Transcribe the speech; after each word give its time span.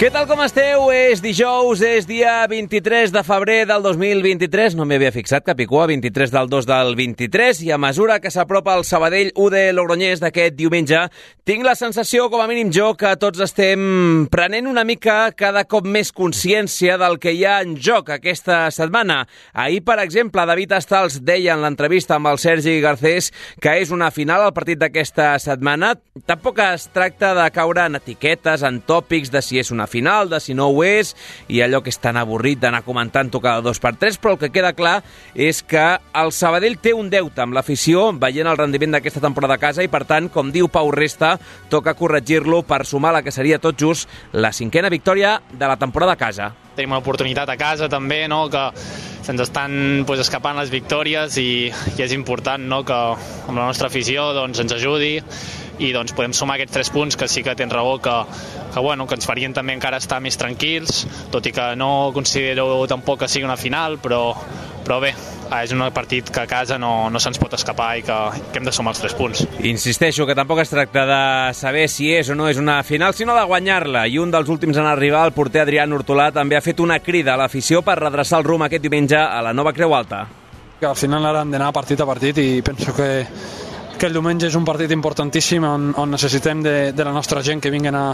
Què 0.00 0.08
tal 0.08 0.24
com 0.24 0.38
esteu? 0.40 0.86
És 0.96 1.20
dijous, 1.20 1.82
és 1.84 2.06
dia 2.08 2.46
23 2.48 3.10
de 3.12 3.20
febrer 3.20 3.66
del 3.68 3.82
2023. 3.84 4.72
No 4.72 4.86
m'hi 4.88 4.96
havia 4.96 5.10
fixat, 5.12 5.44
Capicua, 5.44 5.82
23 5.90 6.30
del 6.32 6.46
2 6.48 6.68
del 6.70 6.94
23. 6.96 7.58
I 7.66 7.74
a 7.74 7.76
mesura 7.76 8.16
que 8.16 8.32
s'apropa 8.32 8.78
el 8.78 8.86
Sabadell 8.88 9.28
UD 9.36 9.58
Logroñés 9.76 10.22
d'aquest 10.22 10.56
diumenge, 10.56 11.02
tinc 11.44 11.66
la 11.68 11.74
sensació, 11.76 12.30
com 12.32 12.40
a 12.40 12.46
mínim 12.48 12.70
jo, 12.72 12.94
que 12.96 13.10
tots 13.20 13.42
estem 13.44 14.24
prenent 14.32 14.70
una 14.70 14.86
mica 14.88 15.18
cada 15.36 15.66
cop 15.68 15.84
més 15.84 16.14
consciència 16.16 16.96
del 16.96 17.18
que 17.20 17.36
hi 17.36 17.44
ha 17.44 17.58
en 17.60 17.76
joc 17.76 18.08
aquesta 18.16 18.62
setmana. 18.72 19.26
Ahir, 19.52 19.84
per 19.84 19.98
exemple, 20.00 20.48
David 20.48 20.72
Astals 20.78 21.20
deia 21.28 21.58
en 21.58 21.66
l'entrevista 21.66 22.16
amb 22.16 22.32
el 22.32 22.40
Sergi 22.40 22.78
Garcés 22.80 23.34
que 23.60 23.76
és 23.84 23.92
una 23.92 24.08
final 24.08 24.48
al 24.48 24.56
partit 24.56 24.80
d'aquesta 24.80 25.34
setmana. 25.44 25.92
Tampoc 26.24 26.64
es 26.70 26.88
tracta 26.88 27.34
de 27.36 27.50
caure 27.52 27.84
en 27.84 28.00
etiquetes, 28.00 28.64
en 28.64 28.80
tòpics 28.80 29.28
de 29.36 29.44
si 29.44 29.60
és 29.60 29.68
una 29.68 29.89
final, 29.90 30.30
de 30.30 30.40
si 30.40 30.54
no 30.54 30.68
ho 30.70 30.84
és, 30.86 31.14
i 31.48 31.60
allò 31.64 31.82
que 31.82 31.92
és 31.92 32.00
tan 32.00 32.18
avorrit 32.20 32.62
d'anar 32.62 32.84
comentant-ho 32.86 33.42
cada 33.42 33.64
dos 33.64 33.82
per 33.82 33.96
tres, 33.98 34.18
però 34.18 34.36
el 34.36 34.40
que 34.40 34.52
queda 34.54 34.72
clar 34.78 35.00
és 35.34 35.62
que 35.66 35.84
el 36.22 36.32
Sabadell 36.36 36.78
té 36.80 36.94
un 36.96 37.10
deute 37.10 37.42
amb 37.42 37.56
l'afició 37.56 38.10
veient 38.14 38.48
el 38.50 38.58
rendiment 38.60 38.96
d'aquesta 38.96 39.24
temporada 39.24 39.58
a 39.58 39.62
casa 39.62 39.84
i, 39.84 39.90
per 39.92 40.04
tant, 40.06 40.30
com 40.32 40.54
diu 40.54 40.70
Pau 40.70 40.92
Resta, 40.94 41.36
toca 41.68 41.96
corregir-lo 41.98 42.62
per 42.62 42.84
sumar 42.86 43.14
la 43.16 43.24
que 43.26 43.34
seria 43.34 43.60
tot 43.60 43.78
just 43.78 44.08
la 44.32 44.54
cinquena 44.54 44.92
victòria 44.92 45.40
de 45.52 45.66
la 45.66 45.78
temporada 45.80 46.14
a 46.14 46.20
casa. 46.20 46.52
Tenim 46.76 46.94
una 46.94 47.00
oportunitat 47.02 47.50
a 47.50 47.56
casa 47.60 47.88
també, 47.90 48.24
no? 48.30 48.44
que 48.50 48.64
se'ns 49.26 49.42
estan 49.42 50.04
pues, 50.06 50.22
escapant 50.22 50.58
les 50.58 50.70
victòries 50.72 51.36
i, 51.42 51.70
i 51.70 52.04
és 52.04 52.14
important 52.16 52.62
no? 52.72 52.82
que 52.86 52.96
amb 52.96 53.56
la 53.56 53.66
nostra 53.66 53.90
afició 53.90 54.30
doncs, 54.36 54.62
ens 54.62 54.76
ajudi 54.78 55.16
i 55.80 55.90
doncs, 55.96 56.12
podem 56.16 56.34
sumar 56.36 56.58
aquests 56.58 56.76
tres 56.76 56.90
punts 56.92 57.16
que 57.16 57.28
sí 57.30 57.42
que 57.42 57.54
tens 57.56 57.72
raó 57.72 57.96
que, 58.04 58.16
que, 58.74 58.80
bueno, 58.80 59.06
que 59.08 59.16
ens 59.16 59.26
farien 59.26 59.54
també 59.56 59.74
encara 59.76 60.00
estar 60.00 60.20
més 60.20 60.36
tranquils, 60.40 61.06
tot 61.32 61.46
i 61.48 61.54
que 61.56 61.70
no 61.80 62.10
considero 62.16 62.84
tampoc 62.90 63.22
que 63.24 63.30
sigui 63.32 63.48
una 63.48 63.56
final, 63.60 63.96
però, 64.02 64.22
però 64.84 65.00
bé, 65.00 65.14
és 65.58 65.72
un 65.74 65.82
partit 65.94 66.30
que 66.30 66.42
a 66.44 66.48
casa 66.50 66.78
no, 66.78 67.10
no 67.10 67.20
se'ns 67.22 67.40
pot 67.42 67.54
escapar 67.56 67.90
i 67.98 68.04
que, 68.06 68.18
que 68.52 68.60
hem 68.60 68.66
de 68.68 68.74
sumar 68.74 68.94
els 68.94 69.02
tres 69.02 69.16
punts. 69.18 69.42
Insisteixo 69.66 70.26
que 70.28 70.36
tampoc 70.38 70.62
es 70.62 70.70
tracta 70.70 71.04
de 71.08 71.22
saber 71.58 71.86
si 71.90 72.12
és 72.14 72.30
o 72.30 72.36
no 72.38 72.48
és 72.50 72.60
una 72.60 72.80
final, 72.86 73.14
sinó 73.18 73.34
de 73.36 73.46
guanyar-la. 73.50 74.06
I 74.06 74.20
un 74.22 74.30
dels 74.30 74.50
últims 74.52 74.78
en 74.78 74.86
arribar, 74.86 75.24
el 75.26 75.34
porter 75.36 75.64
Adrià 75.64 75.88
Hortolà, 75.90 76.30
també 76.32 76.56
ha 76.56 76.64
fet 76.64 76.80
una 76.80 77.00
crida 77.02 77.34
a 77.34 77.40
l'afició 77.40 77.82
per 77.82 77.98
redreçar 77.98 78.38
el 78.40 78.46
rumb 78.46 78.68
aquest 78.68 78.86
diumenge 78.86 79.18
a 79.18 79.42
la 79.42 79.54
nova 79.56 79.74
Creu 79.74 79.94
Alta. 79.94 80.26
Que 80.80 80.88
al 80.88 80.96
final 80.96 81.26
ara 81.26 81.42
hem 81.42 81.50
d'anar 81.52 81.74
partit 81.76 82.00
a 82.00 82.06
partit 82.08 82.38
i 82.40 82.62
penso 82.64 82.94
que 82.96 83.10
que 84.00 84.08
el 84.08 84.16
diumenge 84.16 84.48
és 84.48 84.56
un 84.56 84.64
partit 84.64 84.90
importantíssim 84.94 85.64
on, 85.68 85.90
on 86.00 86.14
necessitem 86.14 86.62
de, 86.64 86.72
de 86.96 87.04
la 87.04 87.12
nostra 87.12 87.42
gent 87.44 87.60
que 87.60 87.70
vinguin 87.70 87.94
a 87.98 88.04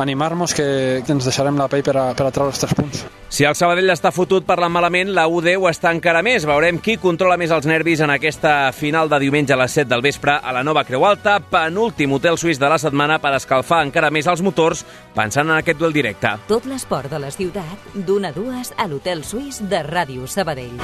animar-nos, 0.00 0.54
que, 0.56 1.02
que 1.04 1.12
ens 1.12 1.28
deixarem 1.28 1.58
la 1.60 1.68
pell 1.68 1.84
per 1.84 1.94
a, 2.00 2.04
per 2.16 2.24
a 2.24 2.32
treure 2.32 2.54
els 2.54 2.62
tres 2.62 2.72
punts. 2.78 3.02
Si 3.28 3.44
el 3.44 3.56
Sabadell 3.58 3.92
està 3.92 4.12
fotut 4.14 4.46
parlant 4.48 4.72
malament, 4.72 5.10
la 5.12 5.26
UD 5.28 5.50
ho 5.58 5.66
està 5.68 5.90
encara 5.92 6.22
més. 6.24 6.46
Veurem 6.48 6.78
qui 6.80 6.96
controla 7.02 7.36
més 7.36 7.52
els 7.52 7.68
nervis 7.68 8.00
en 8.00 8.14
aquesta 8.14 8.70
final 8.72 9.10
de 9.12 9.18
diumenge 9.20 9.52
a 9.52 9.58
les 9.60 9.74
7 9.76 9.90
del 9.90 10.04
vespre 10.06 10.38
a 10.38 10.54
la 10.54 10.62
nova 10.64 10.86
Creu 10.88 11.04
Alta, 11.04 11.36
penúltim 11.42 12.14
hotel 12.16 12.38
suís 12.40 12.62
de 12.62 12.70
la 12.70 12.80
setmana 12.80 13.18
per 13.20 13.34
escalfar 13.36 13.82
encara 13.84 14.12
més 14.14 14.30
els 14.30 14.40
motors 14.40 14.84
pensant 15.16 15.50
en 15.50 15.58
aquest 15.58 15.82
duel 15.82 15.92
directe. 15.92 16.38
Tot 16.48 16.64
l'esport 16.70 17.12
de 17.12 17.20
la 17.20 17.34
ciutat, 17.34 17.90
d'una 18.06 18.32
a 18.32 18.38
dues 18.38 18.72
a 18.78 18.88
l'hotel 18.88 19.26
suís 19.28 19.60
de 19.68 19.84
Ràdio 19.84 20.30
Sabadell. 20.30 20.80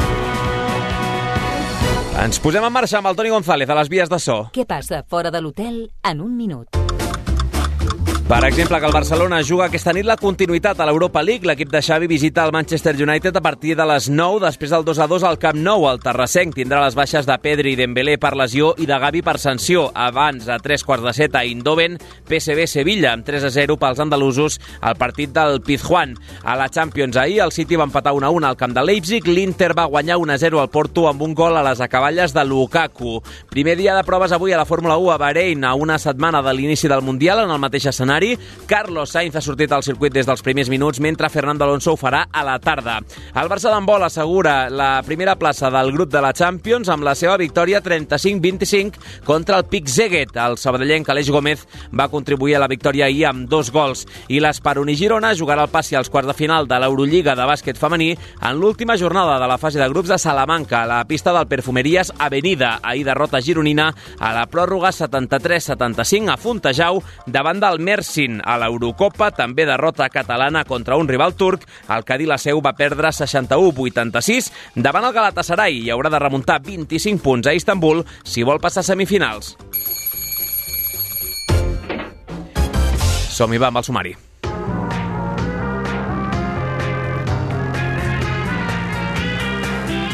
Ens 2.20 2.36
posem 2.36 2.64
en 2.66 2.72
marxa 2.74 2.98
amb 2.98 3.08
el 3.08 3.16
Toni 3.16 3.30
González 3.32 3.70
a 3.72 3.76
les 3.78 3.88
vies 3.88 4.10
de 4.12 4.18
so. 4.20 4.36
Què 4.52 4.66
passa 4.68 5.00
fora 5.08 5.32
de 5.32 5.40
l'hotel 5.40 5.86
en 6.04 6.20
un 6.20 6.36
minut? 6.36 6.89
Per 8.30 8.44
exemple, 8.44 8.78
que 8.78 8.86
el 8.86 8.92
Barcelona 8.92 9.40
juga 9.42 9.64
aquesta 9.66 9.90
nit 9.90 10.06
la 10.06 10.14
continuïtat 10.14 10.78
a 10.78 10.84
l'Europa 10.86 11.18
League. 11.18 11.48
L'equip 11.48 11.66
de 11.72 11.80
Xavi 11.82 12.06
visita 12.06 12.44
el 12.46 12.52
Manchester 12.54 12.92
United 12.94 13.34
a 13.34 13.40
partir 13.42 13.72
de 13.74 13.82
les 13.90 14.06
9, 14.06 14.38
després 14.44 14.70
del 14.70 14.84
2 14.86 15.00
a 15.02 15.08
2 15.10 15.24
al 15.26 15.38
Camp 15.42 15.58
Nou. 15.58 15.88
El 15.90 15.98
Terrassenc 15.98 16.54
tindrà 16.54 16.78
les 16.84 16.94
baixes 16.94 17.26
de 17.26 17.36
Pedri 17.42 17.72
i 17.74 17.78
Dembélé 17.80 18.20
per 18.22 18.36
lesió 18.38 18.68
i 18.78 18.86
de 18.86 18.98
Gavi 19.02 19.24
per 19.26 19.34
sanció. 19.42 19.88
Abans, 19.98 20.46
a 20.46 20.60
3 20.62 20.84
quarts 20.86 21.08
de 21.08 21.14
7 21.18 21.40
a 21.40 21.42
Indoven, 21.44 21.96
PSV 22.28 22.68
Sevilla, 22.70 23.16
amb 23.16 23.26
3 23.26 23.48
a 23.48 23.50
0 23.50 23.76
pels 23.82 24.04
andalusos 24.06 24.60
al 24.78 24.94
partit 24.94 25.34
del 25.34 25.58
Pizjuán. 25.66 26.14
A 26.44 26.54
la 26.54 26.70
Champions 26.70 27.18
ahir, 27.18 27.40
el 27.42 27.50
City 27.50 27.74
va 27.74 27.88
empatar 27.90 28.14
1 28.14 28.28
a 28.28 28.30
1 28.30 28.46
al 28.46 28.56
camp 28.56 28.78
de 28.78 28.86
Leipzig, 28.86 29.26
l'Inter 29.26 29.72
va 29.74 29.88
guanyar 29.90 30.20
1 30.22 30.36
a 30.36 30.38
0 30.38 30.62
al 30.62 30.70
Porto 30.70 31.08
amb 31.10 31.26
un 31.26 31.34
gol 31.34 31.58
a 31.58 31.66
les 31.66 31.82
acaballes 31.82 32.30
de 32.30 32.46
Lukaku. 32.46 33.18
Primer 33.50 33.74
dia 33.74 33.98
de 33.98 34.06
proves 34.06 34.30
avui 34.30 34.54
a 34.54 34.62
la 34.62 34.70
Fórmula 34.70 35.02
1 35.02 35.16
a 35.16 35.18
Bahrein, 35.18 35.66
a 35.66 35.74
una 35.74 35.98
setmana 35.98 36.46
de 36.46 36.54
l'inici 36.54 36.86
del 36.86 37.02
Mundial 37.02 37.42
en 37.42 37.50
el 37.50 37.58
mateix 37.58 37.90
escenari 37.90 38.19
escenari. 38.20 38.38
Carlos 38.66 39.10
Sainz 39.10 39.34
ha 39.34 39.40
sortit 39.40 39.72
al 39.72 39.82
circuit 39.82 40.12
des 40.12 40.26
dels 40.26 40.42
primers 40.42 40.68
minuts, 40.70 41.00
mentre 41.00 41.28
Fernando 41.28 41.64
Alonso 41.64 41.92
ho 41.92 41.96
farà 41.96 42.28
a 42.30 42.44
la 42.44 42.58
tarda. 42.60 43.00
El 43.34 43.48
Barça 43.50 43.70
d'handbol 43.70 44.04
assegura 44.04 44.70
la 44.70 45.02
primera 45.02 45.34
plaça 45.36 45.70
del 45.70 45.92
grup 45.92 46.10
de 46.12 46.20
la 46.20 46.32
Champions 46.32 46.88
amb 46.88 47.04
la 47.04 47.14
seva 47.14 47.36
victòria 47.36 47.82
35-25 47.82 49.24
contra 49.24 49.58
el 49.58 49.64
Pic 49.64 49.88
Zeget. 49.88 50.36
El 50.36 50.56
sabadellenc 50.56 51.08
Aleix 51.08 51.30
Gómez 51.30 51.66
va 51.90 52.08
contribuir 52.08 52.56
a 52.56 52.60
la 52.60 52.68
victòria 52.68 53.06
ahir 53.06 53.26
amb 53.26 53.48
dos 53.48 53.72
gols. 53.72 54.06
I 54.28 54.40
l'Esperoni 54.40 54.94
Girona 54.94 55.34
jugarà 55.34 55.66
el 55.66 55.72
passi 55.72 55.96
als 55.96 56.10
quarts 56.10 56.28
de 56.30 56.34
final 56.38 56.68
de 56.68 56.78
l'Eurolliga 56.78 57.34
de 57.34 57.48
bàsquet 57.48 57.78
femení 57.78 58.12
en 58.14 58.60
l'última 58.60 58.96
jornada 58.96 59.40
de 59.40 59.48
la 59.48 59.58
fase 59.58 59.80
de 59.80 59.88
grups 59.88 60.08
de 60.08 60.18
Salamanca, 60.18 60.84
a 60.84 60.86
la 60.86 61.04
pista 61.06 61.32
del 61.32 61.48
Perfumeries 61.48 62.12
Avenida. 62.18 62.78
Ahir 62.82 63.04
derrota 63.06 63.40
gironina 63.40 63.90
a 64.18 64.32
la 64.34 64.46
pròrroga 64.46 64.92
73-75 64.94 66.30
a 66.30 66.36
Fontejau 66.36 67.02
davant 67.26 67.60
del 67.60 67.80
Mersin. 68.10 68.40
A 68.42 68.56
l'Eurocopa 68.58 69.30
també 69.30 69.64
derrota 69.66 70.08
catalana 70.10 70.64
contra 70.64 70.96
un 70.96 71.06
rival 71.06 71.34
turc. 71.34 71.62
El 71.88 72.04
Cadí 72.04 72.26
la 72.26 72.38
Seu 72.38 72.60
va 72.60 72.74
perdre 72.74 73.12
61-86 73.14 74.50
davant 74.74 75.06
el 75.06 75.14
Galatasaray 75.14 75.78
i 75.78 75.90
haurà 75.90 76.10
de 76.10 76.18
remuntar 76.18 76.60
25 76.60 77.22
punts 77.22 77.46
a 77.46 77.54
Istanbul 77.54 78.02
si 78.24 78.42
vol 78.42 78.58
passar 78.58 78.82
a 78.82 78.88
semifinals. 78.90 79.56
Som-hi, 83.30 83.58
va, 83.58 83.70
amb 83.70 83.78
el 83.78 83.86
sumari. 83.86 84.16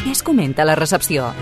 Què 0.05 0.11
es 0.13 0.21
comenta 0.23 0.61
a 0.61 0.69
la 0.69 0.77
recepció? 0.77 1.33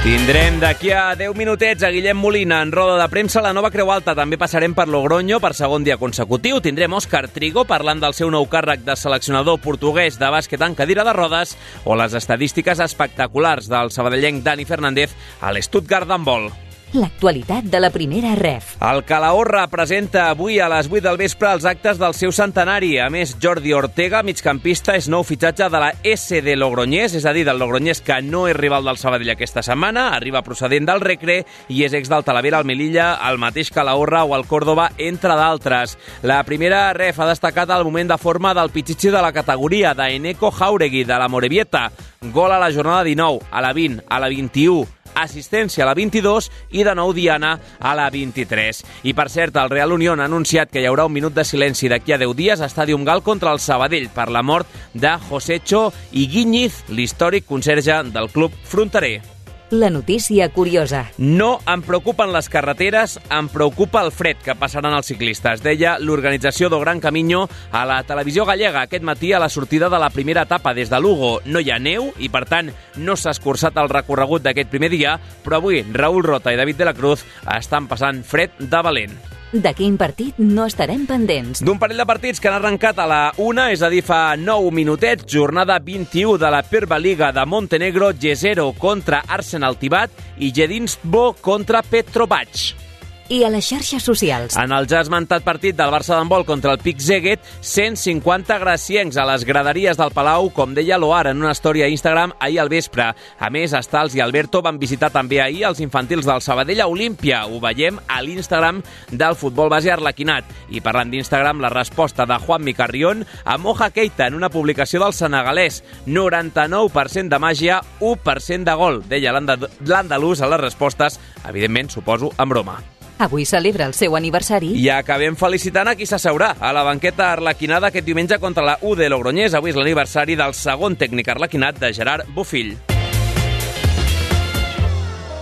Tindrem 0.00 0.56
d'aquí 0.62 0.94
a 0.96 1.12
10 1.12 1.34
minutets 1.36 1.84
a 1.84 1.90
Guillem 1.92 2.16
Molina 2.16 2.62
en 2.64 2.70
roda 2.72 2.94
de 2.96 3.08
premsa 3.12 3.42
la 3.44 3.50
nova 3.52 3.68
Creu 3.68 3.90
Alta. 3.92 4.14
També 4.16 4.38
passarem 4.40 4.72
per 4.72 4.86
Logroño 4.88 5.42
per 5.44 5.50
segon 5.58 5.84
dia 5.84 5.98
consecutiu. 6.00 6.62
Tindrem 6.64 6.96
Òscar 6.96 7.26
Trigo 7.28 7.66
parlant 7.68 8.00
del 8.00 8.16
seu 8.16 8.32
nou 8.32 8.48
càrrec 8.48 8.80
de 8.86 8.96
seleccionador 8.96 9.60
portuguès 9.60 10.16
de 10.16 10.32
bàsquet 10.32 10.64
en 10.64 10.78
cadira 10.78 11.04
de 11.04 11.12
rodes 11.12 11.52
o 11.84 11.98
les 12.00 12.16
estadístiques 12.16 12.80
espectaculars 12.80 13.68
del 13.68 13.92
sabadellenc 13.92 14.40
Dani 14.40 14.64
Fernández 14.64 15.12
a 15.44 15.52
l'Stuttgart 15.52 16.08
d'handbol. 16.08 16.48
L'actualitat 16.90 17.68
de 17.70 17.78
la 17.78 17.92
primera 17.94 18.32
ref. 18.34 18.72
El 18.82 19.04
Calahorra 19.06 19.68
presenta 19.70 20.24
avui 20.26 20.56
a 20.58 20.66
les 20.68 20.88
8 20.90 21.04
del 21.04 21.20
vespre 21.20 21.52
els 21.54 21.64
actes 21.68 22.00
del 22.00 22.16
seu 22.18 22.32
centenari. 22.34 22.96
A 22.98 23.06
més, 23.14 23.36
Jordi 23.38 23.70
Ortega, 23.78 24.24
migcampista, 24.26 24.96
és 24.98 25.06
nou 25.06 25.22
fitxatge 25.22 25.68
de 25.70 25.82
la 25.84 25.92
SD 26.02 26.56
Logroñés, 26.58 27.14
és 27.14 27.28
a 27.30 27.34
dir, 27.36 27.44
del 27.46 27.62
Logroñés 27.62 28.02
que 28.02 28.18
no 28.26 28.48
és 28.50 28.58
rival 28.58 28.90
del 28.90 28.98
Sabadell 28.98 29.30
aquesta 29.36 29.62
setmana, 29.62 30.08
arriba 30.16 30.42
procedent 30.42 30.90
del 30.90 31.04
Recre 31.04 31.44
i 31.70 31.84
és 31.86 31.94
ex 31.94 32.10
del 32.10 32.26
Talavera, 32.26 32.58
el 32.58 32.66
Melilla, 32.66 33.12
el 33.30 33.38
mateix 33.38 33.70
Calahorra 33.70 34.24
o 34.24 34.34
el 34.34 34.48
Córdoba, 34.50 34.90
entre 34.98 35.38
d'altres. 35.38 35.94
La 36.26 36.42
primera 36.42 36.88
ref 36.92 37.20
ha 37.20 37.30
destacat 37.30 37.70
el 37.70 37.86
moment 37.86 38.10
de 38.10 38.18
forma 38.18 38.50
del 38.50 38.74
pitxitxi 38.74 39.14
de 39.14 39.22
la 39.22 39.30
categoria, 39.30 39.94
d'Eneco 39.94 40.50
Jauregui, 40.50 41.04
de 41.06 41.22
la 41.22 41.30
Morevieta. 41.30 41.92
Gol 42.34 42.50
a 42.50 42.58
la 42.58 42.72
jornada 42.74 43.04
19, 43.04 43.46
a 43.48 43.62
la 43.62 43.72
20, 43.72 44.08
a 44.10 44.18
la 44.18 44.28
21, 44.28 44.88
assistència 45.14 45.84
a 45.84 45.88
la 45.88 45.96
22 45.98 46.50
i 46.76 46.84
de 46.86 46.94
nou 46.94 47.12
Diana 47.16 47.56
a 47.78 47.94
la 47.98 48.10
23. 48.10 48.84
I 49.10 49.14
per 49.14 49.28
cert, 49.32 49.56
el 49.56 49.72
Real 49.72 49.92
Unión 49.92 50.20
ha 50.20 50.28
anunciat 50.30 50.70
que 50.70 50.82
hi 50.82 50.88
haurà 50.90 51.08
un 51.08 51.16
minut 51.16 51.34
de 51.34 51.44
silenci 51.44 51.90
d'aquí 51.90 52.14
a 52.14 52.20
10 52.20 52.36
dies 52.36 52.60
a 52.60 52.70
Estàdium 52.70 53.04
Gal 53.04 53.24
contra 53.26 53.52
el 53.52 53.60
Sabadell 53.60 54.10
per 54.14 54.30
la 54.30 54.42
mort 54.42 54.68
de 54.94 55.16
Josecho 55.28 55.90
Iguíñiz, 56.12 56.84
l'històric 56.88 57.46
conserge 57.46 58.02
del 58.12 58.30
club 58.30 58.54
fronterer. 58.64 59.39
La 59.70 59.88
notícia 59.88 60.48
curiosa. 60.48 61.12
No 61.16 61.60
em 61.70 61.82
preocupen 61.86 62.32
les 62.34 62.48
carreteres, 62.50 63.20
em 63.30 63.46
preocupa 63.48 64.02
el 64.02 64.10
fred 64.10 64.40
que 64.42 64.56
passaran 64.58 64.96
els 64.96 65.06
ciclistes, 65.12 65.62
deia 65.62 65.92
l'organització 66.02 66.66
do 66.72 66.80
Gran 66.82 66.98
Camino 66.98 67.44
a 67.70 67.84
la 67.86 68.00
televisió 68.02 68.48
gallega 68.48 68.82
aquest 68.82 69.06
matí 69.06 69.30
a 69.32 69.38
la 69.38 69.48
sortida 69.48 69.88
de 69.88 70.02
la 70.02 70.10
primera 70.10 70.42
etapa 70.42 70.74
des 70.74 70.90
de 70.90 70.98
Lugo. 70.98 71.38
No 71.46 71.62
hi 71.62 71.70
ha 71.70 71.78
neu 71.78 72.10
i, 72.18 72.28
per 72.28 72.48
tant, 72.50 72.74
no 72.98 73.14
s'ha 73.14 73.30
escurçat 73.30 73.78
el 73.78 73.94
recorregut 73.94 74.42
d'aquest 74.42 74.74
primer 74.74 74.90
dia, 74.90 75.20
però 75.44 75.62
avui 75.62 75.84
Raül 75.86 76.26
Rota 76.26 76.50
i 76.50 76.58
David 76.58 76.82
de 76.82 76.90
la 76.90 76.96
Cruz 76.98 77.22
estan 77.54 77.86
passant 77.86 78.24
fred 78.26 78.58
de 78.58 78.82
valent. 78.82 79.20
De 79.50 79.72
quin 79.74 79.96
partit 79.98 80.36
no 80.38 80.62
estarem 80.70 81.08
pendents? 81.08 81.64
D'un 81.66 81.78
parell 81.82 81.98
de 81.98 82.06
partits 82.06 82.38
que 82.38 82.46
han 82.46 82.60
arrencat 82.60 83.00
a 83.02 83.06
la 83.10 83.22
1, 83.34 83.64
és 83.74 83.82
a 83.82 83.88
dir, 83.90 84.04
fa 84.06 84.36
9 84.38 84.70
minutets, 84.70 85.26
jornada 85.26 85.80
21 85.82 86.38
de 86.38 86.50
la 86.54 86.62
Perva 86.62 87.00
Liga 87.02 87.32
de 87.34 87.42
Montenegro, 87.50 88.12
Gesero 88.14 88.68
contra 88.78 89.24
Arsenal 89.26 89.74
Tibat 89.80 90.14
i 90.38 90.52
Jedinstvo 90.54 91.32
contra 91.42 91.82
Petrovac. 91.82 92.89
I 93.30 93.44
a 93.46 93.48
les 93.48 93.62
xarxes 93.62 94.02
socials. 94.02 94.56
En 94.58 94.72
el 94.74 94.88
ja 94.90 95.04
esmentat 95.04 95.44
partit 95.46 95.76
del 95.78 95.92
Barça 95.94 96.16
d'handbol 96.16 96.42
contra 96.48 96.72
el 96.74 96.80
Pic 96.82 96.98
Zeguet, 96.98 97.44
150 97.62 98.56
graciencs 98.58 99.14
a 99.22 99.26
les 99.28 99.44
graderies 99.46 100.00
del 100.00 100.10
Palau, 100.10 100.48
com 100.50 100.74
deia 100.74 100.98
l'Oar 100.98 101.28
en 101.30 101.38
una 101.38 101.52
història 101.54 101.86
a 101.86 101.94
Instagram 101.94 102.34
ahir 102.42 102.58
al 102.58 102.72
vespre. 102.72 103.06
A 103.14 103.50
més, 103.54 103.70
Estals 103.78 104.16
i 104.18 104.24
Alberto 104.24 104.64
van 104.66 104.82
visitar 104.82 105.12
també 105.14 105.38
ahir 105.38 105.62
els 105.70 105.78
infantils 105.78 106.26
del 106.26 106.42
Sabadell 106.42 106.82
a 106.82 106.90
Olímpia. 106.90 107.44
Ho 107.46 107.62
veiem 107.62 108.02
a 108.10 108.18
l'Instagram 108.26 108.82
del 109.12 109.38
futbol 109.38 109.70
base 109.70 109.94
arlequinat. 109.94 110.50
I 110.74 110.82
parlant 110.82 111.14
d'Instagram, 111.14 111.62
la 111.62 111.70
resposta 111.70 112.26
de 112.26 112.42
Juan 112.42 112.66
Micarrión 112.66 113.22
a 113.44 113.58
Moja 113.58 113.92
Keita 113.94 114.26
en 114.26 114.34
una 114.34 114.50
publicació 114.50 115.04
del 115.04 115.14
senegalès. 115.14 115.84
99% 116.06 117.30
de 117.30 117.38
màgia, 117.38 117.78
1% 118.00 118.66
de 118.66 118.74
gol, 118.74 119.04
deia 119.06 119.30
l'andalús 119.38 120.42
a 120.42 120.50
les 120.50 120.66
respostes, 120.66 121.20
evidentment, 121.46 121.94
suposo, 121.94 122.34
en 122.36 122.58
broma. 122.58 122.82
Avui 123.20 123.44
celebra 123.44 123.84
el 123.84 123.92
seu 123.92 124.14
aniversari. 124.16 124.70
I 124.80 124.86
acabem 124.94 125.34
felicitant 125.36 125.90
a 125.90 125.92
qui 125.92 126.06
s'asseurà 126.08 126.54
a 126.56 126.70
la 126.72 126.80
banqueta 126.86 127.26
arlequinada 127.34 127.90
aquest 127.90 128.06
diumenge 128.06 128.38
contra 128.40 128.64
la 128.64 128.78
U 128.80 128.94
de 128.96 129.10
Logroñés. 129.12 129.52
Avui 129.52 129.74
és 129.74 129.76
l'aniversari 129.76 130.38
del 130.40 130.54
segon 130.56 130.96
tècnic 130.96 131.28
arlequinat 131.28 131.76
de 131.82 131.90
Gerard 131.92 132.30
Bofill. 132.32 132.72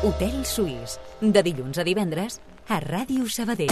Hotel 0.03 0.43
Suís, 0.43 0.99
de 1.23 1.45
dilluns 1.47 1.79
a 1.79 1.87
divendres, 1.87 2.41
a 2.67 2.81
Ràdio 2.83 3.31
Sabadell. 3.31 3.71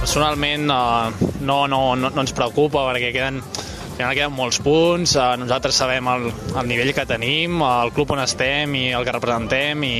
Personalment 0.00 0.72
uh, 0.72 1.12
no, 1.44 1.66
no, 1.68 1.92
no, 1.92 2.08
no 2.08 2.24
ens 2.24 2.32
preocupa 2.32 2.88
perquè 2.88 3.12
queden 3.12 3.44
final 3.96 4.12
queden 4.12 4.34
molts 4.36 4.58
punts, 4.60 5.14
eh, 5.16 5.36
nosaltres 5.40 5.78
sabem 5.80 6.08
el, 6.12 6.28
el 6.60 6.68
nivell 6.68 6.92
que 6.96 7.06
tenim, 7.08 7.62
el 7.64 7.92
club 7.96 8.12
on 8.12 8.20
estem 8.20 8.76
i 8.76 8.84
el 8.92 9.06
que 9.08 9.14
representem 9.16 9.86
i, 9.88 9.94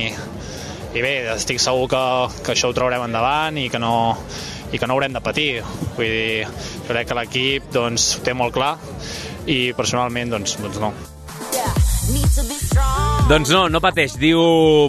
i 0.93 1.01
bé, 1.01 1.15
estic 1.33 1.61
segur 1.63 1.89
que, 1.89 2.03
que 2.45 2.53
això 2.53 2.69
ho 2.69 2.77
traurem 2.77 3.07
endavant 3.07 3.57
i 3.57 3.67
que 3.73 3.81
no, 3.81 3.97
i 4.69 4.77
que 4.77 4.85
no 4.85 4.97
haurem 4.97 5.17
de 5.17 5.25
patir. 5.25 5.49
Vull 5.97 6.13
dir, 6.13 6.47
crec 6.87 7.09
que 7.09 7.17
l'equip 7.17 7.69
doncs, 7.73 8.11
ho 8.19 8.25
té 8.25 8.37
molt 8.37 8.53
clar 8.53 8.75
i 9.49 9.61
personalment 9.73 10.37
doncs, 10.37 10.59
doncs 10.61 10.83
no. 10.83 10.93
Doncs 13.27 13.49
no, 13.51 13.65
no 13.67 13.81
pateix. 13.83 14.13
Diu 14.15 14.39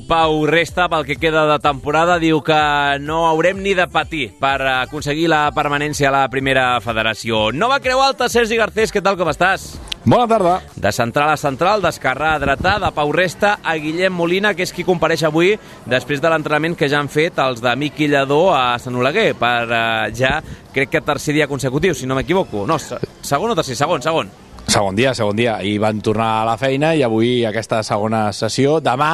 Pau 0.06 0.44
Resta 0.46 0.84
pel 0.86 1.02
que 1.08 1.16
queda 1.18 1.40
de 1.48 1.56
temporada, 1.58 2.20
diu 2.22 2.38
que 2.46 2.58
no 3.02 3.24
haurem 3.26 3.58
ni 3.64 3.72
de 3.74 3.88
patir 3.90 4.28
per 4.38 4.60
aconseguir 4.76 5.26
la 5.32 5.48
permanència 5.56 6.06
a 6.06 6.14
la 6.14 6.28
primera 6.30 6.68
federació. 6.78 7.48
Nova 7.50 7.80
Creu 7.82 7.98
Alta, 7.98 8.30
Sergi 8.30 8.54
Garcés, 8.60 8.94
què 8.94 9.02
tal, 9.02 9.18
com 9.18 9.26
estàs? 9.32 9.66
Bona 10.04 10.30
tarda. 10.30 10.54
De 10.78 10.94
central 10.94 11.34
a 11.34 11.36
central, 11.36 11.82
d'esquerrà 11.82 12.36
a 12.36 12.38
dretà, 12.38 12.78
de 12.78 12.94
Pau 12.94 13.10
Resta 13.10 13.56
a 13.58 13.74
Guillem 13.74 14.14
Molina, 14.14 14.54
que 14.54 14.62
és 14.62 14.72
qui 14.72 14.86
compareix 14.86 15.26
avui 15.26 15.56
després 15.90 16.22
de 16.22 16.30
l'entrenament 16.30 16.78
que 16.78 16.86
ja 16.86 17.02
han 17.02 17.10
fet 17.10 17.42
els 17.42 17.58
de 17.64 17.74
Miqui 17.74 18.06
Lledó 18.06 18.52
a 18.54 18.76
Sant 18.78 19.02
Oleguer, 19.02 19.32
per 19.34 19.64
uh, 19.66 19.80
ja, 20.14 20.36
crec 20.70 20.94
que 20.94 21.02
tercer 21.02 21.34
dia 21.34 21.50
consecutiu, 21.50 21.90
si 21.90 22.06
no 22.06 22.14
m'equivoco. 22.14 22.68
No, 22.70 22.78
segon 22.78 23.50
o 23.50 23.58
tercer? 23.58 23.82
Segon, 23.82 24.06
segon. 24.06 24.30
Segon 24.68 24.94
dia, 24.94 25.14
segon 25.16 25.38
dia. 25.38 25.56
I 25.64 25.78
van 25.80 26.02
tornar 26.04 26.42
a 26.42 26.44
la 26.44 26.58
feina 26.60 26.92
i 26.92 27.00
avui 27.02 27.40
aquesta 27.48 27.80
segona 27.82 28.26
sessió. 28.36 28.78
Demà, 28.84 29.12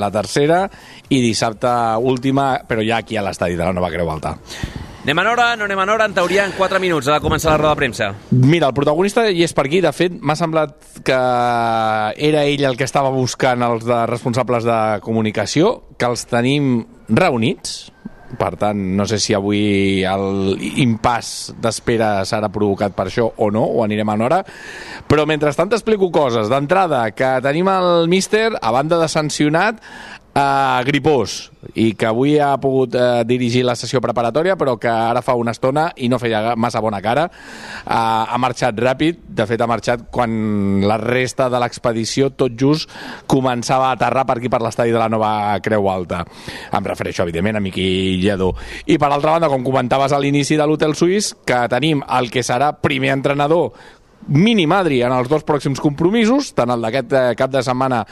la 0.00 0.08
tercera, 0.10 0.62
i 1.12 1.20
dissabte 1.20 1.68
última, 2.00 2.54
però 2.64 2.80
ja 2.80 3.02
aquí 3.02 3.20
a 3.20 3.22
l'estadi 3.26 3.58
de 3.58 3.66
la 3.66 3.74
Nova 3.76 3.92
Creu 3.92 4.08
Alta. 4.10 4.38
Anem 5.04 5.20
en 5.20 5.28
hora, 5.28 5.50
no 5.60 5.66
anem 5.68 5.82
en 5.82 5.90
hora, 5.92 6.06
en 6.08 6.14
teoria 6.16 6.46
en 6.48 6.54
4 6.56 6.80
minuts 6.80 7.10
ha 7.10 7.18
de 7.18 7.20
començar 7.20 7.50
la 7.52 7.58
roda 7.60 7.74
de 7.74 7.80
premsa. 7.82 8.06
Mira, 8.32 8.70
el 8.70 8.72
protagonista 8.72 9.26
hi 9.28 9.44
és 9.44 9.52
per 9.52 9.66
aquí, 9.66 9.82
de 9.84 9.92
fet 9.92 10.16
m'ha 10.16 10.38
semblat 10.40 10.78
que 11.04 11.18
era 12.32 12.46
ell 12.48 12.64
el 12.64 12.78
que 12.80 12.88
estava 12.88 13.12
buscant 13.12 13.60
els 13.66 13.84
de 13.84 13.98
responsables 14.08 14.64
de 14.64 14.78
comunicació, 15.04 15.74
que 16.00 16.08
els 16.08 16.24
tenim 16.30 16.78
reunits, 17.12 17.92
per 18.38 18.54
tant, 18.60 18.80
no 18.98 19.06
sé 19.08 19.18
si 19.22 19.34
avui 19.36 20.02
l'impàs 20.04 21.54
d'espera 21.60 22.16
serà 22.28 22.50
provocat 22.52 22.94
per 22.96 23.08
això 23.08 23.28
o 23.36 23.50
no, 23.54 23.64
o 23.64 23.84
anirem 23.84 24.12
en 24.14 24.24
hora, 24.26 24.40
però 25.08 25.26
mentrestant 25.28 25.72
t'explico 25.72 26.10
coses. 26.14 26.50
D'entrada, 26.52 27.06
que 27.16 27.36
tenim 27.44 27.70
el 27.72 28.08
míster, 28.10 28.50
a 28.60 28.74
banda 28.74 29.00
de 29.00 29.08
sancionat, 29.10 29.80
uh, 30.34 30.82
gripós 30.86 31.50
i 31.74 31.94
que 31.96 32.06
avui 32.06 32.36
ha 32.42 32.52
pogut 32.60 32.94
uh, 32.98 33.22
dirigir 33.26 33.64
la 33.64 33.76
sessió 33.78 34.00
preparatòria 34.04 34.58
però 34.60 34.76
que 34.80 34.90
ara 34.90 35.22
fa 35.24 35.34
una 35.38 35.54
estona 35.54 35.88
i 35.96 36.10
no 36.12 36.20
feia 36.20 36.54
massa 36.56 36.82
bona 36.84 37.00
cara. 37.02 37.26
Uh, 37.84 37.94
ha 38.28 38.38
marxat 38.42 38.78
ràpid, 38.78 39.22
de 39.24 39.46
fet 39.48 39.62
ha 39.62 39.70
marxat 39.70 40.06
quan 40.12 40.84
la 40.84 40.98
resta 41.00 41.48
de 41.50 41.60
l'expedició 41.62 42.30
tot 42.34 42.58
just 42.58 42.90
començava 43.30 43.88
a 43.88 43.96
aterrar 43.98 44.26
per 44.28 44.38
aquí 44.38 44.50
per 44.52 44.62
l'estadi 44.62 44.94
de 44.94 45.00
la 45.00 45.08
Nova 45.08 45.58
Creu 45.64 45.88
Alta. 45.90 46.24
Em 46.74 46.84
refereixo 46.84 47.24
evidentment 47.24 47.58
a 47.58 47.64
Miqui 47.64 48.20
Lledó. 48.22 48.52
I 48.86 48.98
per 48.98 49.10
altra 49.10 49.36
banda, 49.36 49.50
com 49.52 49.64
comentaves 49.64 50.12
a 50.12 50.20
l'inici 50.20 50.58
de 50.60 50.66
l'Hotel 50.66 50.94
Suís, 50.98 51.34
que 51.46 51.64
tenim 51.72 52.02
el 52.18 52.30
que 52.30 52.44
serà 52.44 52.74
primer 52.76 53.14
entrenador 53.14 53.72
mínim 54.28 54.72
Adri 54.72 55.02
en 55.04 55.12
els 55.14 55.28
dos 55.30 55.44
pròxims 55.46 55.82
compromisos, 55.82 56.52
tant 56.56 56.72
el 56.74 56.84
d'aquest 56.84 57.12
eh, 57.12 57.26
cap 57.38 57.52
de 57.52 57.62
setmana 57.64 58.02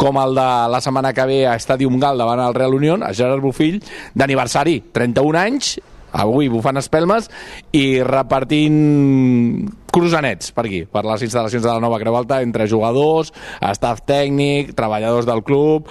com 0.00 0.18
el 0.20 0.34
de 0.38 0.48
la 0.72 0.80
setmana 0.82 1.14
que 1.16 1.26
ve 1.28 1.40
a 1.46 1.56
Estadium 1.58 1.98
Gal 2.00 2.18
davant 2.20 2.42
el 2.46 2.56
Real 2.56 2.74
Unión, 2.74 3.02
a 3.02 3.14
Gerard 3.14 3.42
Bufill, 3.44 3.80
d'aniversari, 4.14 4.80
31 4.92 5.40
anys, 5.40 5.74
avui 6.12 6.48
bufant 6.50 6.80
espelmes 6.80 7.28
i 7.76 8.02
repartint 8.02 9.68
crusanets 9.94 10.54
per 10.54 10.64
aquí, 10.66 10.84
per 10.90 11.04
les 11.06 11.22
instal·lacions 11.26 11.62
de 11.62 11.70
la 11.70 11.82
Nova 11.82 12.00
Creu 12.02 12.16
Alta, 12.18 12.40
entre 12.42 12.68
jugadors, 12.70 13.32
staff 13.74 14.02
tècnic, 14.06 14.74
treballadors 14.78 15.28
del 15.28 15.42
club, 15.46 15.90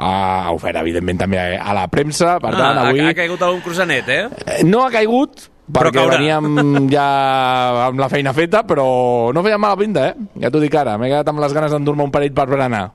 ha 0.00 0.50
ofert, 0.54 0.78
evidentment, 0.80 1.18
també 1.24 1.40
a 1.40 1.74
la 1.76 1.86
premsa. 1.92 2.38
Per 2.42 2.52
ah, 2.52 2.58
tant, 2.58 2.82
avui... 2.86 3.02
Ha, 3.02 3.10
ha 3.10 3.18
caigut 3.18 3.42
algun 3.44 3.62
cruzanet, 3.64 4.08
eh? 4.08 4.60
No 4.66 4.84
ha 4.84 4.92
caigut, 4.94 5.48
Però 5.70 5.90
perquè 5.90 6.02
caurà. 6.02 6.18
veníem 6.18 6.88
ja 6.90 7.06
amb 7.86 7.98
la 8.00 8.08
feina 8.12 8.32
feta, 8.36 8.64
però 8.66 9.32
no 9.32 9.42
feia 9.42 9.58
mala 9.58 9.76
pinta, 9.76 10.08
eh? 10.10 10.14
Ja 10.42 10.50
t'ho 10.50 10.60
dic 10.62 10.74
ara, 10.74 10.96
m'he 10.98 11.08
quedat 11.08 11.28
amb 11.28 11.40
les 11.40 11.52
ganes 11.56 11.70
d'endur-me 11.72 12.02
un 12.02 12.10
parell 12.10 12.32
per 12.32 12.46
berenar. 12.50 12.88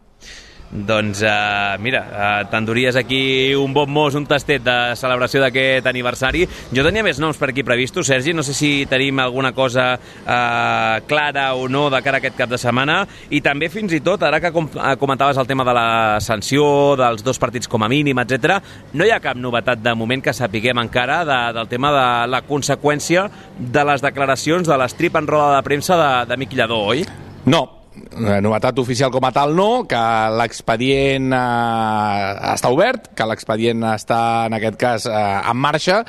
Doncs 0.71 1.21
uh, 1.21 1.77
mira, 1.79 2.01
uh, 2.09 2.49
t'enduries 2.49 2.95
aquí 2.97 3.53
un 3.55 3.73
bon 3.73 3.89
mos, 3.91 4.15
un 4.17 4.25
tastet 4.27 4.63
de 4.65 4.75
celebració 4.97 5.39
d'aquest 5.43 5.85
aniversari. 5.87 6.43
Jo 6.75 6.83
tenia 6.83 7.05
més 7.05 7.19
noms 7.21 7.37
per 7.39 7.51
aquí 7.51 7.63
previstos, 7.63 8.09
Sergi, 8.09 8.33
no 8.33 8.43
sé 8.43 8.55
si 8.57 8.71
tenim 8.89 9.21
alguna 9.21 9.53
cosa 9.55 9.93
uh, 9.95 11.05
clara 11.07 11.47
o 11.55 11.69
no 11.69 11.85
de 11.93 12.01
cara 12.03 12.19
a 12.19 12.23
aquest 12.23 12.37
cap 12.39 12.51
de 12.51 12.59
setmana, 12.59 13.03
i 13.29 13.43
també 13.45 13.69
fins 13.69 13.93
i 13.93 14.01
tot, 14.03 14.25
ara 14.25 14.41
que 14.43 14.51
com 14.55 14.67
comentaves 14.99 15.37
el 15.37 15.47
tema 15.47 15.63
de 15.67 15.77
la 15.77 15.87
sanció, 16.19 16.65
dels 16.99 17.23
dos 17.23 17.39
partits 17.39 17.69
com 17.71 17.85
a 17.85 17.91
mínim, 17.91 18.19
etc, 18.25 18.57
no 18.97 19.05
hi 19.05 19.13
ha 19.13 19.21
cap 19.23 19.37
novetat 19.39 19.85
de 19.85 19.95
moment 19.95 20.25
que 20.25 20.33
sapiguem 20.33 20.81
encara 20.81 21.21
de, 21.27 21.39
del 21.59 21.71
tema 21.71 21.93
de 21.93 22.09
la 22.33 22.41
conseqüència 22.47 23.29
de 23.55 23.87
les 23.87 24.03
declaracions 24.03 24.67
de 24.67 24.81
l'estrip 24.81 25.15
en 25.15 25.29
roda 25.29 25.55
de 25.55 25.63
premsa 25.67 26.01
de, 26.01 26.11
de 26.33 26.41
Miqui 26.41 26.59
Lledó, 26.59 26.83
oi? 26.91 27.05
No, 27.45 27.84
novetat 28.19 28.79
oficial 28.79 29.11
com 29.11 29.25
a 29.27 29.31
tal 29.35 29.55
no, 29.55 29.85
que 29.89 30.01
l'expedient 30.35 31.33
eh, 31.35 32.29
està 32.53 32.71
obert, 32.73 33.11
que 33.15 33.27
l'expedient 33.27 33.83
està 33.93 34.19
en 34.49 34.57
aquest 34.57 34.79
cas 34.79 35.09
eh, 35.09 35.25
en 35.51 35.59
marxa, 35.59 36.01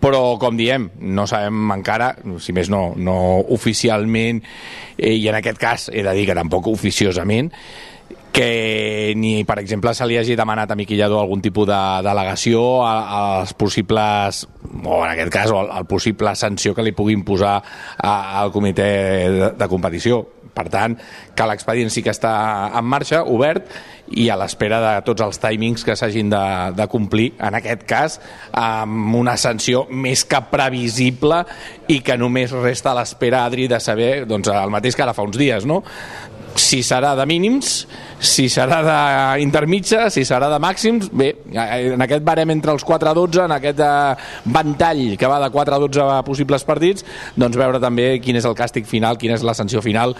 però 0.00 0.38
com 0.40 0.58
diem, 0.58 0.90
no 1.00 1.26
sabem 1.30 1.76
encara, 1.76 2.14
si 2.40 2.56
més 2.56 2.72
no, 2.72 2.90
no 2.96 3.18
oficialment, 3.56 4.42
eh, 4.96 5.14
i 5.16 5.28
en 5.30 5.40
aquest 5.40 5.60
cas 5.60 5.88
he 5.92 6.04
de 6.06 6.16
dir 6.16 6.26
que 6.30 6.38
tampoc 6.38 6.70
oficiosament, 6.72 7.52
que 8.32 9.12
ni, 9.16 9.42
per 9.44 9.58
exemple, 9.58 9.92
se 9.94 10.06
li 10.06 10.16
hagi 10.18 10.36
demanat 10.38 10.70
a 10.70 10.78
Miquillador 10.78 11.24
algun 11.24 11.42
tipus 11.42 11.66
de 11.68 11.78
delegació 12.06 12.62
als 12.86 13.52
possibles, 13.58 14.44
o 14.84 15.00
en 15.02 15.10
aquest 15.10 15.32
cas, 15.34 15.50
al, 15.50 15.86
possible 15.90 16.34
sanció 16.38 16.74
que 16.76 16.84
li 16.86 16.94
pugui 16.96 17.16
imposar 17.18 17.58
al 18.06 18.52
comitè 18.54 18.90
de, 19.34 19.50
de 19.58 19.68
competició. 19.68 20.22
Per 20.60 20.68
tant, 20.68 20.98
que 21.36 21.48
l'expedient 21.48 21.88
sí 21.92 22.04
que 22.04 22.12
està 22.12 22.34
en 22.76 22.84
marxa, 22.84 23.22
obert, 23.24 23.70
i 24.10 24.26
a 24.28 24.36
l'espera 24.36 24.80
de 24.82 24.92
tots 25.06 25.22
els 25.24 25.38
timings 25.40 25.84
que 25.86 25.94
s'hagin 25.96 26.32
de, 26.32 26.42
de 26.76 26.86
complir, 26.90 27.30
en 27.40 27.56
aquest 27.56 27.84
cas, 27.88 28.18
amb 28.58 29.14
una 29.16 29.36
sanció 29.40 29.86
més 29.90 30.26
que 30.28 30.42
previsible 30.50 31.44
i 31.88 32.00
que 32.04 32.18
només 32.20 32.52
resta 32.52 32.92
a 32.92 32.98
l'espera, 33.00 33.44
Adri, 33.46 33.68
de 33.70 33.80
saber 33.80 34.26
doncs, 34.28 34.50
el 34.50 34.74
mateix 34.74 34.98
que 34.98 35.06
ara 35.06 35.14
fa 35.16 35.24
uns 35.26 35.38
dies, 35.40 35.66
no? 35.68 35.80
Si 36.58 36.82
serà 36.86 37.14
de 37.18 37.26
mínims, 37.28 37.86
si 38.20 38.48
serà 38.52 38.80
d'intermitja, 38.84 40.08
si 40.12 40.26
serà 40.28 40.50
de 40.52 40.58
màxims, 40.60 41.08
bé, 41.16 41.30
en 41.54 42.02
aquest 42.04 42.24
barem 42.26 42.52
entre 42.52 42.74
els 42.74 42.84
4 42.84 43.10
a 43.10 43.14
12, 43.16 43.44
en 43.46 43.54
aquest 43.56 43.80
eh, 43.80 44.30
ventall 44.44 45.16
que 45.20 45.30
va 45.30 45.38
de 45.40 45.50
4 45.52 45.76
a 45.76 45.80
12 45.86 46.08
possibles 46.26 46.66
partits, 46.68 47.06
doncs 47.40 47.56
veure 47.56 47.80
també 47.80 48.12
quin 48.20 48.36
és 48.36 48.48
el 48.48 48.56
càstig 48.58 48.88
final, 48.88 49.18
quina 49.20 49.38
és 49.38 49.44
la 49.46 49.54
sanció 49.56 49.80
final 49.84 50.14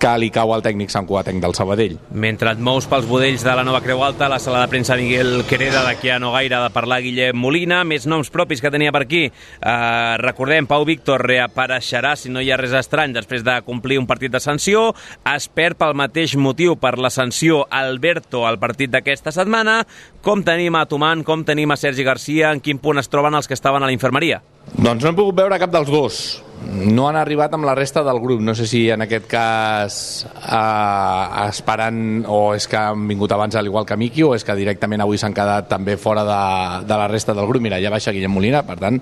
que 0.00 0.12
li 0.20 0.28
cau 0.34 0.52
al 0.52 0.64
tècnic 0.64 0.92
Sant 0.92 1.08
Cuatenc 1.08 1.40
del 1.42 1.56
Sabadell. 1.56 1.96
Mentre 2.12 2.52
et 2.52 2.60
mous 2.60 2.88
pels 2.90 3.08
budells 3.08 3.46
de 3.46 3.56
la 3.56 3.64
nova 3.64 3.80
Creu 3.84 4.04
Alta, 4.04 4.28
la 4.28 4.40
sala 4.42 4.64
de 4.64 4.72
premsa 4.72 4.98
Miguel 5.00 5.44
Quereda, 5.48 5.84
d'aquí 5.86 6.12
a 6.12 6.18
no 6.20 6.34
gaire, 6.34 6.60
de 6.60 6.74
parlar 6.74 7.00
Guillem 7.04 7.38
Molina, 7.40 7.82
més 7.88 8.08
noms 8.10 8.30
propis 8.34 8.60
que 8.60 8.72
tenia 8.74 8.92
per 8.92 9.04
aquí. 9.06 9.24
Uh, 9.30 10.16
recordem, 10.20 10.68
Pau 10.68 10.84
Víctor 10.88 11.24
reapareixerà, 11.24 12.16
si 12.20 12.32
no 12.32 12.44
hi 12.44 12.52
ha 12.52 12.60
res 12.60 12.76
estrany, 12.76 13.14
després 13.16 13.44
de 13.46 13.58
complir 13.66 14.00
un 14.00 14.08
partit 14.08 14.32
de 14.32 14.42
sanció, 14.42 14.90
es 15.32 15.48
perd 15.48 15.75
pel 15.78 15.94
mateix 15.98 16.34
motiu 16.40 16.76
per 16.80 16.96
la 16.98 17.10
sanció 17.12 17.64
Alberto 17.70 18.44
al 18.48 18.58
partit 18.58 18.90
d'aquesta 18.92 19.32
setmana. 19.34 19.82
Com 20.24 20.42
tenim 20.46 20.74
a 20.76 20.86
Toman, 20.88 21.22
com 21.26 21.44
tenim 21.46 21.70
a 21.72 21.78
Sergi 21.80 22.04
Garcia, 22.06 22.50
en 22.52 22.60
quin 22.64 22.80
punt 22.82 22.98
es 23.00 23.12
troben 23.12 23.36
els 23.36 23.48
que 23.48 23.54
estaven 23.54 23.84
a 23.84 23.90
la 23.90 23.94
infermeria? 23.94 24.42
Doncs 24.74 25.04
no 25.04 25.12
hem 25.12 25.18
pogut 25.18 25.36
veure 25.38 25.58
cap 25.62 25.72
dels 25.72 25.90
dos. 25.92 26.20
No 26.66 27.06
han 27.06 27.18
arribat 27.20 27.52
amb 27.54 27.68
la 27.68 27.76
resta 27.76 28.02
del 28.02 28.18
grup. 28.20 28.40
No 28.42 28.54
sé 28.58 28.66
si 28.66 28.86
en 28.90 29.04
aquest 29.04 29.28
cas 29.30 29.98
eh, 30.26 31.46
esperant 31.46 32.24
o 32.26 32.40
és 32.56 32.66
que 32.66 32.80
han 32.80 33.06
vingut 33.08 33.32
abans 33.36 33.54
al 33.54 33.68
igual 33.68 33.86
que 33.86 33.96
Miki 34.00 34.24
o 34.26 34.34
és 34.34 34.44
que 34.44 34.56
directament 34.58 35.04
avui 35.04 35.20
s'han 35.20 35.36
quedat 35.36 35.68
també 35.70 35.96
fora 36.00 36.24
de, 36.26 36.40
de 36.88 36.98
la 36.98 37.06
resta 37.12 37.36
del 37.36 37.46
grup. 37.46 37.62
Mira, 37.62 37.80
ja 37.82 37.92
baixa 37.92 38.14
Guillem 38.16 38.34
Molina, 38.34 38.64
per 38.66 38.80
tant 38.82 39.00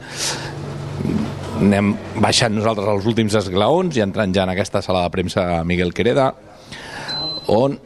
anem 1.54 1.92
baixant 2.20 2.54
nosaltres 2.54 2.88
els 2.90 3.06
últims 3.08 3.36
esglaons 3.38 3.96
i 3.96 4.02
entrant 4.04 4.34
ja 4.34 4.42
en 4.44 4.52
aquesta 4.52 4.82
sala 4.82 5.04
de 5.04 5.12
premsa 5.14 5.62
Miguel 5.64 5.94
Quereda 5.94 6.32
on 7.52 7.78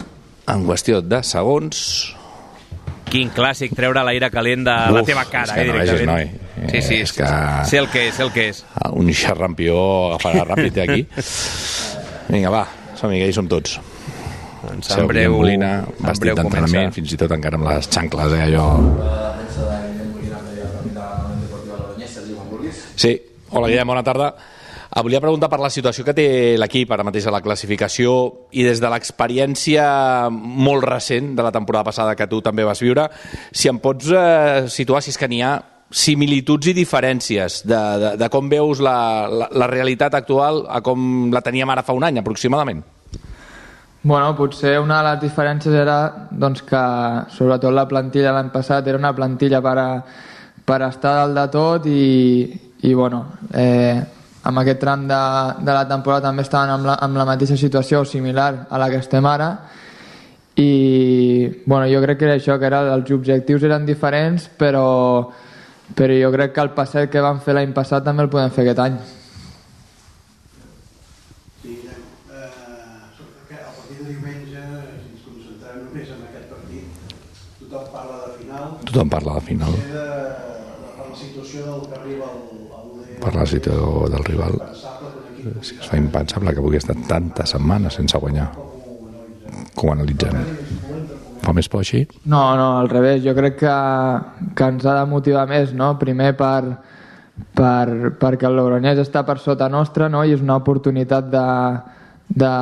en 0.49 0.65
qüestió 0.69 1.03
de 1.05 1.23
segons 1.27 2.15
Quin 3.09 3.31
clàssic 3.33 3.73
treure 3.77 4.03
l'aire 4.05 4.29
calent 4.29 4.67
de 4.67 4.75
Uf, 4.91 4.97
la 4.99 5.03
teva 5.07 5.23
cara, 5.33 5.55
eh, 5.57 5.65
directament. 5.65 6.11
Noi. 6.11 6.27
Sí, 6.69 6.81
sí, 6.85 6.99
és 7.07 7.15
que... 7.17 7.29
sé 7.71 7.79
el 7.81 7.89
que 7.89 8.03
és, 8.11 8.19
sé 8.19 8.25
el 8.27 8.33
que 8.35 8.49
és. 8.51 8.61
Un 8.93 9.09
xarrampió 9.17 9.79
agafarà 10.11 10.45
ràpid 10.51 10.81
aquí. 10.85 11.07
Vinga, 12.29 12.53
va, 12.53 12.67
som 12.99 13.15
que 13.15 13.31
hi 13.31 13.33
som 13.33 13.49
tots. 13.49 13.79
Doncs 14.59 14.91
en 14.93 15.09
breu, 15.09 15.39
Molina, 15.39 15.73
vestit 16.03 16.35
d'entrenament, 16.37 16.93
fins 16.93 17.15
i 17.15 17.21
tot 17.21 17.33
encara 17.33 17.57
amb 17.57 17.71
les 17.71 17.89
xancles, 17.89 18.37
eh, 18.37 18.45
allò... 18.51 18.67
Sí, 22.99 23.13
hola 23.55 23.69
Guillem, 23.71 23.87
bona 23.89 24.03
tarda. 24.05 24.33
Ah, 24.91 25.03
volia 25.05 25.21
preguntar 25.21 25.51
per 25.53 25.61
la 25.61 25.69
situació 25.69 26.05
que 26.07 26.15
té 26.17 26.29
l'equip 26.57 26.93
ara 26.95 27.05
mateix 27.05 27.27
a 27.29 27.33
la 27.35 27.43
classificació 27.45 28.13
i 28.57 28.65
des 28.65 28.81
de 28.81 28.89
l'experiència 28.89 29.85
molt 30.33 30.87
recent 30.89 31.35
de 31.37 31.45
la 31.45 31.53
temporada 31.53 31.85
passada 31.91 32.17
que 32.17 32.27
tu 32.27 32.41
també 32.41 32.65
vas 32.65 32.81
viure, 32.81 33.09
si 33.53 33.69
em 33.69 33.81
pots 33.85 34.09
eh, 34.09 34.65
situar, 34.73 35.03
si 35.05 35.13
és 35.13 35.21
que 35.21 35.29
n'hi 35.29 35.43
ha 35.45 35.59
similituds 35.91 36.69
i 36.69 36.77
diferències 36.77 37.63
de, 37.69 37.83
de, 38.01 38.15
de 38.21 38.29
com 38.33 38.49
veus 38.49 38.81
la, 38.85 39.29
la, 39.29 39.49
la 39.53 39.69
realitat 39.69 40.17
actual 40.17 40.65
a 40.69 40.81
com 40.85 41.31
la 41.33 41.45
teníem 41.45 41.69
ara 41.69 41.85
fa 41.85 41.97
un 41.97 42.09
any 42.09 42.21
aproximadament. 42.21 42.83
Bueno, 44.03 44.35
potser 44.37 44.79
una 44.81 45.03
de 45.03 45.09
les 45.11 45.23
diferències 45.27 45.75
era 45.75 46.29
doncs, 46.31 46.63
que 46.65 46.83
sobretot 47.35 47.75
la 47.75 47.89
plantilla 47.91 48.33
l'any 48.33 48.53
passat 48.55 48.87
era 48.89 49.01
una 49.01 49.13
plantilla 49.13 49.61
per, 49.65 49.79
a, 49.79 49.89
per 50.65 50.85
estar 50.87 51.17
dalt 51.23 51.37
de 51.37 51.47
tot 51.53 51.89
i, 51.91 52.05
i 52.89 52.95
bueno, 52.95 53.25
eh, 53.53 53.99
amb 54.43 54.63
aquest 54.63 54.81
tram 54.81 55.07
de, 55.09 55.19
de 55.65 55.75
la 55.75 55.85
temporada 55.89 56.29
també 56.29 56.45
estaven 56.47 56.71
amb 56.71 56.87
la, 56.89 56.97
amb 57.03 57.19
la 57.19 57.27
mateixa 57.29 57.57
situació 57.59 58.05
similar 58.07 58.67
a 58.71 58.79
la 58.79 58.89
que 58.91 59.03
estem 59.03 59.27
ara. 59.27 59.51
I 60.59 61.63
bueno, 61.67 61.87
jo 61.91 62.01
crec 62.03 62.19
que 62.19 62.27
era 62.27 62.39
això, 62.39 62.59
que 62.59 62.67
era, 62.67 62.83
els 62.95 63.11
objectius 63.15 63.63
eren 63.69 63.87
diferents 63.87 64.49
però, 64.59 65.31
però 65.95 66.17
jo 66.19 66.33
crec 66.35 66.55
que 66.55 66.65
el 66.65 66.73
passet 66.75 67.11
que 67.13 67.23
vam 67.23 67.39
fer 67.45 67.55
l'any 67.55 67.75
passat 67.77 68.07
també 68.07 68.27
el 68.27 68.33
podem 68.33 68.51
fer 68.55 68.65
aquest 68.67 68.83
any. 68.83 68.99
Sí, 71.63 71.79
eh, 71.87 72.43
el 72.43 73.63
partit 73.63 74.03
de 74.03 74.11
diumenge 74.11 74.65
si 74.65 75.13
ens 75.13 75.23
concentrem 75.29 75.85
només 75.87 76.15
en 76.17 76.27
aquest 76.27 76.51
partit 76.51 77.17
tothom 77.63 77.91
parla 77.95 78.21
de 78.27 78.37
final. 78.43 78.79
Tothom 78.91 79.15
parla 79.15 79.39
de 79.39 79.47
final. 79.53 79.79
De, 79.79 79.95
de, 79.95 80.07
de 80.99 81.11
la 81.11 81.19
situació 81.23 81.67
del 81.71 81.87
que 81.87 82.01
arriba 82.03 82.33
al 82.35 82.49
per 83.23 83.35
la 83.35 83.47
situació 83.47 84.09
del 84.13 84.25
rival 84.25 84.59
si 85.63 85.77
es 85.79 85.87
fa 85.87 85.99
impensable 85.99 86.55
que 86.55 86.63
pugui 86.63 86.81
estar 86.81 86.97
tantes 87.09 87.55
setmanes 87.55 87.99
sense 87.99 88.19
guanyar 88.19 88.49
com 89.75 89.93
analitzem 89.93 90.39
fa 91.43 91.55
més 91.55 91.69
por 91.71 91.85
així? 91.85 92.03
No, 92.27 92.43
no, 92.59 92.71
al 92.81 92.91
revés 92.91 93.23
jo 93.25 93.35
crec 93.37 93.61
que, 93.63 93.75
que 94.59 94.71
ens 94.75 94.87
ha 94.87 94.97
de 94.99 95.05
motivar 95.11 95.47
més 95.51 95.73
no? 95.77 95.93
primer 96.01 96.33
per, 96.39 96.63
per, 97.55 98.15
perquè 98.21 98.49
el 98.49 98.59
Logroñés 98.59 99.01
està 99.03 99.25
per 99.27 99.39
sota 99.43 99.71
nostra 99.73 100.11
no? 100.13 100.25
i 100.25 100.35
és 100.35 100.43
una 100.45 100.59
oportunitat 100.59 101.31
de, 101.33 101.47
de, 102.29 102.53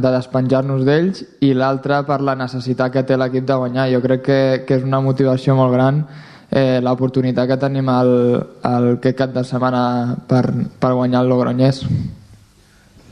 de 0.00 0.14
despenjar-nos 0.16 0.84
d'ells 0.88 1.22
i 1.44 1.52
l'altra 1.54 2.02
per 2.08 2.20
la 2.24 2.36
necessitat 2.38 2.92
que 2.94 3.04
té 3.06 3.18
l'equip 3.20 3.46
de 3.48 3.60
guanyar 3.64 3.88
jo 3.92 4.02
crec 4.04 4.26
que, 4.26 4.42
que 4.66 4.80
és 4.80 4.86
una 4.88 5.02
motivació 5.04 5.56
molt 5.58 5.76
gran 5.76 6.04
eh, 6.52 6.80
l'oportunitat 6.84 7.48
que 7.48 7.58
tenim 7.60 7.88
el, 7.88 8.12
el, 8.68 8.88
aquest 8.98 9.18
cap 9.18 9.32
de 9.34 9.44
setmana 9.48 9.82
per, 10.28 10.44
per 10.78 10.92
guanyar 10.92 11.24
el 11.24 11.32
Logroñés. 11.32 11.80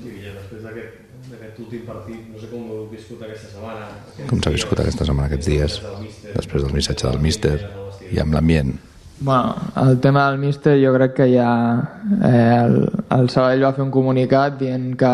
Després 0.01 0.63
d'aquest 0.67 1.65
últim 1.65 1.87
partit, 1.89 2.21
no 2.29 2.39
sé 2.43 2.53
com 2.53 2.69
ho 2.69 2.83
heu 2.83 2.87
viscut 2.93 3.25
aquesta 3.25 3.49
setmana. 3.57 3.89
Com 4.29 4.45
s'ha 4.45 4.53
viscut 4.55 4.85
aquesta 4.85 5.09
setmana, 5.09 5.31
aquests 5.31 5.49
dies, 5.49 5.81
després 6.37 6.67
del 6.67 6.77
missatge 6.77 7.09
del 7.09 7.21
míster 7.25 7.57
i 8.13 8.21
amb 8.21 8.37
l'ambient? 8.37 8.77
Bueno, 9.21 9.55
el 9.77 9.99
tema 10.01 10.31
del 10.31 10.39
míster 10.41 10.79
jo 10.81 10.95
crec 10.95 11.13
que 11.19 11.27
ja 11.29 11.51
eh, 12.25 12.57
el, 12.57 12.77
el 13.13 13.29
Sabadell 13.29 13.67
va 13.67 13.75
fer 13.77 13.85
un 13.85 13.93
comunicat 13.93 14.57
dient 14.61 14.95
que, 14.97 15.13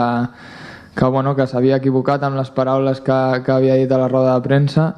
que, 0.94 1.08
bueno, 1.10 1.34
que 1.34 1.46
s'havia 1.50 1.80
equivocat 1.82 2.22
amb 2.22 2.38
les 2.38 2.52
paraules 2.54 3.02
que, 3.02 3.18
que 3.42 3.54
havia 3.54 3.74
dit 3.80 3.90
a 3.90 3.98
la 3.98 4.06
roda 4.12 4.36
de 4.36 4.44
premsa 4.46 4.92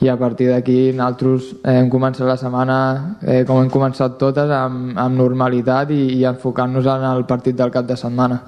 i 0.00 0.08
a 0.08 0.16
partir 0.16 0.48
d'aquí 0.48 0.92
nosaltres 0.96 1.50
eh, 1.60 1.74
hem 1.80 1.90
començat 1.92 2.28
la 2.28 2.38
setmana 2.40 2.76
eh, 3.20 3.42
com 3.48 3.60
hem 3.60 3.68
començat 3.72 4.16
totes 4.20 4.48
amb, 4.48 4.96
amb 4.98 5.20
normalitat 5.20 5.92
i, 5.92 6.00
i 6.20 6.24
enfocant-nos 6.28 6.88
en 6.88 7.04
el 7.10 7.26
partit 7.28 7.58
del 7.58 7.72
cap 7.74 7.86
de 7.88 7.98
setmana 8.00 8.40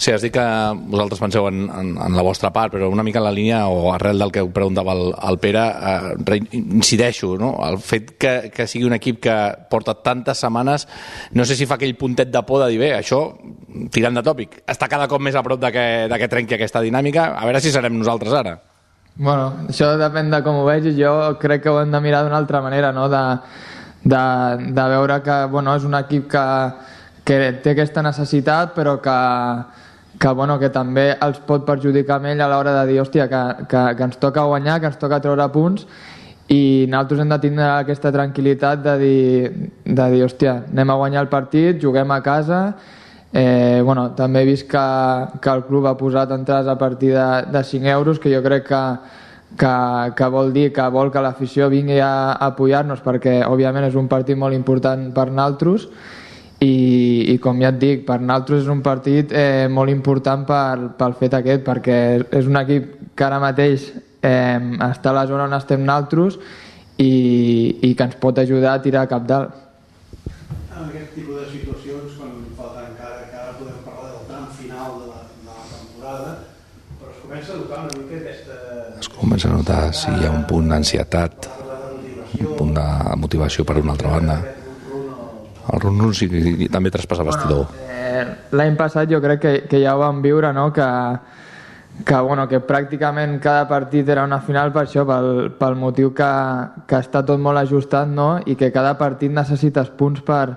Sí, 0.00 0.14
has 0.14 0.22
dit 0.24 0.32
que 0.32 0.42
vosaltres 0.88 1.20
penseu 1.20 1.44
en, 1.50 1.66
en, 1.68 1.88
en 2.00 2.14
la 2.16 2.22
vostra 2.24 2.48
part, 2.54 2.72
però 2.72 2.86
una 2.88 3.02
mica 3.04 3.18
en 3.20 3.26
la 3.26 3.32
línia 3.36 3.58
o 3.68 3.90
arrel 3.92 4.22
del 4.22 4.32
que 4.32 4.46
preguntava 4.48 4.94
el, 4.96 5.10
el 5.12 5.36
Pere, 5.42 5.64
eh, 5.90 6.38
incideixo, 6.56 7.34
no? 7.36 7.50
el 7.66 7.76
fet 7.84 8.14
que, 8.16 8.32
que 8.48 8.64
sigui 8.64 8.88
un 8.88 8.96
equip 8.96 9.20
que 9.28 9.36
porta 9.68 9.98
tantes 10.00 10.40
setmanes, 10.40 10.88
no 11.36 11.44
sé 11.44 11.52
si 11.52 11.68
fa 11.68 11.76
aquell 11.76 11.98
puntet 12.00 12.32
de 12.32 12.44
por 12.48 12.64
de 12.64 12.70
dir, 12.72 12.80
bé, 12.80 12.94
això, 12.96 13.20
tirant 13.92 14.16
de 14.16 14.24
tòpic, 14.24 14.62
està 14.72 14.88
cada 14.88 15.04
cop 15.04 15.20
més 15.20 15.36
a 15.36 15.44
prop 15.44 15.60
de 15.60 15.74
que, 15.76 15.86
de 16.08 16.22
que 16.24 16.32
trenqui 16.32 16.56
aquesta 16.56 16.80
dinàmica, 16.80 17.34
a 17.36 17.44
veure 17.44 17.60
si 17.60 17.76
serem 17.76 18.00
nosaltres 18.00 18.40
ara. 18.40 18.56
Bueno, 19.20 19.66
això 19.68 19.90
depèn 20.00 20.30
de 20.32 20.38
com 20.40 20.62
ho 20.62 20.64
vegis. 20.64 20.94
Jo 20.96 21.12
crec 21.40 21.66
que 21.66 21.68
ho 21.68 21.76
hem 21.82 21.90
de 21.92 21.98
mirar 22.00 22.22
d'una 22.24 22.38
altra 22.40 22.62
manera, 22.64 22.88
no? 22.96 23.04
de, 23.12 23.20
de, 24.02 24.20
de 24.72 24.84
veure 24.94 25.18
que 25.20 25.34
bueno, 25.52 25.74
és 25.76 25.84
un 25.84 25.96
equip 25.98 26.30
que, 26.32 26.44
que 27.28 27.36
té 27.60 27.74
aquesta 27.74 28.00
necessitat, 28.00 28.72
però 28.72 28.94
que, 29.04 29.16
que, 30.16 30.32
bueno, 30.38 30.56
que 30.62 30.70
també 30.72 31.10
els 31.26 31.42
pot 31.44 31.66
perjudicar 31.68 32.16
amb 32.16 32.30
ell 32.30 32.40
a 32.40 32.48
l'hora 32.48 32.72
de 32.78 32.86
dir, 32.88 32.96
hòstia, 33.02 33.28
que, 33.28 33.42
que, 33.68 33.82
que 33.98 34.08
ens 34.08 34.16
toca 34.22 34.46
guanyar, 34.48 34.78
que 34.80 34.88
ens 34.88 34.96
toca 35.02 35.20
treure 35.20 35.50
punts, 35.52 35.84
i 36.48 36.88
nosaltres 36.88 37.20
hem 37.20 37.34
de 37.34 37.40
tindre 37.44 37.68
aquesta 37.74 38.14
tranquil·litat 38.16 38.80
de 38.88 38.96
dir, 39.04 39.52
de 39.84 40.08
dir 40.14 40.24
hòstia, 40.24 40.62
anem 40.72 40.94
a 40.94 40.96
guanyar 41.02 41.26
el 41.26 41.30
partit, 41.36 41.76
juguem 41.84 42.16
a 42.16 42.22
casa 42.24 42.62
Eh, 43.32 43.80
bueno, 43.84 44.10
també 44.18 44.42
he 44.42 44.48
vist 44.48 44.66
que, 44.70 44.84
que 45.40 45.50
el 45.50 45.64
club 45.68 45.86
ha 45.86 45.96
posat 45.96 46.32
entrades 46.34 46.66
a 46.66 46.76
partir 46.78 47.12
de, 47.14 47.28
de 47.52 47.64
5 47.64 47.86
euros, 47.86 48.18
que 48.18 48.32
jo 48.34 48.42
crec 48.42 48.66
que, 48.66 48.82
que, 49.56 49.74
que 50.16 50.30
vol 50.34 50.52
dir 50.52 50.72
que 50.72 50.88
vol 50.90 51.12
que 51.14 51.22
l'afició 51.22 51.68
vingui 51.70 52.00
a, 52.02 52.32
a 52.32 52.50
apoyar-nos 52.50 53.04
perquè 53.06 53.40
òbviament 53.46 53.86
és 53.86 53.98
un 53.98 54.08
partit 54.10 54.38
molt 54.38 54.54
important 54.54 55.10
per 55.14 55.30
naltros 55.30 55.86
i, 56.60 57.32
i 57.32 57.38
com 57.40 57.62
ja 57.62 57.70
et 57.72 57.78
dic, 57.80 58.04
per 58.06 58.18
naltros 58.20 58.64
és 58.64 58.70
un 58.70 58.82
partit 58.84 59.32
eh, 59.32 59.66
molt 59.70 59.90
important 59.90 60.44
per, 60.46 60.90
pel 60.98 61.16
fet 61.18 61.38
aquest 61.38 61.64
perquè 61.66 61.98
és 62.36 62.50
un 62.50 62.58
equip 62.60 63.14
que 63.14 63.26
ara 63.26 63.40
mateix 63.42 63.88
eh, 64.22 64.58
està 64.90 65.14
a 65.14 65.18
la 65.22 65.26
zona 65.30 65.46
on 65.48 65.56
estem 65.56 65.86
naltros 65.86 66.38
i, 67.00 67.80
i 67.88 67.94
que 67.94 68.06
ens 68.06 68.18
pot 68.20 68.38
ajudar 68.38 68.76
a 68.76 68.82
tirar 68.84 69.06
cap 69.08 69.26
dalt. 69.26 69.56
En 70.76 70.88
aquest 70.88 71.14
tipus 71.16 71.40
de 71.40 71.46
situacions, 71.48 72.16
quan 72.18 72.36
falta 72.58 72.84
encara, 72.88 73.24
que 73.30 73.40
ara 73.40 73.56
podem 73.56 73.80
parlar 73.86 74.12
del 74.12 74.22
tram 74.28 74.46
final 74.56 74.98
de 75.00 75.08
la, 75.08 75.22
de 75.32 75.48
la 75.48 75.64
temporada, 75.72 76.30
però 77.00 77.12
es 77.14 77.22
comença 77.24 77.54
a 77.54 77.60
notar 77.62 77.82
una 77.86 77.96
mica 77.96 78.20
aquesta... 78.20 78.60
Es 79.00 79.09
comença 79.20 79.48
a 79.48 79.52
notar 79.52 79.82
si 79.94 80.10
hi 80.10 80.24
ha 80.26 80.32
un 80.32 80.46
punt 80.48 80.70
d'ansietat, 80.72 81.50
un 82.40 82.54
punt 82.56 82.72
de 82.78 82.86
motivació 83.20 83.66
per 83.68 83.76
una 83.82 83.92
altra 83.92 84.16
banda. 84.16 84.38
El 85.70 85.82
run-run 85.82 86.14
sí, 86.16 86.26
també 86.72 86.90
traspassa 86.90 87.26
vestidor. 87.26 87.68
Eh, 87.86 88.24
L'any 88.56 88.74
passat 88.78 89.10
jo 89.10 89.20
crec 89.22 89.42
que, 89.42 89.52
que 89.70 89.82
ja 89.82 89.94
ho 89.94 90.00
vam 90.00 90.22
viure, 90.24 90.50
no? 90.56 90.70
que, 90.72 90.86
que, 92.04 92.16
bueno, 92.26 92.48
que 92.48 92.62
pràcticament 92.66 93.38
cada 93.44 93.68
partit 93.68 94.08
era 94.08 94.24
una 94.26 94.40
final 94.42 94.72
per 94.74 94.86
això, 94.86 95.04
pel, 95.06 95.52
pel 95.60 95.78
motiu 95.78 96.14
que, 96.16 96.32
que 96.88 96.98
està 96.98 97.22
tot 97.26 97.38
molt 97.40 97.62
ajustat 97.62 98.10
no? 98.10 98.32
i 98.46 98.56
que 98.58 98.72
cada 98.74 98.96
partit 98.98 99.32
necessites 99.32 99.92
punts 100.00 100.24
per, 100.26 100.56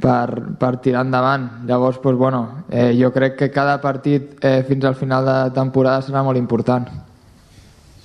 per, 0.00 0.28
per 0.60 0.72
tirar 0.84 1.04
endavant. 1.06 1.48
Llavors, 1.66 1.98
doncs, 2.02 2.18
bueno, 2.18 2.42
eh, 2.70 2.92
jo 2.98 3.10
crec 3.12 3.36
que 3.40 3.50
cada 3.50 3.80
partit 3.80 4.36
eh, 4.44 4.62
fins 4.68 4.84
al 4.84 4.94
final 4.94 5.26
de 5.26 5.38
temporada 5.56 6.04
serà 6.04 6.22
molt 6.26 6.38
important. 6.38 6.88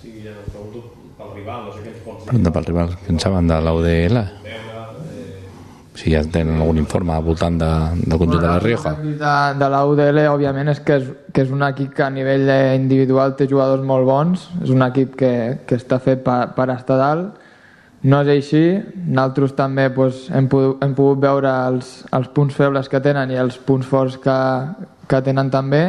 Sí, 0.01 0.21
ja 0.24 0.33
us 0.33 0.50
pregunto 0.50 0.88
pel 1.17 1.36
rival, 1.36 1.67
no 1.67 1.75
sé 1.75 1.83
què 1.83 1.91
ens 1.93 2.01
pots 2.05 2.20
dir. 2.20 2.20
Pregunta 2.31 2.51
pel 2.55 2.63
rival, 2.69 2.91
què 2.95 3.11
en 3.11 3.17
saben 3.19 3.50
de 3.50 3.55
l'UDL? 3.59 4.17
Si 6.00 6.13
ja 6.13 6.21
tenen 6.23 6.61
algun 6.63 6.77
informe 6.79 7.11
al 7.11 7.25
voltant 7.25 7.57
de, 7.59 7.71
del 8.05 8.21
conjunt 8.21 8.39
de 8.39 8.47
la 8.47 8.61
Rioja. 8.63 8.93
De, 9.03 9.33
de 9.59 9.67
la 9.73 9.81
UDL, 9.83 10.21
òbviament, 10.31 10.71
és 10.71 10.79
que, 10.79 10.95
és 11.01 11.09
que 11.35 11.43
és 11.43 11.51
un 11.51 11.65
equip 11.67 11.89
que 11.97 12.05
a 12.05 12.07
nivell 12.07 12.47
individual 12.77 13.35
té 13.35 13.50
jugadors 13.51 13.83
molt 13.83 14.07
bons, 14.07 14.45
és 14.63 14.71
un 14.71 14.85
equip 14.85 15.17
que, 15.19 15.33
que 15.67 15.75
està 15.75 16.00
fet 16.00 16.23
per, 16.23 16.38
per 16.55 16.69
estar 16.71 17.01
dalt, 17.01 17.43
no 18.07 18.21
és 18.23 18.31
així, 18.38 18.63
nosaltres 19.01 19.57
també 19.59 19.89
doncs, 19.91 20.23
hem, 20.31 20.47
pogut, 20.55 20.79
hem 20.88 20.95
pogut 20.95 21.19
veure 21.27 21.51
els, 21.67 21.91
els 22.15 22.31
punts 22.31 22.55
febles 22.55 22.88
que 22.88 23.03
tenen 23.03 23.35
i 23.35 23.41
els 23.43 23.59
punts 23.59 23.91
forts 23.91 24.15
que, 24.23 24.39
que 25.11 25.19
tenen 25.27 25.51
també 25.51 25.83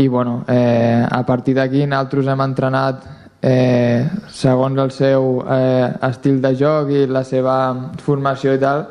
i 0.00 0.08
bueno, 0.08 0.40
eh, 0.48 1.04
a 1.04 1.20
partir 1.28 1.60
d'aquí 1.60 1.84
nosaltres 1.84 2.32
hem 2.32 2.48
entrenat 2.48 3.04
eh, 3.46 4.06
segons 4.32 4.80
el 4.82 4.90
seu 4.90 5.28
eh, 5.46 5.86
estil 6.08 6.40
de 6.42 6.54
joc 6.58 6.90
i 6.90 7.04
la 7.06 7.22
seva 7.26 7.56
formació 8.02 8.56
i 8.56 8.62
tal 8.62 8.88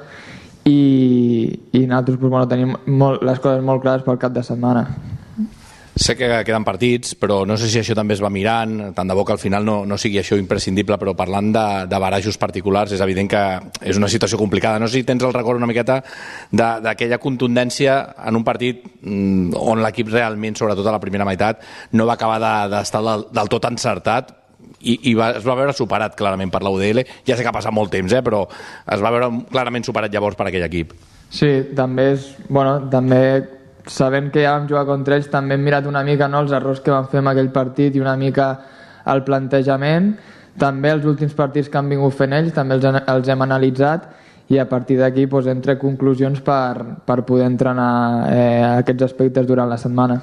i, 0.66 0.80
i 1.76 1.84
nosaltres 1.86 2.18
doncs, 2.18 2.30
bueno, 2.30 2.48
tenim 2.50 2.72
molt, 2.88 3.26
les 3.28 3.42
coses 3.44 3.66
molt 3.66 3.84
clares 3.84 4.08
pel 4.08 4.22
cap 4.22 4.34
de 4.34 4.44
setmana. 4.46 4.88
Sé 5.96 6.18
que 6.20 6.28
queden 6.44 6.66
partits, 6.68 7.14
però 7.16 7.46
no 7.48 7.56
sé 7.56 7.70
si 7.72 7.80
això 7.80 7.96
també 7.96 8.18
es 8.18 8.22
va 8.24 8.28
mirant, 8.28 8.74
tant 8.98 9.08
de 9.08 9.16
bo 9.16 9.24
que 9.24 9.32
al 9.32 9.40
final 9.40 9.64
no, 9.64 9.78
no 9.88 9.96
sigui 9.96 10.20
això 10.20 10.36
imprescindible, 10.36 10.98
però 11.00 11.14
parlant 11.16 11.54
de, 11.56 11.68
de 11.88 12.00
barajos 12.04 12.36
particulars, 12.36 12.92
és 12.92 13.04
evident 13.06 13.30
que 13.32 13.44
és 13.80 13.96
una 13.96 14.10
situació 14.12 14.36
complicada. 14.42 14.82
No 14.82 14.90
sé 14.90 15.00
si 15.00 15.08
tens 15.08 15.24
el 15.24 15.32
record 15.32 15.62
una 15.62 15.70
miqueta 15.72 16.02
d'aquella 16.52 17.22
contundència 17.24 17.96
en 18.28 18.36
un 18.36 18.44
partit 18.44 18.84
mm, 18.84 19.56
on 19.56 19.86
l'equip 19.86 20.12
realment, 20.12 20.60
sobretot 20.60 20.92
a 20.92 20.98
la 20.98 21.04
primera 21.04 21.28
meitat, 21.28 21.64
no 21.96 22.10
va 22.10 22.20
acabar 22.20 22.42
d'estar 22.74 23.00
de, 23.00 23.14
del, 23.14 23.30
del 23.40 23.54
tot 23.56 23.70
encertat, 23.72 24.36
i, 24.86 24.96
i 25.12 25.16
va, 25.18 25.32
es 25.40 25.46
va 25.48 25.58
veure 25.58 25.74
superat 25.76 26.16
clarament 26.20 26.54
per 26.54 26.62
la 26.66 26.72
UDL 26.74 27.04
ja 27.26 27.36
sé 27.36 27.42
que 27.42 27.52
ha 27.52 27.56
passat 27.56 27.74
molt 27.76 27.92
temps, 27.94 28.14
eh, 28.14 28.22
però 28.26 28.46
es 28.46 29.04
va 29.04 29.12
veure 29.14 29.32
clarament 29.52 29.86
superat 29.88 30.14
llavors 30.14 30.38
per 30.40 30.50
aquell 30.50 30.68
equip. 30.68 30.94
Sí, 31.34 31.52
també 31.76 32.12
és, 32.14 32.30
bueno, 32.48 32.86
també 32.94 33.22
sabent 33.88 34.32
que 34.34 34.44
ja 34.46 34.56
vam 34.56 34.70
jugar 34.70 34.86
contra 34.88 35.18
ells 35.18 35.30
també 35.32 35.58
hem 35.58 35.66
mirat 35.66 35.86
una 35.90 36.04
mica 36.06 36.30
no, 36.30 36.42
els 36.46 36.54
errors 36.56 36.82
que 36.82 36.94
vam 36.94 37.10
fer 37.12 37.22
en 37.22 37.30
aquell 37.32 37.52
partit 37.54 37.96
i 37.96 38.02
una 38.02 38.16
mica 38.18 38.50
el 39.12 39.24
plantejament. 39.26 40.14
També 40.58 40.94
els 40.94 41.06
últims 41.06 41.34
partits 41.36 41.68
que 41.70 41.78
han 41.78 41.90
vingut 41.92 42.16
fent 42.16 42.34
ells 42.34 42.54
també 42.56 42.78
els, 42.78 42.86
els 42.86 43.28
hem 43.30 43.44
analitzat 43.44 44.08
i 44.48 44.60
a 44.62 44.66
partir 44.70 44.98
d'aquí 45.00 45.26
doncs, 45.26 45.48
hem 45.50 45.62
tret 45.62 45.80
conclusions 45.82 46.42
per, 46.46 47.02
per 47.06 47.24
poder 47.26 47.48
entrenar 47.50 48.30
eh, 48.30 48.64
aquests 48.78 49.10
aspectes 49.10 49.48
durant 49.48 49.70
la 49.70 49.78
setmana. 49.82 50.20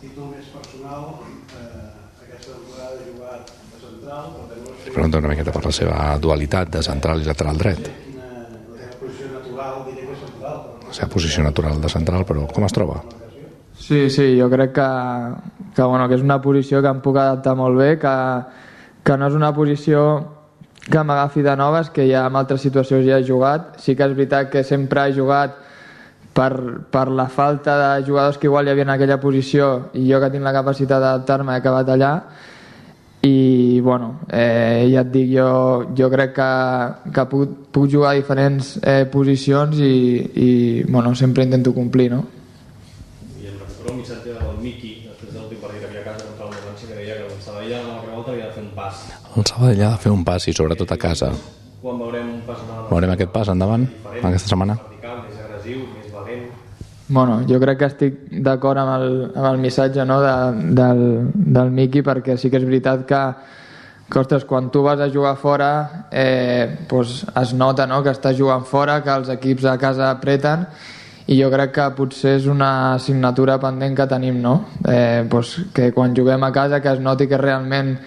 Títol 0.00 0.32
més 0.32 0.48
personal, 0.50 1.20
eh, 1.52 2.24
aquesta 2.24 2.56
temporada 2.56 2.96
he 2.96 3.10
jugat 3.12 3.52
de 3.52 3.78
central, 3.84 4.32
però 4.32 4.48
també 4.48 4.64
no 4.64 4.78
sé 4.80 4.81
pregunta 4.92 5.18
una 5.18 5.32
miqueta 5.32 5.52
per 5.54 5.64
la 5.64 5.72
seva 5.74 5.98
dualitat 6.20 6.72
de 6.76 6.82
central 6.84 7.22
i 7.22 7.28
lateral 7.28 7.60
dret 7.60 7.92
la 10.92 10.96
seva 10.96 11.08
posició 11.08 11.42
natural 11.42 11.80
de 11.80 11.88
central, 11.88 12.26
però 12.28 12.44
com 12.52 12.66
es 12.68 12.74
troba? 12.76 13.00
Sí, 13.72 14.10
sí, 14.12 14.26
jo 14.36 14.50
crec 14.52 14.74
que, 14.76 14.88
que, 15.74 15.82
bueno, 15.82 16.04
que 16.08 16.18
és 16.18 16.22
una 16.22 16.36
posició 16.44 16.82
que 16.84 16.90
em 16.92 17.00
puc 17.00 17.16
adaptar 17.16 17.54
molt 17.56 17.80
bé, 17.80 17.96
que, 17.98 18.12
que 19.02 19.16
no 19.16 19.30
és 19.30 19.38
una 19.38 19.54
posició 19.56 20.02
que 20.82 21.02
m'agafi 21.06 21.42
de 21.46 21.56
noves, 21.56 21.88
que 21.94 22.04
ja 22.10 22.26
en 22.28 22.36
altres 22.36 22.60
situacions 22.66 23.06
ja 23.06 23.18
he 23.18 23.26
jugat. 23.26 23.78
Sí 23.80 23.96
que 23.96 24.04
és 24.04 24.14
veritat 24.18 24.50
que 24.52 24.64
sempre 24.68 25.06
he 25.06 25.16
jugat 25.16 25.56
per, 26.36 26.52
per 26.92 27.06
la 27.08 27.28
falta 27.32 27.78
de 27.80 28.06
jugadors 28.06 28.38
que 28.38 28.50
igual 28.50 28.68
hi 28.68 28.74
havia 28.74 28.86
en 28.88 28.94
aquella 28.94 29.20
posició 29.20 29.88
i 29.94 30.04
jo 30.10 30.20
que 30.20 30.30
tinc 30.32 30.44
la 30.44 30.54
capacitat 30.54 31.00
d'adaptar-me 31.00 31.54
he 31.54 31.62
acabat 31.62 31.92
allà 31.92 32.12
i 33.22 33.80
bueno, 33.80 34.20
eh, 34.28 34.88
ja 34.90 35.04
et 35.04 35.10
dic 35.14 35.28
jo, 35.30 35.48
jo 35.94 36.08
crec 36.10 36.34
que, 36.34 36.50
que 37.14 37.24
puc, 37.30 37.52
puc 37.70 37.86
jugar 37.90 38.12
a 38.12 38.18
diferents 38.18 38.74
eh, 38.82 39.04
posicions 39.06 39.78
i, 39.78 39.94
i 40.34 40.50
bueno, 40.88 41.14
sempre 41.14 41.46
intento 41.46 41.72
complir 41.72 42.10
no? 42.10 42.24
I 43.38 43.46
em 43.46 43.58
recupero 43.60 43.94
un 43.94 44.00
missatge 44.00 44.34
del 44.34 44.58
Miqui, 44.58 44.92
després 45.06 45.30
de 45.30 45.38
l'últim 45.38 45.62
partit 45.62 45.84
que 45.84 45.90
havia 45.92 46.02
a 46.02 46.06
casa 46.10 46.26
contra 46.26 46.48
el 46.48 46.54
València, 46.56 46.88
que 46.90 46.98
deia 46.98 47.18
que 47.20 47.28
el 47.30 47.40
Sabadell 47.46 47.78
a 47.78 47.82
la 47.86 48.00
revolta 48.02 48.34
havia 48.34 48.50
de 48.50 48.56
fer 48.58 48.64
un 48.66 48.72
pas. 48.74 49.02
El 49.36 49.50
Sabadell 49.52 49.84
ha 49.86 49.92
de 49.94 50.02
fer 50.06 50.14
un 50.18 50.24
pas 50.26 50.48
i 50.48 50.56
sobretot 50.58 50.96
a 50.96 50.98
casa 51.06 51.30
Quan 51.82 51.98
veurem 51.98 52.28
un 52.36 52.42
pas 52.46 52.58
endavant 52.62 52.90
veurem 52.90 53.14
aquest 53.14 53.32
pas 53.34 53.48
endavant 53.54 53.86
aquesta 54.18 54.50
setmana 54.50 54.76
vertical, 54.82 55.22
més 55.26 55.38
agressiu, 55.46 55.86
més 55.94 56.12
valent, 56.14 56.44
Bueno, 57.12 57.42
jo 57.44 57.58
crec 57.60 57.76
que 57.76 57.88
estic 57.90 58.14
d'acord 58.40 58.80
amb, 58.80 58.92
el, 58.94 59.10
amb 59.36 59.44
el 59.50 59.58
missatge 59.60 60.06
no, 60.08 60.16
de, 60.24 60.30
del, 60.78 61.02
del 61.34 61.68
Miqui 61.76 62.00
perquè 62.00 62.38
sí 62.40 62.48
que 62.48 62.56
és 62.56 62.64
veritat 62.64 63.02
que, 63.04 63.20
que 64.08 64.20
ostres, 64.22 64.46
quan 64.48 64.70
tu 64.72 64.80
vas 64.86 65.02
a 65.04 65.10
jugar 65.12 65.34
fora 65.36 65.68
eh, 66.08 66.86
pues 66.88 67.18
es 67.42 67.52
nota 67.52 67.84
no, 67.86 68.00
que 68.00 68.16
estàs 68.16 68.38
jugant 68.38 68.64
fora, 68.64 69.02
que 69.04 69.12
els 69.12 69.28
equips 69.36 69.68
a 69.68 69.76
casa 69.76 70.08
apreten 70.08 70.64
i 71.28 71.36
jo 71.36 71.52
crec 71.52 71.76
que 71.76 71.90
potser 72.00 72.38
és 72.38 72.48
una 72.48 72.72
assignatura 72.94 73.58
pendent 73.60 73.98
que 74.00 74.08
tenim, 74.08 74.40
no? 74.40 74.56
Eh, 74.88 75.28
pues 75.28 75.58
que 75.76 75.92
quan 75.92 76.16
juguem 76.16 76.48
a 76.48 76.52
casa 76.56 76.80
que 76.80 76.96
es 76.96 77.04
noti 77.04 77.28
que 77.28 77.36
realment 77.36 77.98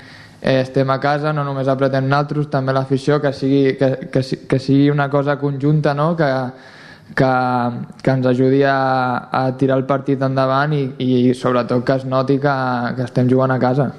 eh, 0.41 0.63
estem 0.63 0.89
a 0.89 0.98
casa, 1.00 1.30
no 1.30 1.46
només 1.46 1.70
apretem 1.70 2.10
nosaltres, 2.10 2.50
també 2.50 2.74
l'afició, 2.74 3.22
que, 3.22 3.38
sigui, 3.38 3.76
que, 3.78 4.10
que, 4.10 4.26
que 4.50 4.60
sigui 4.60 4.89
una 4.89 5.12
cosa 5.13 5.38
conjunta, 5.38 5.94
no? 5.94 6.15
que, 6.18 6.32
que, 7.13 7.34
que 8.02 8.12
ens 8.12 8.26
ajudi 8.26 8.63
a, 8.63 8.80
a 9.32 9.44
tirar 9.60 9.78
el 9.78 9.86
partit 9.86 10.22
endavant 10.26 10.74
i, 10.74 10.88
i 11.00 11.36
sobretot 11.38 11.86
que 11.86 12.00
es 12.00 12.10
noti 12.10 12.39
que, 12.41 12.56
que 12.98 13.06
estem 13.06 13.30
jugant 13.30 13.54
a 13.54 13.60
casa. 13.62 13.91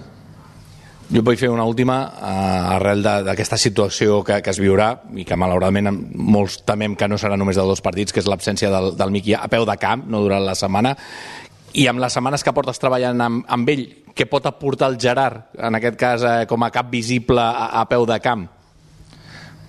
Jo 1.06 1.22
vull 1.22 1.38
fer 1.38 1.52
una 1.52 1.64
última 1.68 2.00
eh, 2.18 2.74
arrel 2.74 3.04
d'aquesta 3.04 3.54
situació 3.60 4.24
que, 4.26 4.40
que 4.42 4.50
es 4.50 4.58
viurà 4.58 4.88
i 5.14 5.24
que 5.24 5.38
malauradament 5.38 5.92
molts 6.18 6.58
temem 6.66 6.96
que 6.98 7.06
no 7.06 7.18
serà 7.20 7.38
només 7.38 7.54
de 7.54 7.62
dos 7.62 7.82
partits, 7.84 8.10
que 8.10 8.24
és 8.24 8.26
l'absència 8.26 8.72
del, 8.74 8.96
del 8.98 9.14
Miqui 9.14 9.36
a 9.38 9.46
peu 9.52 9.68
de 9.68 9.78
camp, 9.78 10.02
no 10.10 10.24
durant 10.24 10.42
la 10.42 10.56
setmana, 10.58 10.96
i 11.78 11.86
amb 11.86 12.02
les 12.02 12.14
setmanes 12.16 12.42
que 12.42 12.54
portes 12.56 12.82
treballant 12.82 13.22
amb, 13.22 13.46
amb 13.52 13.70
ell, 13.70 13.86
què 14.16 14.26
pot 14.26 14.50
aportar 14.50 14.90
el 14.90 14.98
Gerard, 14.98 15.52
en 15.54 15.78
aquest 15.78 15.98
cas 16.00 16.26
eh, 16.26 16.36
com 16.50 16.66
a 16.66 16.72
cap 16.74 16.90
visible 16.90 17.42
a, 17.42 17.70
a 17.82 17.86
peu 17.86 18.08
de 18.08 18.18
camp? 18.24 18.48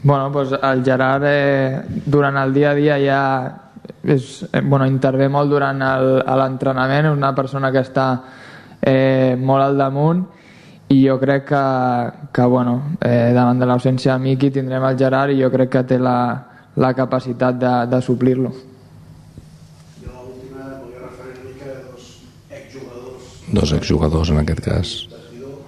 Bueno, 0.07 0.31
pues 0.31 0.53
el 0.53 0.85
Gerard 0.85 1.23
eh, 1.25 1.81
durant 2.05 2.37
el 2.37 2.53
dia 2.53 2.69
a 2.71 2.75
dia 2.75 2.95
ja 2.95 3.21
és, 4.03 4.45
eh, 4.53 4.61
bueno, 4.61 4.85
intervé 4.87 5.27
molt 5.27 5.51
durant 5.51 5.81
l'entrenament, 6.39 7.09
és 7.09 7.11
una 7.11 7.33
persona 7.35 7.73
que 7.75 7.81
està 7.83 8.05
eh, 8.79 9.35
molt 9.35 9.63
al 9.65 9.75
damunt 9.77 10.23
i 10.87 11.01
jo 11.03 11.17
crec 11.19 11.43
que, 11.49 11.63
que 12.31 12.45
bueno, 12.47 12.95
eh, 13.01 13.33
davant 13.35 13.59
de 13.59 13.67
l'ausència 13.67 14.13
de 14.13 14.23
Miqui 14.23 14.47
tindrem 14.55 14.87
el 14.87 14.97
Gerard 14.97 15.35
i 15.35 15.41
jo 15.43 15.51
crec 15.51 15.69
que 15.75 15.83
té 15.83 15.99
la, 15.99 16.15
la 16.79 16.93
capacitat 16.95 17.59
de, 17.59 17.75
de 17.91 17.99
suplir-lo. 18.01 18.51
jo 19.99 20.11
l'última 20.23 20.79
volia 20.79 20.99
referir 21.03 21.35
una 21.35 21.51
mica 21.51 21.67
a 21.67 21.83
dos 21.91 22.23
exjugadors 22.49 23.23
Dos 23.51 23.73
exjugadors, 23.73 24.29
en 24.29 24.37
aquest 24.37 24.61
cas. 24.63 24.87
de 25.11 25.15
vestidor, 25.17 25.59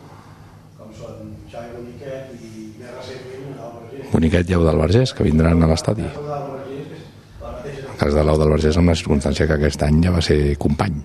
com 0.79 0.89
són 0.95 1.35
Xavi 1.51 1.69
Boniquet 1.75 2.25
i 2.39 2.71
més 2.79 2.91
recentment 2.95 3.43
Eudal 3.51 3.71
Vergés. 3.83 3.98
Boniquet 4.11 4.49
i 4.49 4.55
Eudal 4.57 4.79
Vergés, 4.81 5.13
que 5.13 5.23
vindran 5.23 5.63
a 5.63 5.69
l'estadi. 5.69 6.05
El 7.45 7.97
cas 7.99 8.13
de 8.15 8.23
l'Eudal 8.23 8.53
Vergés 8.55 8.77
amb 8.79 8.89
la 8.91 8.97
circumstància 8.97 9.47
que 9.47 9.57
aquest 9.59 9.83
any 9.85 10.01
ja 10.05 10.13
va 10.15 10.21
ser 10.25 10.55
company. 10.61 11.01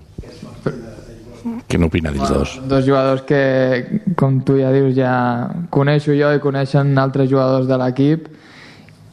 Què 1.65 1.79
n'opina 1.81 2.11
d'ells 2.13 2.31
dos? 2.31 2.55
Dos 2.69 2.85
jugadors 2.85 3.23
que, 3.27 3.41
com 4.17 4.39
tu 4.45 4.57
ja 4.59 4.71
dius, 4.73 4.93
ja 4.97 5.13
coneixo 5.73 6.13
jo 6.17 6.31
i 6.35 6.41
coneixen 6.41 6.93
altres 7.01 7.29
jugadors 7.29 7.67
de 7.69 7.77
l'equip 7.81 8.29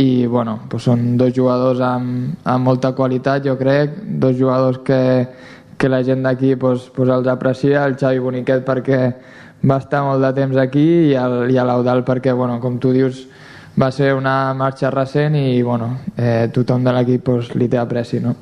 i 0.02 0.26
bueno, 0.26 0.58
doncs 0.70 0.88
són 0.88 1.04
dos 1.20 1.32
jugadors 1.36 1.80
amb, 1.84 2.34
amb 2.48 2.68
molta 2.68 2.92
qualitat, 2.96 3.44
jo 3.46 3.56
crec, 3.60 3.94
dos 4.20 4.36
jugadors 4.38 4.80
que, 4.86 5.00
que 5.78 5.90
la 5.90 6.02
gent 6.06 6.24
d'aquí 6.26 6.54
doncs, 6.54 6.88
doncs 6.96 7.14
els 7.18 7.30
aprecia, 7.30 7.84
el 7.86 7.96
Xavi 8.00 8.22
Boniquet 8.22 8.64
perquè, 8.66 9.00
va 9.62 9.78
estar 9.78 10.02
molt 10.02 10.22
de 10.24 10.32
temps 10.34 10.58
aquí 10.58 10.84
i, 11.12 11.14
l'Eudal 11.14 12.02
perquè, 12.06 12.34
bueno, 12.34 12.58
com 12.60 12.78
tu 12.82 12.92
dius, 12.94 13.26
va 13.80 13.90
ser 13.90 14.12
una 14.14 14.52
marxa 14.54 14.90
recent 14.90 15.36
i 15.36 15.62
bueno, 15.62 15.98
eh, 16.16 16.48
tothom 16.52 16.84
de 16.84 16.92
l'equip 16.92 17.24
pues, 17.24 17.54
li 17.54 17.68
té 17.68 17.78
apreci. 17.80 18.20
No? 18.20 18.34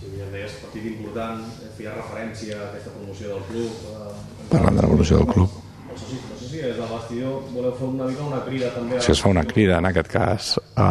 Sí, 0.00 0.10
ja 0.18 0.28
deies, 0.32 0.56
partit 0.64 0.86
important, 0.90 1.42
eh, 1.62 1.70
feia 1.76 1.94
referència 1.96 2.58
a 2.58 2.68
aquesta 2.70 2.94
promoció 2.96 3.34
del 3.36 3.44
club. 3.50 3.88
Eh, 3.92 4.48
Parlant 4.52 4.76
de 4.76 4.82
l'evolució 4.82 5.18
del 5.22 5.26
club. 5.30 5.58
no 5.88 5.98
sé 5.98 6.06
si, 6.08 6.20
no 6.28 6.38
sé 6.38 6.48
si 6.48 6.62
des 6.62 6.76
del 6.76 6.88
vestidor 6.88 7.42
voleu 7.54 7.74
fer 7.78 7.88
una 7.88 8.06
mica 8.06 8.22
una 8.24 8.44
crida 8.44 8.70
també. 8.74 9.00
Si 9.00 9.12
es 9.12 9.20
fa 9.22 9.28
una 9.28 9.44
crida, 9.44 9.78
en 9.78 9.86
aquest 9.86 10.08
cas, 10.08 10.54
a, 10.76 10.88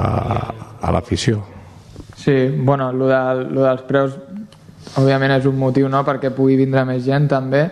a 0.82 0.92
l'afició. 0.92 1.44
Sí, 2.16 2.48
bueno, 2.50 2.92
lo, 2.94 3.08
de, 3.08 3.46
lo 3.50 3.64
dels 3.66 3.82
preus 3.88 4.18
òbviament 4.98 5.32
és 5.38 5.46
un 5.50 5.58
motiu 5.58 5.90
no, 5.90 6.04
perquè 6.06 6.32
pugui 6.34 6.58
vindre 6.60 6.84
més 6.86 7.04
gent 7.06 7.28
també, 7.30 7.66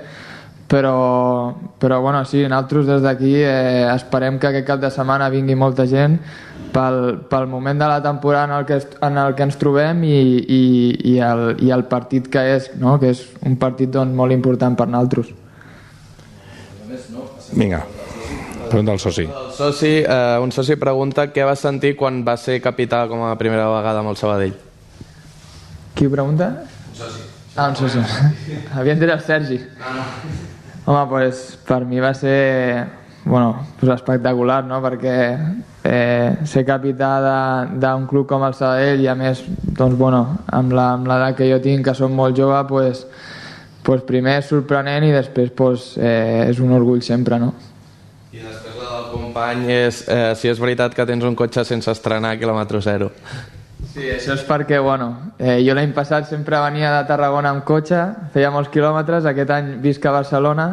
però, 0.70 1.56
però 1.80 2.00
bueno, 2.00 2.24
sí, 2.26 2.44
nosaltres 2.46 2.86
des 2.86 3.02
d'aquí 3.02 3.34
eh, 3.42 3.90
esperem 3.90 4.38
que 4.38 4.52
aquest 4.52 4.68
cap 4.68 4.80
de 4.80 4.92
setmana 4.94 5.28
vingui 5.34 5.56
molta 5.58 5.88
gent 5.90 6.20
pel, 6.72 7.18
pel 7.26 7.48
moment 7.50 7.80
de 7.82 7.88
la 7.90 8.04
temporada 8.06 8.46
en 8.46 8.52
el 8.60 8.66
que, 8.70 8.78
en 9.02 9.18
el 9.18 9.34
que 9.34 9.48
ens 9.48 9.58
trobem 9.58 10.04
i, 10.06 10.20
i, 10.46 10.62
i, 11.10 11.16
el, 11.26 11.56
i 11.66 11.74
el 11.74 11.88
partit 11.90 12.30
que 12.30 12.44
és, 12.54 12.70
no? 12.78 13.00
que 13.02 13.10
és 13.16 13.24
un 13.42 13.58
partit 13.58 13.90
doncs, 13.90 14.14
molt 14.16 14.36
important 14.36 14.78
per 14.78 14.88
nosaltres. 14.88 15.34
Vinga, 17.50 17.82
pregunta 18.70 18.94
al 18.94 19.02
soci. 19.02 19.26
El 19.26 19.50
soci, 19.58 19.96
eh, 20.04 20.38
un 20.44 20.54
soci 20.54 20.78
pregunta 20.78 21.32
què 21.34 21.48
va 21.50 21.58
sentir 21.58 21.96
quan 21.98 22.22
va 22.28 22.38
ser 22.38 22.60
capità 22.62 23.08
com 23.10 23.26
a 23.26 23.34
primera 23.42 23.66
vegada 23.74 24.06
amb 24.06 24.14
el 24.14 24.22
Sabadell. 24.22 24.54
Qui 25.98 26.14
pregunta? 26.14 26.54
Un 26.62 27.02
soci. 27.02 27.26
Ah, 27.58 27.72
un 27.74 27.76
soci. 27.76 28.06
Havien 28.78 29.02
dit 29.02 29.10
el 29.10 29.26
Sergi. 29.26 29.60
Home, 30.90 31.06
pues, 31.06 31.60
per 31.68 31.84
mi 31.86 32.00
va 32.02 32.16
ser 32.18 32.88
bueno, 33.24 33.68
pues 33.80 33.92
espectacular, 33.94 34.64
no? 34.66 34.80
perquè 34.82 35.18
eh, 35.84 36.38
ser 36.50 36.64
capità 36.66 37.12
d'un 37.70 38.08
club 38.10 38.26
com 38.26 38.42
el 38.48 38.56
Sabadell 38.58 39.04
i 39.04 39.10
a 39.12 39.14
més 39.14 39.44
doncs, 39.78 39.94
bueno, 40.00 40.24
amb 40.50 40.74
l'edat 40.74 41.38
que 41.38 41.52
jo 41.52 41.60
tinc, 41.62 41.86
que 41.86 41.94
som 41.94 42.16
molt 42.18 42.34
jove, 42.34 42.64
pues, 42.72 43.04
pues 43.86 44.02
primer 44.08 44.40
és 44.42 44.50
sorprenent 44.50 45.06
i 45.06 45.14
després 45.14 45.54
pues, 45.54 45.92
eh, 46.02 46.50
és 46.50 46.58
un 46.58 46.74
orgull 46.74 47.06
sempre. 47.06 47.38
No? 47.38 47.54
I 48.34 48.42
després 48.42 48.82
la 48.82 48.90
del 48.96 49.08
company 49.14 49.70
és 49.70 50.04
eh, 50.10 50.34
si 50.34 50.50
és 50.50 50.58
veritat 50.58 50.98
que 50.98 51.06
tens 51.06 51.30
un 51.30 51.38
cotxe 51.38 51.70
sense 51.70 51.94
estrenar 51.94 52.34
a 52.34 52.42
quilòmetre 52.42 52.82
zero. 52.82 53.14
Sí, 53.90 54.06
això 54.06 54.36
és 54.38 54.44
perquè, 54.46 54.78
bueno, 54.86 55.34
eh, 55.42 55.64
jo 55.66 55.74
l'any 55.74 55.96
passat 55.98 56.28
sempre 56.30 56.60
venia 56.62 56.92
de 56.94 57.08
Tarragona 57.10 57.50
amb 57.50 57.64
cotxe, 57.66 58.04
feia 58.36 58.52
molts 58.54 58.70
quilòmetres, 58.70 59.26
aquest 59.26 59.50
any 59.56 59.72
visc 59.82 60.06
a 60.06 60.14
Barcelona 60.14 60.68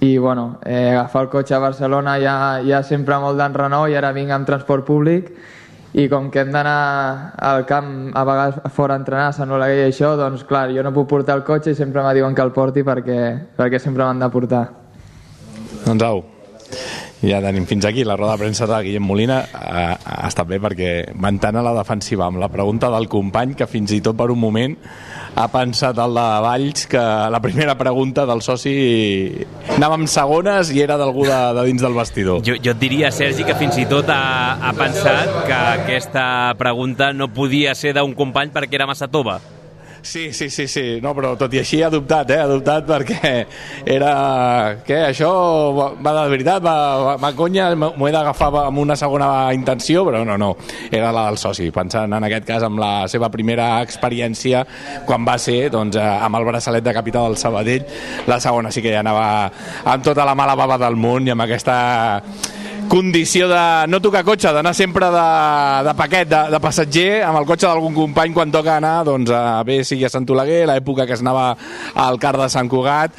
i, 0.00 0.16
bueno, 0.16 0.58
eh, 0.64 0.94
agafar 0.94 1.26
el 1.26 1.30
cotxe 1.34 1.54
a 1.54 1.60
Barcelona 1.60 2.16
ja, 2.22 2.36
ja 2.64 2.80
sempre 2.82 3.20
molt 3.20 3.36
d'enrenou 3.36 3.84
i 3.92 3.98
ara 4.00 4.14
vinc 4.16 4.32
amb 4.32 4.48
transport 4.48 4.88
públic 4.88 5.28
i 5.92 6.08
com 6.08 6.30
que 6.32 6.40
hem 6.40 6.56
d'anar 6.56 7.36
al 7.36 7.66
camp 7.68 7.94
a 8.16 8.24
vegades 8.24 8.72
fora 8.72 8.96
a 8.96 9.02
entrenar 9.02 9.28
a 9.28 9.36
Sant 9.36 9.52
Oleguer 9.52 9.82
i 9.82 9.88
això, 9.90 10.16
doncs 10.16 10.48
clar, 10.48 10.70
jo 10.72 10.82
no 10.82 10.96
puc 10.96 11.10
portar 11.12 11.36
el 11.36 11.44
cotxe 11.44 11.76
i 11.76 11.78
sempre 11.78 12.00
me 12.00 12.16
diuen 12.16 12.34
que 12.34 12.48
el 12.48 12.56
porti 12.56 12.80
perquè, 12.80 13.22
perquè 13.60 13.78
sempre 13.78 14.08
m'han 14.08 14.24
de 14.24 14.32
portar. 14.32 14.68
Doncs 15.84 16.08
au, 16.08 16.24
ja 17.22 17.40
tenim 17.42 17.66
fins 17.70 17.86
aquí 17.86 18.04
la 18.04 18.16
roda 18.16 18.34
de 18.34 18.42
premsa 18.42 18.66
de 18.66 18.80
Guillem 18.82 19.04
Molina 19.06 19.38
ha, 19.54 19.82
ha 19.94 20.28
estat 20.28 20.48
bé 20.50 20.58
perquè 20.62 20.90
van 21.22 21.38
tant 21.42 21.56
a 21.56 21.62
la 21.62 21.74
defensiva 21.76 22.26
amb 22.26 22.42
la 22.42 22.50
pregunta 22.50 22.90
del 22.90 23.08
company 23.08 23.54
que 23.58 23.68
fins 23.70 23.94
i 23.94 24.00
tot 24.02 24.18
per 24.18 24.30
un 24.34 24.40
moment 24.42 24.76
ha 25.38 25.46
pensat 25.52 25.96
el 26.02 26.18
de 26.18 26.26
Valls 26.44 26.86
que 26.90 27.02
la 27.32 27.40
primera 27.40 27.76
pregunta 27.78 28.26
del 28.28 28.42
soci 28.44 28.74
anàvem 29.78 30.08
segones 30.10 30.74
i 30.74 30.82
era 30.82 30.98
d'algú 31.00 31.24
de, 31.28 31.40
de 31.56 31.66
dins 31.70 31.86
del 31.86 31.96
vestidor 31.96 32.42
Jo, 32.44 32.58
jo 32.58 32.74
et 32.74 32.82
diria, 32.82 33.12
Sergi, 33.14 33.46
que 33.46 33.56
fins 33.56 33.78
i 33.78 33.86
tot 33.88 34.10
ha, 34.10 34.58
ha 34.58 34.74
pensat 34.76 35.42
que 35.46 35.58
aquesta 35.82 36.26
pregunta 36.58 37.12
no 37.14 37.30
podia 37.32 37.76
ser 37.78 37.94
d'un 37.96 38.16
company 38.18 38.50
perquè 38.52 38.80
era 38.80 38.88
massa 38.90 39.08
tova. 39.08 39.38
Sí, 40.02 40.32
sí, 40.32 40.50
sí, 40.50 40.66
sí, 40.66 40.98
no, 41.00 41.12
però 41.14 41.36
tot 41.38 41.52
i 41.54 41.60
així 41.60 41.78
ha 41.86 41.88
dubtat, 41.90 42.30
eh? 42.34 42.40
Ha 42.42 42.48
dubtat 42.50 42.86
perquè 42.88 43.30
era... 43.86 44.12
Què, 44.82 44.96
això 45.12 45.30
va 45.78 46.14
de 46.16 46.24
veritat, 46.32 46.58
va, 46.64 46.74
va, 46.98 47.12
va 47.22 47.30
conya, 47.38 47.68
m'ho 47.78 48.08
he 48.08 48.12
d'agafar 48.14 48.50
amb 48.64 48.82
una 48.82 48.96
segona 48.98 49.28
intenció, 49.54 50.02
però 50.08 50.24
no, 50.26 50.36
no, 50.40 50.50
era 50.90 51.12
la 51.14 51.28
del 51.28 51.38
soci, 51.38 51.70
pensant 51.74 52.18
en 52.18 52.26
aquest 52.26 52.48
cas 52.50 52.66
amb 52.66 52.82
la 52.82 53.06
seva 53.12 53.30
primera 53.30 53.76
experiència 53.86 54.64
quan 55.06 55.22
va 55.28 55.38
ser, 55.38 55.68
doncs, 55.70 56.00
eh, 56.00 56.08
amb 56.26 56.40
el 56.40 56.48
braçalet 56.50 56.82
de 56.82 56.96
capità 56.98 57.22
del 57.22 57.38
Sabadell, 57.38 57.86
la 58.26 58.40
segona 58.42 58.74
sí 58.74 58.82
que 58.82 58.90
ja 58.96 59.04
anava 59.06 59.28
amb 59.86 60.02
tota 60.02 60.26
la 60.26 60.34
mala 60.34 60.58
bava 60.58 60.80
del 60.82 60.98
món 60.98 61.30
i 61.30 61.36
amb 61.36 61.46
aquesta 61.46 61.78
condició 62.92 63.46
de 63.48 63.88
no 63.88 64.02
tocar 64.04 64.20
cotxe, 64.20 64.50
d'anar 64.52 64.74
sempre 64.76 65.08
de, 65.08 65.24
de 65.86 65.94
paquet, 65.96 66.28
de, 66.28 66.42
de 66.52 66.60
passatger, 66.60 67.22
amb 67.24 67.40
el 67.40 67.48
cotxe 67.48 67.64
d'algun 67.64 67.96
company 67.96 68.34
quan 68.36 68.52
toca 68.52 68.74
anar, 68.76 68.98
doncs, 69.08 69.32
a 69.32 69.62
bé 69.64 69.78
sigui 69.88 70.04
a 70.04 70.12
Sant 70.12 70.28
Oleguer, 70.28 70.66
l'època 70.68 71.06
que 71.08 71.16
es 71.16 71.24
anava 71.24 71.54
al 71.96 72.20
car 72.20 72.34
de 72.36 72.50
Sant 72.52 72.68
Cugat, 72.68 73.16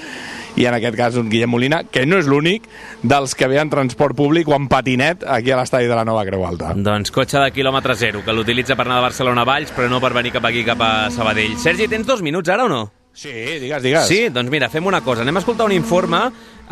i 0.62 0.68
en 0.70 0.78
aquest 0.78 0.94
cas 1.00 1.18
un 1.18 1.34
Guillem 1.34 1.50
Molina, 1.50 1.82
que 1.90 2.06
no 2.06 2.22
és 2.22 2.30
l'únic 2.30 2.70
dels 3.02 3.34
que 3.34 3.50
ve 3.50 3.58
en 3.58 3.74
transport 3.74 4.14
públic 4.14 4.52
o 4.52 4.54
en 4.60 4.70
patinet 4.70 5.26
aquí 5.26 5.50
a 5.50 5.58
l'estadi 5.58 5.90
de 5.90 5.98
la 5.98 6.06
Nova 6.06 6.22
Creu 6.30 6.46
Alta. 6.46 6.76
Doncs 6.78 7.10
cotxe 7.16 7.42
de 7.42 7.50
quilòmetre 7.56 7.98
zero, 7.98 8.22
que 8.22 8.38
l'utilitza 8.38 8.78
per 8.78 8.86
anar 8.86 9.02
de 9.02 9.10
Barcelona 9.10 9.42
a 9.42 9.50
Valls, 9.56 9.74
però 9.74 9.90
no 9.90 10.04
per 10.04 10.14
venir 10.14 10.38
cap 10.38 10.46
aquí, 10.46 10.62
cap 10.68 10.86
a 10.86 10.94
Sabadell. 11.10 11.58
Sergi, 11.58 11.90
tens 11.90 12.06
dos 12.06 12.22
minuts 12.22 12.54
ara 12.54 12.70
o 12.70 12.70
no? 12.70 12.84
Sí, 13.14 13.32
digues, 13.62 13.84
digues. 13.84 14.08
Sí, 14.10 14.30
doncs 14.34 14.50
mira, 14.50 14.72
fem 14.74 14.88
una 14.90 15.04
cosa. 15.06 15.22
Anem 15.22 15.38
a 15.38 15.42
escoltar 15.44 15.68
un 15.70 15.76
informe 15.76 16.20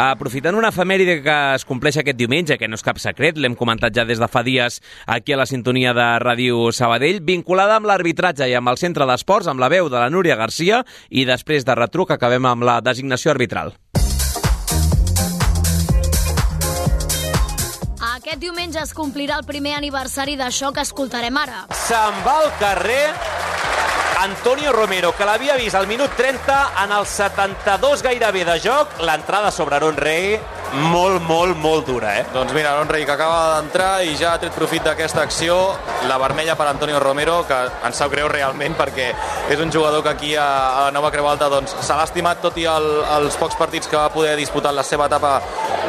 aprofitant 0.01 0.55
una 0.57 0.71
efemèride 0.73 1.19
que 1.21 1.35
es 1.55 1.65
compleix 1.69 1.99
aquest 2.01 2.17
diumenge, 2.17 2.57
que 2.57 2.67
no 2.67 2.79
és 2.79 2.83
cap 2.85 2.97
secret, 2.99 3.37
l'hem 3.37 3.53
comentat 3.59 3.93
ja 3.93 4.05
des 4.07 4.19
de 4.19 4.27
fa 4.31 4.41
dies 4.41 4.79
aquí 5.05 5.35
a 5.35 5.37
la 5.37 5.45
sintonia 5.45 5.93
de 5.93 6.07
Ràdio 6.23 6.71
Sabadell, 6.73 7.21
vinculada 7.21 7.77
amb 7.77 7.85
l'arbitratge 7.85 8.49
i 8.49 8.55
amb 8.57 8.73
el 8.73 8.81
centre 8.81 9.05
d'esports, 9.05 9.51
amb 9.51 9.61
la 9.61 9.69
veu 9.69 9.91
de 9.91 9.99
la 9.99 10.09
Núria 10.09 10.39
Garcia, 10.39 10.81
i 11.09 11.27
després 11.29 11.67
de 11.67 11.77
retruc 11.77 12.15
acabem 12.15 12.49
amb 12.49 12.65
la 12.65 12.79
designació 12.81 13.35
arbitral. 13.35 13.75
Aquest 18.15 18.41
diumenge 18.41 18.81
es 18.81 18.95
complirà 18.97 19.37
el 19.37 19.45
primer 19.45 19.75
aniversari 19.77 20.37
d'això 20.39 20.71
que 20.73 20.81
escoltarem 20.81 21.37
ara. 21.37 21.65
Se'n 21.85 22.21
va 22.25 22.39
al 22.45 22.51
carrer 22.61 23.05
Antonio 24.21 24.71
Romero, 24.71 25.15
que 25.17 25.25
l'havia 25.25 25.55
vist 25.57 25.73
al 25.73 25.87
minut 25.89 26.13
30 26.13 26.57
en 26.83 26.91
el 26.93 27.07
72 27.09 28.03
gairebé 28.05 28.43
de 28.45 28.59
joc, 28.61 28.99
l'entrada 29.01 29.49
sobre 29.49 29.79
Aaron 29.79 29.97
Rey 29.97 30.35
molt, 30.71 31.19
molt, 31.27 31.57
molt 31.57 31.87
dura, 31.89 32.13
eh? 32.19 32.25
Doncs 32.31 32.53
mira, 32.53 32.71
Aaron 32.71 32.87
Rey 32.87 33.03
que 33.03 33.11
acaba 33.11 33.57
d'entrar 33.57 34.05
i 34.05 34.13
ja 34.15 34.35
ha 34.35 34.39
tret 34.39 34.53
profit 34.55 34.85
d'aquesta 34.85 35.23
acció, 35.25 35.57
la 36.07 36.19
vermella 36.21 36.53
per 36.55 36.69
Antonio 36.69 36.99
Romero, 37.01 37.41
que 37.49 37.57
ens 37.87 37.97
sap 37.97 38.13
greu 38.13 38.29
realment 38.31 38.77
perquè 38.79 39.09
és 39.51 39.59
un 39.59 39.73
jugador 39.73 40.05
que 40.05 40.13
aquí 40.13 40.35
a, 40.35 40.45
a 40.45 40.85
la 40.85 40.93
Nova 40.95 41.11
Creu 41.11 41.27
Alta 41.27 41.49
doncs, 41.51 41.73
se 41.81 41.97
l'ha 41.97 42.05
estimat 42.07 42.39
tot 42.45 42.61
i 42.61 42.69
el, 42.69 42.87
els 43.17 43.35
pocs 43.41 43.57
partits 43.59 43.89
que 43.89 43.99
va 43.99 44.13
poder 44.13 44.37
disputar 44.39 44.71
en 44.71 44.79
la 44.79 44.85
seva 44.87 45.09
etapa 45.11 45.39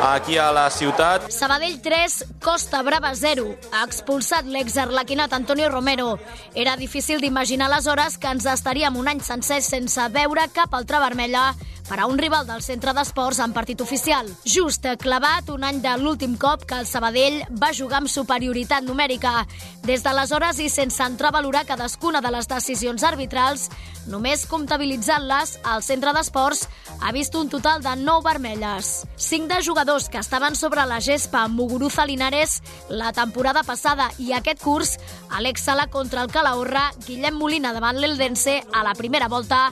aquí 0.02 0.36
a 0.36 0.50
la 0.52 0.68
ciutat. 0.70 1.30
Sabadell 1.30 1.80
3, 1.80 2.24
Costa 2.42 2.82
Brava 2.82 3.14
0. 3.14 3.54
Ha 3.72 3.84
expulsat 3.86 4.46
l'exarlequinat 4.50 5.32
Antonio 5.32 5.68
Romero. 5.70 6.18
Era 6.54 6.76
difícil 6.76 7.20
d'imaginar 7.20 7.70
aleshores 7.70 8.18
que 8.18 8.32
ens 8.34 8.46
estaríem 8.50 8.96
un 8.98 9.08
any 9.08 9.22
sencer 9.22 9.62
sense 9.62 10.08
veure 10.10 10.48
cap 10.52 10.74
altra 10.74 10.98
vermella 10.98 11.52
per 11.88 12.00
a 12.00 12.06
un 12.06 12.16
rival 12.16 12.46
del 12.46 12.62
centre 12.64 12.94
d'esports 12.96 13.38
en 13.44 13.52
partit 13.52 13.80
oficial. 13.84 14.24
Just 14.48 14.86
clavat 15.02 15.50
un 15.52 15.64
any 15.68 15.82
de 15.84 15.92
l'últim 16.00 16.38
cop 16.40 16.64
que 16.64 16.78
el 16.80 16.86
Sabadell 16.86 17.42
va 17.60 17.74
jugar 17.76 17.98
amb 18.00 18.08
superioritat 18.08 18.86
numèrica. 18.86 19.44
Des 19.84 20.00
d'aleshores 20.00 20.56
i 20.64 20.70
sense 20.72 21.02
entrar 21.04 21.28
a 21.28 21.36
valorar 21.36 21.66
cadascuna 21.68 22.22
de 22.24 22.30
les 22.32 22.48
decisions 22.48 23.04
arbitrals, 23.04 23.68
només 24.08 24.46
comptabilitzant-les, 24.48 25.58
el 25.74 25.84
centre 25.84 26.14
d'esports 26.16 26.64
ha 27.02 27.12
vist 27.12 27.36
un 27.36 27.52
total 27.52 27.82
de 27.84 27.92
9 28.00 28.24
vermelles. 28.24 29.04
5 29.16 29.52
de 29.52 29.60
jugadors 29.62 29.91
que 29.92 30.16
estaven 30.16 30.54
sobre 30.56 30.86
la 30.88 31.02
gespa 31.04 31.42
amb 31.44 31.58
Muguruza 31.58 32.06
Linares 32.08 32.62
la 32.88 33.10
temporada 33.12 33.60
passada 33.62 34.06
i 34.16 34.30
aquest 34.32 34.62
curs, 34.64 34.94
Alex 35.28 35.66
Sala 35.68 35.88
contra 35.92 36.22
el 36.22 36.30
Calahorra, 36.32 36.86
Guillem 37.04 37.36
Molina 37.36 37.74
davant 37.76 38.00
l'Eldense 38.00 38.62
a 38.72 38.84
la 38.86 38.94
primera 38.96 39.28
volta, 39.28 39.66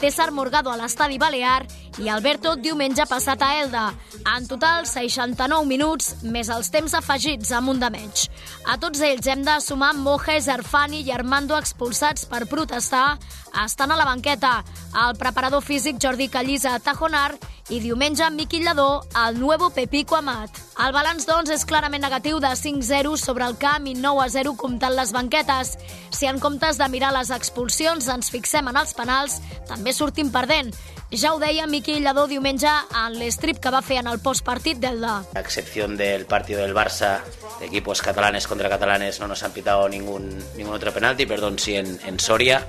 César 0.00 0.30
Morgado 0.32 0.72
a 0.72 0.78
l'estadi 0.80 1.18
Balear 1.20 1.66
i 2.00 2.08
Alberto 2.08 2.54
diumenge 2.56 3.04
passat 3.08 3.42
a 3.44 3.50
Elda. 3.60 3.84
En 4.32 4.48
total, 4.48 4.86
69 4.88 5.68
minuts, 5.68 6.14
més 6.24 6.48
els 6.52 6.70
temps 6.72 6.96
afegits 6.96 7.52
amb 7.56 7.74
un 7.74 7.80
de 7.80 7.90
menys. 7.92 8.30
A 8.64 8.76
tots 8.80 9.00
ells 9.04 9.28
hem 9.28 9.44
de 9.44 9.58
sumar 9.60 9.92
Mojes, 9.96 10.48
Arfani 10.52 11.02
i 11.04 11.12
Armando 11.12 11.56
expulsats 11.60 12.24
per 12.28 12.46
protestar 12.48 13.18
estan 13.64 13.92
a 13.92 13.96
la 13.96 14.08
banqueta. 14.08 14.64
el 15.06 15.16
preparador 15.16 15.62
físic 15.62 15.96
Jordi 16.00 16.28
Callisa 16.28 16.74
a 16.74 16.78
Tajonar 16.78 17.36
i 17.68 17.80
diumenge 17.82 18.28
Miqui 18.30 18.60
Lledó 18.62 19.02
al 19.14 19.38
Nuevo 19.40 19.70
Pepico 19.70 20.16
Amat. 20.16 20.50
El 20.84 20.92
balanç, 20.94 21.26
doncs, 21.26 21.50
és 21.50 21.64
clarament 21.66 22.04
negatiu 22.04 22.38
de 22.40 22.52
5-0 22.54 23.16
sobre 23.18 23.46
el 23.48 23.56
camp 23.58 23.88
i 23.90 23.94
9-0 23.98 24.54
comptant 24.60 24.94
les 24.94 25.12
banquetes. 25.12 25.74
Si 26.14 26.28
en 26.30 26.38
comptes 26.38 26.78
de 26.78 26.88
mirar 26.92 27.12
les 27.16 27.32
expulsions 27.34 28.06
ens 28.12 28.30
fixem 28.30 28.70
en 28.70 28.78
els 28.78 28.94
penals, 28.94 29.40
també 29.66 29.94
sortim 29.96 30.30
perdent. 30.30 30.70
Ja 31.10 31.32
ho 31.34 31.38
deia 31.42 31.66
Miqui 31.70 31.98
Lledó 32.02 32.26
diumenge 32.30 32.70
en 32.70 33.18
l'estrip 33.18 33.58
que 33.62 33.70
va 33.70 33.82
fer 33.82 34.00
en 34.02 34.10
el 34.10 34.20
postpartit 34.22 34.78
d'Elda. 34.82 35.20
A 35.34 35.40
excepción 35.40 35.96
del 35.96 36.26
partido 36.26 36.62
del 36.62 36.74
Barça, 36.74 37.20
de 37.58 37.66
equipos 37.66 38.02
catalanes 38.02 38.46
contra 38.46 38.68
catalanes, 38.68 39.18
no 39.20 39.26
nos 39.26 39.42
han 39.42 39.52
pitado 39.52 39.88
ningún, 39.88 40.30
ningún 40.56 40.74
otro 40.74 40.92
penalti, 40.92 41.26
perdón, 41.26 41.58
sí 41.58 41.74
en, 41.74 41.98
en 42.04 42.20
Soria. 42.20 42.66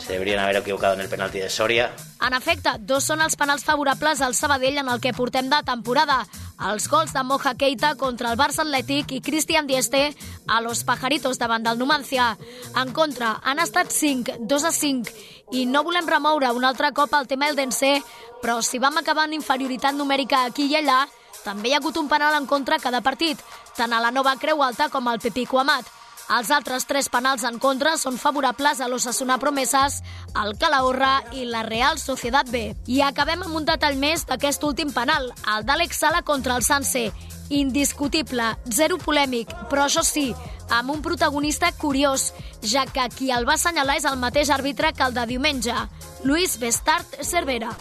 Se 0.00 0.12
deberían 0.12 0.40
haber 0.40 0.56
equivocado 0.56 0.94
en 0.94 1.00
el 1.00 1.08
penalti 1.08 1.38
de 1.38 1.50
Soria. 1.50 1.94
En 2.26 2.34
efecte, 2.34 2.72
dos 2.80 3.04
són 3.04 3.20
els 3.24 3.36
penals 3.36 3.64
favorables 3.64 4.20
al 4.20 4.34
Sabadell 4.34 4.80
en 4.80 4.88
el 4.88 5.00
que 5.00 5.12
portem 5.16 5.48
de 5.50 5.60
temporada. 5.64 6.24
Els 6.70 6.88
gols 6.88 7.12
de 7.12 7.22
Moja 7.24 7.54
Keita 7.54 7.94
contra 7.96 8.32
el 8.32 8.38
Barça 8.38 8.64
Atlètic 8.64 9.12
i 9.16 9.20
Cristian 9.24 9.66
Dieste 9.66 10.14
a 10.46 10.60
los 10.60 10.84
Pajaritos 10.84 11.38
davant 11.38 11.64
del 11.64 11.78
Numancia. 11.78 12.36
En 12.76 12.92
contra, 12.92 13.38
han 13.42 13.60
estat 13.60 13.92
5, 13.92 14.40
2 14.40 14.64
a 14.64 14.72
5, 14.72 15.14
i 15.52 15.64
no 15.66 15.84
volem 15.84 16.08
remoure 16.08 16.52
un 16.52 16.64
altre 16.64 16.92
cop 16.92 17.14
el 17.16 17.28
tema 17.28 17.48
Eldense, 17.48 18.00
però 18.42 18.60
si 18.62 18.78
vam 18.78 18.98
acabar 19.00 19.28
en 19.28 19.38
inferioritat 19.40 19.96
numèrica 19.96 20.44
aquí 20.44 20.68
i 20.68 20.76
allà, 20.80 21.06
també 21.44 21.70
hi 21.70 21.74
ha 21.74 21.80
hagut 21.80 21.96
un 21.96 22.08
penal 22.08 22.36
en 22.36 22.46
contra 22.46 22.78
cada 22.78 23.00
partit, 23.00 23.40
tant 23.76 23.92
a 23.92 24.00
la 24.00 24.12
Nova 24.12 24.36
Creu 24.36 24.62
Alta 24.62 24.90
com 24.92 25.08
al 25.08 25.20
Pepico 25.20 25.60
Amat. 25.60 25.99
Els 26.30 26.50
altres 26.54 26.84
tres 26.86 27.08
penals 27.10 27.42
en 27.42 27.56
contra 27.58 27.96
són 27.98 28.14
favorables 28.14 28.78
a 28.78 28.86
l'Ossassuna 28.86 29.40
Promeses, 29.42 29.96
el 30.38 30.52
Calahorra 30.60 31.16
i 31.34 31.42
la 31.48 31.64
Real 31.66 31.98
Societat 31.98 32.52
B. 32.54 32.60
I 32.86 33.00
acabem 33.02 33.42
amb 33.42 33.58
un 33.58 33.66
detall 33.66 33.98
més 33.98 34.22
d'aquest 34.28 34.62
últim 34.68 34.92
penal, 34.94 35.26
el 35.56 35.66
d'Àlex 35.66 35.98
Sala 36.04 36.22
contra 36.22 36.54
el 36.54 36.62
Sanse. 36.62 37.08
Indiscutible, 37.50 38.52
zero 38.70 39.00
polèmic, 39.02 39.50
però 39.72 39.88
això 39.88 40.06
sí, 40.06 40.28
amb 40.70 40.94
un 40.94 41.02
protagonista 41.02 41.72
curiós, 41.74 42.30
ja 42.62 42.86
que 42.86 43.08
qui 43.16 43.34
el 43.34 43.48
va 43.48 43.58
assenyalar 43.58 43.98
és 43.98 44.06
el 44.06 44.22
mateix 44.22 44.54
àrbitre 44.54 44.94
que 44.94 45.10
el 45.10 45.18
de 45.18 45.26
diumenge, 45.34 45.74
Luis 46.22 46.60
Bestart 46.62 47.24
Cervera. 47.26 47.74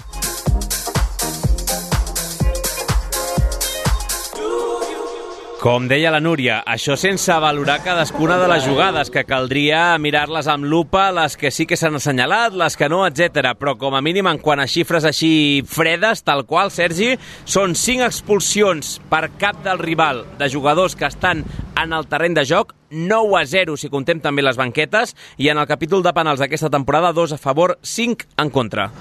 Com 5.59 5.89
deia 5.91 6.07
la 6.07 6.21
Núria, 6.23 6.61
això 6.63 6.93
sense 6.95 7.35
valorar 7.43 7.81
cadascuna 7.83 8.37
de 8.39 8.45
les 8.47 8.63
jugades, 8.63 9.09
que 9.11 9.25
caldria 9.27 9.97
mirar-les 9.99 10.47
amb 10.47 10.63
lupa, 10.63 11.09
les 11.11 11.35
que 11.35 11.51
sí 11.51 11.65
que 11.67 11.75
s'han 11.75 11.97
assenyalat, 11.99 12.55
les 12.55 12.77
que 12.79 12.87
no, 12.87 13.01
etc. 13.03 13.51
Però 13.59 13.73
com 13.75 13.97
a 13.97 13.99
mínim, 13.99 14.29
en 14.31 14.39
quant 14.39 14.63
a 14.63 14.69
xifres 14.71 15.03
així 15.03 15.59
fredes, 15.67 16.23
tal 16.23 16.45
qual, 16.47 16.71
Sergi, 16.71 17.11
són 17.43 17.75
5 17.75 18.07
expulsions 18.07 18.95
per 19.11 19.33
cap 19.35 19.59
del 19.65 19.83
rival 19.83 20.23
de 20.39 20.47
jugadors 20.47 20.95
que 20.95 21.09
estan 21.11 21.43
en 21.75 21.91
el 21.91 22.07
terreny 22.07 22.39
de 22.39 22.47
joc, 22.47 22.71
9 22.95 23.41
a 23.41 23.43
0 23.43 23.75
si 23.75 23.91
contem 23.91 24.23
també 24.23 24.47
les 24.47 24.55
banquetes, 24.55 25.11
i 25.35 25.51
en 25.51 25.59
el 25.59 25.67
capítol 25.67 26.07
de 26.07 26.15
penals 26.15 26.39
d'aquesta 26.39 26.71
temporada, 26.71 27.11
2 27.11 27.35
a 27.35 27.41
favor, 27.49 27.75
5 27.83 28.31
en 28.39 28.49
contra. 28.55 28.93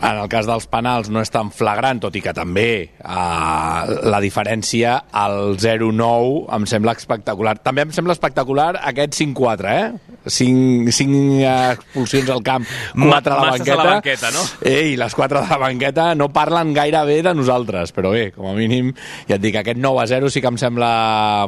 En 0.00 0.16
el 0.16 0.28
cas 0.32 0.46
dels 0.48 0.64
penals 0.70 1.10
no 1.12 1.20
és 1.20 1.28
tan 1.32 1.50
flagrant, 1.52 1.98
tot 2.00 2.14
i 2.16 2.22
que 2.24 2.32
també 2.36 2.70
eh, 2.88 3.96
la 4.10 4.20
diferència 4.24 4.94
al 5.12 5.58
0-9 5.60 6.46
em 6.56 6.66
sembla 6.70 6.94
espectacular. 6.96 7.58
També 7.60 7.84
em 7.84 7.92
sembla 7.92 8.16
espectacular 8.16 8.72
aquest 8.80 9.18
5-4, 9.20 9.74
eh? 9.74 10.10
5, 10.24 10.92
5 10.92 11.44
expulsions 11.48 12.30
al 12.32 12.42
camp, 12.44 12.66
4 12.96 13.34
a 13.34 13.36
la 13.36 13.50
banqueta. 13.52 13.74
a 13.74 13.76
la 13.76 13.90
banqueta, 13.96 14.30
no? 14.32 14.44
Ei, 14.68 14.96
les 15.00 15.14
4 15.16 15.42
de 15.44 15.52
la 15.52 15.58
banqueta 15.60 16.14
no 16.14 16.30
parlen 16.32 16.74
gaire 16.76 17.04
bé 17.08 17.20
de 17.24 17.34
nosaltres, 17.36 17.92
però 17.96 18.12
bé, 18.12 18.30
com 18.32 18.50
a 18.50 18.54
mínim, 18.56 18.92
ja 19.28 19.36
et 19.36 19.44
dic, 19.44 19.56
aquest 19.60 19.80
9 19.80 20.02
a 20.02 20.06
0 20.10 20.32
sí 20.32 20.40
que 20.40 20.52
em 20.52 20.58
sembla 20.60 20.90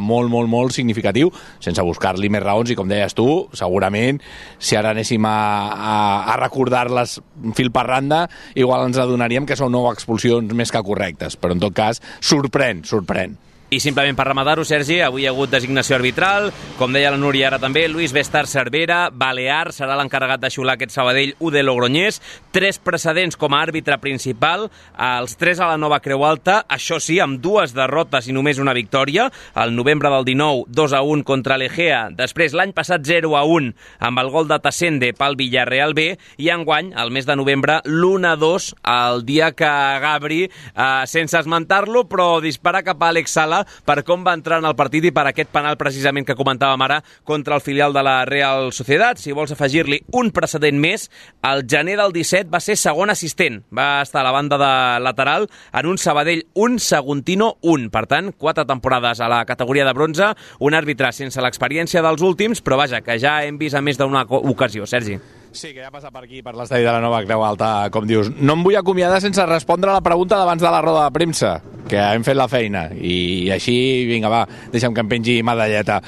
molt, 0.00 0.30
molt, 0.32 0.48
molt 0.52 0.76
significatiu, 0.76 1.32
sense 1.60 1.84
buscar-li 1.84 2.28
més 2.32 2.44
raons, 2.44 2.72
i 2.72 2.76
com 2.78 2.88
deies 2.88 3.16
tu, 3.16 3.28
segurament, 3.56 4.20
si 4.58 4.76
ara 4.76 4.92
anéssim 4.96 5.24
a, 5.28 5.36
a, 5.72 5.96
a 6.32 6.38
recordar-les 6.40 7.18
fil 7.56 7.72
per 7.72 7.86
randa, 7.88 8.24
igual 8.54 8.86
ens 8.88 9.00
adonaríem 9.02 9.46
que 9.48 9.58
són 9.58 9.72
9 9.74 9.94
expulsions 9.96 10.52
més 10.56 10.72
que 10.72 10.82
correctes, 10.84 11.38
però 11.38 11.56
en 11.56 11.62
tot 11.62 11.76
cas, 11.76 12.02
sorprèn, 12.20 12.84
sorprèn. 12.88 13.38
I 13.72 13.78
simplement 13.80 14.12
per 14.12 14.26
rematar-ho, 14.26 14.66
Sergi, 14.68 14.98
avui 15.00 15.22
hi 15.22 15.26
ha 15.26 15.30
hagut 15.32 15.48
designació 15.48 15.94
arbitral, 15.96 16.50
com 16.76 16.92
deia 16.92 17.08
la 17.14 17.16
Núria 17.16 17.46
ara 17.48 17.56
també, 17.56 17.86
Luis 17.88 18.12
Bestar 18.12 18.42
Cervera, 18.44 19.06
Balear, 19.08 19.70
serà 19.72 19.94
l'encarregat 19.96 20.42
de 20.42 20.50
xular 20.52 20.74
aquest 20.76 20.92
Sabadell 20.92 21.32
U 21.40 21.48
de 21.48 21.62
Logroñés, 21.64 22.18
tres 22.52 22.76
precedents 22.76 23.38
com 23.40 23.56
a 23.56 23.62
àrbitre 23.64 23.96
principal, 24.02 24.66
els 24.92 25.38
tres 25.40 25.62
a 25.64 25.70
la 25.70 25.78
nova 25.80 26.02
Creu 26.04 26.20
Alta, 26.28 26.58
això 26.68 26.98
sí, 27.00 27.16
amb 27.24 27.40
dues 27.40 27.72
derrotes 27.72 28.28
i 28.28 28.34
només 28.36 28.60
una 28.60 28.74
victòria, 28.76 29.30
el 29.64 29.72
novembre 29.72 30.12
del 30.12 30.28
19, 30.28 30.68
2 30.68 30.96
a 30.98 31.00
1 31.00 31.24
contra 31.32 31.56
l'Egea, 31.56 32.02
després 32.12 32.52
l'any 32.52 32.76
passat 32.76 33.08
0 33.08 33.32
a 33.40 33.46
1 33.48 33.72
amb 34.04 34.20
el 34.20 34.30
gol 34.36 34.52
de 34.52 34.60
Tassende 34.60 35.14
pel 35.16 35.38
Villarreal 35.40 35.96
B, 35.96 36.10
i 36.36 36.52
enguany, 36.52 36.92
el 36.92 37.14
mes 37.16 37.24
de 37.24 37.38
novembre, 37.40 37.80
l'1 37.88 38.34
a 38.34 38.36
2, 38.36 38.68
el 38.98 39.24
dia 39.32 39.54
que 39.56 39.72
Gabri, 40.04 40.42
eh, 40.44 40.92
sense 41.08 41.40
esmentar-lo, 41.40 42.04
però 42.04 42.36
dispara 42.44 42.84
cap 42.84 43.00
a 43.00 43.14
Alex 43.16 43.40
Sala, 43.40 43.61
per 43.84 44.02
com 44.06 44.24
va 44.26 44.34
entrar 44.36 44.60
en 44.62 44.68
el 44.68 44.76
partit 44.78 45.04
i 45.08 45.12
per 45.14 45.26
aquest 45.28 45.50
penal 45.52 45.78
precisament 45.80 46.26
que 46.28 46.36
comentàvem 46.38 46.84
ara 46.86 47.00
contra 47.24 47.56
el 47.58 47.64
filial 47.64 47.92
de 47.92 48.02
la 48.06 48.16
Real 48.28 48.72
Societat. 48.72 49.20
Si 49.22 49.34
vols 49.36 49.52
afegir-li 49.54 50.02
un 50.18 50.32
precedent 50.34 50.78
més, 50.80 51.08
el 51.48 51.66
gener 51.68 51.98
del 52.00 52.14
17 52.14 52.50
va 52.52 52.62
ser 52.62 52.78
segon 52.80 53.12
assistent. 53.12 53.62
Va 53.74 54.02
estar 54.02 54.22
a 54.22 54.28
la 54.28 54.34
banda 54.34 54.58
de 54.60 54.72
lateral 55.04 55.48
en 55.72 55.90
un 55.90 55.98
Sabadell 55.98 56.46
un 56.54 56.78
Saguntino 56.78 57.56
un. 57.62 57.90
Per 57.92 58.06
tant, 58.10 58.32
quatre 58.32 58.66
temporades 58.68 59.20
a 59.20 59.30
la 59.32 59.44
categoria 59.44 59.86
de 59.88 59.94
bronze, 59.96 60.32
un 60.60 60.74
àrbitre 60.78 61.12
sense 61.12 61.42
l'experiència 61.42 62.02
dels 62.04 62.22
últims, 62.22 62.62
però 62.62 62.80
vaja, 62.80 63.02
que 63.02 63.18
ja 63.20 63.40
hem 63.44 63.60
vist 63.60 63.78
a 63.78 63.84
més 63.84 64.00
d'una 64.00 64.26
ocasió. 64.28 64.86
Sergi. 64.86 65.20
Sí, 65.52 65.74
que 65.74 65.82
ja 65.84 65.90
passa 65.92 66.08
per 66.08 66.22
aquí, 66.24 66.40
per 66.40 66.54
l'estadi 66.56 66.84
de 66.84 66.92
la 66.94 67.00
Nova 67.04 67.20
Creu 67.26 67.42
Alta, 67.44 67.90
com 67.92 68.06
dius. 68.08 68.30
No 68.40 68.56
em 68.56 68.62
vull 68.64 68.78
acomiadar 68.78 69.20
sense 69.20 69.44
respondre 69.44 69.90
a 69.92 69.98
la 69.98 70.04
pregunta 70.04 70.38
d'abans 70.40 70.62
de 70.62 70.70
la 70.72 70.80
roda 70.80 71.02
de 71.04 71.12
premsa, 71.12 71.50
que 71.90 72.00
hem 72.00 72.24
fet 72.24 72.38
la 72.38 72.48
feina, 72.48 72.86
i 72.96 73.50
així, 73.52 73.74
vinga, 74.08 74.30
va, 74.32 74.46
deixa'm 74.72 74.96
que 74.96 75.04
em 75.04 75.10
pengi 75.12 75.36
medalleta. 75.44 76.00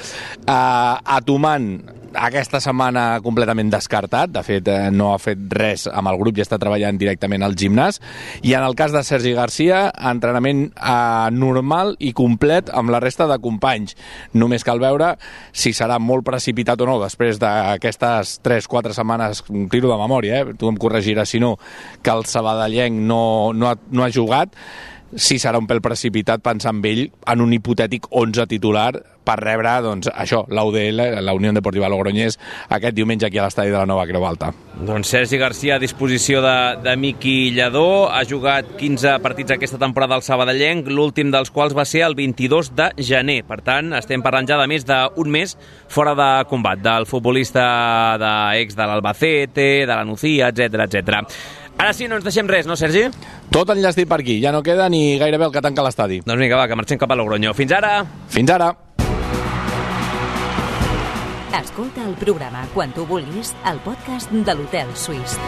Uh, 0.47 0.97
a 0.97 1.21
Tuman, 1.27 1.69
aquesta 2.15 2.61
setmana 2.63 3.21
completament 3.25 3.71
descartat, 3.73 4.33
de 4.35 4.43
fet 4.47 4.69
eh, 4.71 4.91
no 4.95 5.13
ha 5.13 5.19
fet 5.23 5.41
res 5.55 5.87
amb 5.91 6.11
el 6.11 6.19
grup 6.21 6.39
i 6.39 6.45
està 6.45 6.59
treballant 6.61 6.99
directament 7.01 7.45
al 7.45 7.57
gimnàs, 7.59 8.01
i 8.43 8.55
en 8.55 8.65
el 8.67 8.77
cas 8.79 8.95
de 8.95 9.03
Sergi 9.07 9.35
Garcia, 9.37 9.89
entrenament 10.11 10.67
eh, 10.71 11.29
normal 11.35 11.95
i 11.99 12.15
complet 12.17 12.73
amb 12.75 12.95
la 12.95 13.03
resta 13.03 13.29
de 13.31 13.39
companys. 13.43 13.97
Només 14.35 14.65
cal 14.67 14.83
veure 14.83 15.15
si 15.53 15.75
serà 15.77 15.99
molt 15.99 16.27
precipitat 16.27 16.81
o 16.81 16.89
no 16.89 16.99
després 17.03 17.41
d'aquestes 17.43 18.39
3-4 18.45 18.97
setmanes, 18.97 19.45
tiro 19.73 19.93
de 19.93 20.01
memòria, 20.01 20.41
eh? 20.41 20.57
tu 20.59 20.71
em 20.71 20.81
corregiràs 20.81 21.35
si 21.35 21.43
no, 21.43 21.57
que 22.03 22.15
el 22.15 22.27
Sabadellenc 22.31 22.99
no, 23.05 23.53
no, 23.55 23.71
ha, 23.71 23.79
no 23.91 24.05
ha 24.05 24.13
jugat, 24.13 24.55
si 25.17 25.39
serà 25.39 25.61
un 25.61 25.69
pèl 25.71 25.83
precipitat 25.85 26.43
pensar 26.45 26.75
en 26.75 26.85
ell 26.85 27.09
en 27.31 27.43
un 27.45 27.53
hipotètic 27.55 28.09
11 28.11 28.47
titular 28.51 28.93
per 29.25 29.39
rebre, 29.41 29.73
doncs, 29.81 30.11
això, 30.13 30.43
l'UDL, 30.53 31.01
la 31.25 31.35
Unió 31.35 31.53
Deportiva 31.57 31.89
Logroñés, 31.89 32.37
aquest 32.69 32.95
diumenge 32.97 33.27
aquí 33.27 33.41
a 33.41 33.47
l'estadi 33.47 33.73
de 33.73 33.79
la 33.79 33.87
Nova 33.89 34.05
Creu 34.07 34.27
Alta. 34.29 34.51
Doncs 34.85 35.09
Sergi 35.15 35.39
Garcia 35.41 35.79
a 35.79 35.81
disposició 35.83 36.43
de, 36.45 36.57
de 36.85 36.97
Miqui 37.01 37.51
Lledó, 37.57 38.11
ha 38.13 38.21
jugat 38.29 38.75
15 38.77 39.17
partits 39.25 39.57
aquesta 39.57 39.81
temporada 39.81 40.19
al 40.19 40.27
Sabadellenc, 40.27 40.91
l'últim 40.93 41.33
dels 41.33 41.53
quals 41.55 41.73
va 41.77 41.87
ser 41.89 42.05
el 42.05 42.19
22 42.19 42.75
de 42.77 42.91
gener. 43.01 43.41
Per 43.49 43.63
tant, 43.65 43.95
estem 43.97 44.23
parlant 44.25 44.49
ja 44.51 44.61
de 44.61 44.69
més 44.71 44.85
d'un 44.85 45.33
mes 45.33 45.57
fora 45.89 46.13
de 46.19 46.31
combat, 46.51 46.85
del 46.85 47.09
futbolista 47.09 47.65
de 48.21 48.35
ex 48.61 48.77
de 48.77 48.89
l'Albacete, 48.91 49.69
de 49.87 49.93
la 49.95 50.05
Nucía, 50.05 50.53
etc 50.53 50.85
etc. 50.85 51.25
Ara 51.79 51.93
sí, 51.93 52.07
no 52.09 52.17
ens 52.17 52.25
deixem 52.25 52.49
res, 52.49 52.69
no, 52.71 52.77
Sergi? 52.79 53.09
Tot 53.53 53.71
enllestit 53.75 54.09
per 54.09 54.21
aquí, 54.23 54.39
ja 54.43 54.53
no 54.55 54.63
queda 54.63 54.89
ni 54.89 55.19
gairebé 55.19 55.49
el 55.49 55.55
que 55.55 55.63
tanca 55.65 55.83
l'estadi. 55.85 56.21
Doncs 56.25 56.41
vinga, 56.41 56.57
va, 56.61 56.69
que 56.71 56.79
marxem 56.79 57.01
cap 57.01 57.11
a 57.11 57.19
Logroño. 57.19 57.55
Fins 57.55 57.75
ara! 57.75 57.99
Fins 58.31 58.51
ara! 58.55 58.73
Escolta 61.55 62.05
el 62.07 62.15
programa 62.19 62.65
quan 62.75 62.95
tu 62.95 63.07
vulguis 63.07 63.55
al 63.67 63.83
podcast 63.83 64.31
de 64.31 64.55
l'Hotel 64.55 64.95
Suís. 64.95 65.39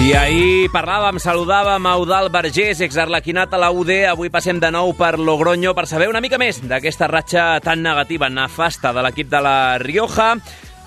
Si 0.00 0.14
ahir 0.16 0.70
parlàvem, 0.72 1.18
saludàvem 1.20 1.84
a 1.84 1.90
Eudal 1.98 2.30
Vergés, 2.32 2.80
exarlequinat 2.80 3.52
a 3.52 3.58
la 3.60 3.68
UD, 3.68 3.90
avui 4.08 4.30
passem 4.32 4.56
de 4.56 4.70
nou 4.72 4.94
per 4.96 5.18
Logroño 5.20 5.74
per 5.76 5.84
saber 5.90 6.08
una 6.08 6.22
mica 6.24 6.38
més 6.40 6.62
d'aquesta 6.64 7.08
ratxa 7.10 7.44
tan 7.60 7.82
negativa, 7.84 8.30
nefasta 8.32 8.94
de 8.96 9.04
l'equip 9.04 9.28
de 9.28 9.42
la 9.44 9.58
Rioja. 9.82 10.38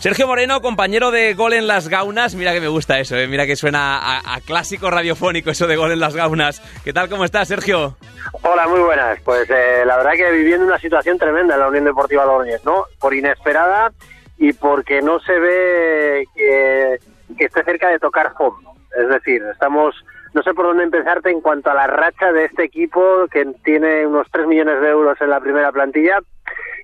Sergio 0.03 0.27
Moreno, 0.27 0.61
compañero 0.61 1.11
de 1.11 1.33
Gol 1.33 1.53
en 1.53 1.65
las 1.65 1.87
Gaunas. 1.87 2.35
Mira 2.35 2.51
que 2.51 2.59
me 2.59 2.67
gusta 2.67 2.99
eso, 2.99 3.15
¿eh? 3.15 3.25
mira 3.25 3.45
que 3.45 3.55
suena 3.55 4.19
a, 4.19 4.41
clásico 4.41 4.91
radiofónico 4.91 5.49
eso 5.49 5.65
de 5.65 5.77
Gol 5.77 5.93
en 5.93 6.01
las 6.01 6.13
Gaunas. 6.13 6.61
¿Qué 6.83 6.91
tal, 6.91 7.07
cómo 7.07 7.23
estás, 7.23 7.47
Sergio? 7.47 7.95
Hola, 8.41 8.67
muy 8.67 8.81
buenas. 8.81 9.21
Pues 9.21 9.49
eh, 9.49 9.83
la 9.85 9.95
verdad 9.95 10.11
que 10.17 10.29
viviendo 10.33 10.65
una 10.67 10.77
situación 10.77 11.17
tremenda 11.17 11.53
en 11.53 11.61
la 11.61 11.69
Unión 11.69 11.85
Deportiva 11.85 12.25
Logroñés, 12.25 12.65
¿no? 12.65 12.83
Por 12.99 13.13
inesperada 13.13 13.93
y 14.37 14.51
porque 14.51 15.01
no 15.01 15.21
se 15.21 15.39
ve 15.39 16.25
que, 16.35 16.97
que 17.37 17.45
esté 17.45 17.63
cerca 17.63 17.87
de 17.87 17.99
tocar 17.99 18.33
fondo. 18.33 18.73
Es 19.01 19.07
decir, 19.07 19.41
estamos, 19.53 19.95
no 20.33 20.41
sé 20.41 20.53
por 20.53 20.65
dónde 20.65 20.83
empezarte 20.83 21.29
en 21.29 21.41
cuanto 21.41 21.69
a 21.69 21.75
la 21.75 21.87
racha 21.87 22.31
de 22.31 22.45
este 22.45 22.63
equipo 22.63 23.27
que 23.31 23.45
tiene 23.63 24.05
unos 24.05 24.27
3 24.31 24.47
millones 24.47 24.81
de 24.81 24.89
euros 24.89 25.19
en 25.21 25.29
la 25.29 25.39
primera 25.39 25.71
plantilla 25.71 26.19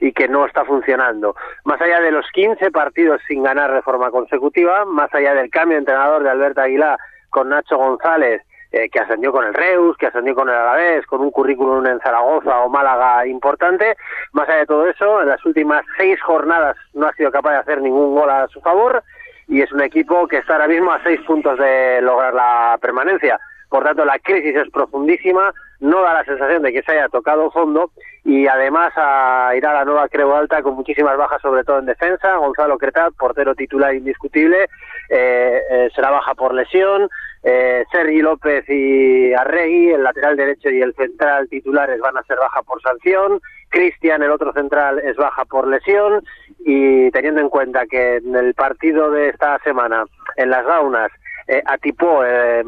y 0.01 0.13
que 0.13 0.27
no 0.27 0.45
está 0.45 0.63
funcionando. 0.65 1.35
Más 1.65 1.81
allá 1.81 1.99
de 1.99 2.11
los 2.11 2.25
15 2.31 2.71
partidos 2.71 3.21
sin 3.27 3.43
ganar 3.43 3.73
de 3.73 3.81
forma 3.81 4.11
consecutiva, 4.11 4.85
más 4.85 5.13
allá 5.13 5.33
del 5.33 5.49
cambio 5.49 5.75
de 5.75 5.79
entrenador 5.79 6.23
de 6.23 6.29
Alberto 6.29 6.61
Aguilar 6.61 6.97
con 7.29 7.49
Nacho 7.49 7.77
González, 7.77 8.43
eh, 8.71 8.87
que 8.89 8.99
ascendió 8.99 9.31
con 9.31 9.45
el 9.45 9.53
Reus, 9.53 9.97
que 9.97 10.05
ascendió 10.05 10.35
con 10.35 10.47
el 10.47 10.55
Alavés, 10.55 11.05
con 11.07 11.21
un 11.21 11.31
currículum 11.31 11.85
en 11.87 11.99
Zaragoza 12.01 12.59
o 12.59 12.69
Málaga 12.69 13.25
importante. 13.25 13.97
Más 14.31 14.47
allá 14.47 14.59
de 14.59 14.65
todo 14.67 14.87
eso, 14.87 15.21
en 15.21 15.29
las 15.29 15.43
últimas 15.43 15.83
seis 15.97 16.21
jornadas 16.21 16.77
no 16.93 17.07
ha 17.07 17.13
sido 17.13 17.31
capaz 17.31 17.51
de 17.53 17.57
hacer 17.57 17.81
ningún 17.81 18.13
gol 18.13 18.29
a 18.29 18.47
su 18.47 18.61
favor 18.61 19.03
y 19.49 19.61
es 19.61 19.71
un 19.71 19.81
equipo 19.81 20.27
que 20.27 20.37
está 20.37 20.53
ahora 20.53 20.67
mismo 20.67 20.91
a 20.91 21.03
seis 21.03 21.19
puntos 21.25 21.57
de 21.57 22.01
lograr 22.01 22.33
la 22.33 22.77
permanencia. 22.79 23.39
Por 23.67 23.83
tanto, 23.83 24.05
la 24.05 24.17
crisis 24.19 24.55
es 24.55 24.69
profundísima, 24.71 25.53
no 25.79 26.01
da 26.01 26.13
la 26.13 26.23
sensación 26.23 26.61
de 26.63 26.71
que 26.71 26.81
se 26.83 26.91
haya 26.91 27.09
tocado 27.09 27.51
fondo 27.51 27.91
y 28.23 28.47
además 28.47 28.91
a, 28.95 29.53
irá 29.55 29.71
a 29.71 29.75
la 29.75 29.85
nueva 29.85 30.07
Creo 30.07 30.35
Alta 30.35 30.61
con 30.61 30.75
muchísimas 30.75 31.17
bajas, 31.17 31.41
sobre 31.41 31.63
todo 31.63 31.79
en 31.79 31.85
defensa. 31.85 32.35
Gonzalo 32.35 32.77
Cretat, 32.77 33.13
portero 33.13 33.55
titular 33.55 33.93
indiscutible, 33.95 34.65
eh, 35.09 35.61
eh, 35.69 35.89
será 35.95 36.11
baja 36.11 36.35
por 36.35 36.53
lesión. 36.53 37.09
Eh, 37.41 37.85
Sergi 37.91 38.21
López 38.21 38.65
y 38.67 39.33
Arregui, 39.33 39.91
el 39.91 40.03
lateral 40.03 40.35
derecho 40.35 40.69
y 40.69 40.81
el 40.81 40.93
central 40.93 41.47
titulares 41.47 41.99
van 42.01 42.17
a 42.17 42.23
ser 42.23 42.37
baja 42.37 42.61
por 42.63 42.81
sanción. 42.81 43.39
Cristian, 43.69 44.23
el 44.23 44.31
otro 44.31 44.51
central, 44.53 44.99
es 44.99 45.15
baja 45.15 45.45
por 45.45 45.67
lesión. 45.67 46.23
Y 46.65 47.11
teniendo 47.11 47.41
en 47.41 47.49
cuenta 47.49 47.85
que 47.85 48.17
en 48.17 48.35
el 48.35 48.53
partido 48.53 49.11
de 49.11 49.29
esta 49.29 49.59
semana, 49.59 50.05
en 50.35 50.49
las 50.49 50.65
Gaunas, 50.65 51.11
eh, 51.47 51.61
atipó 51.65 52.23
eh, 52.25 52.63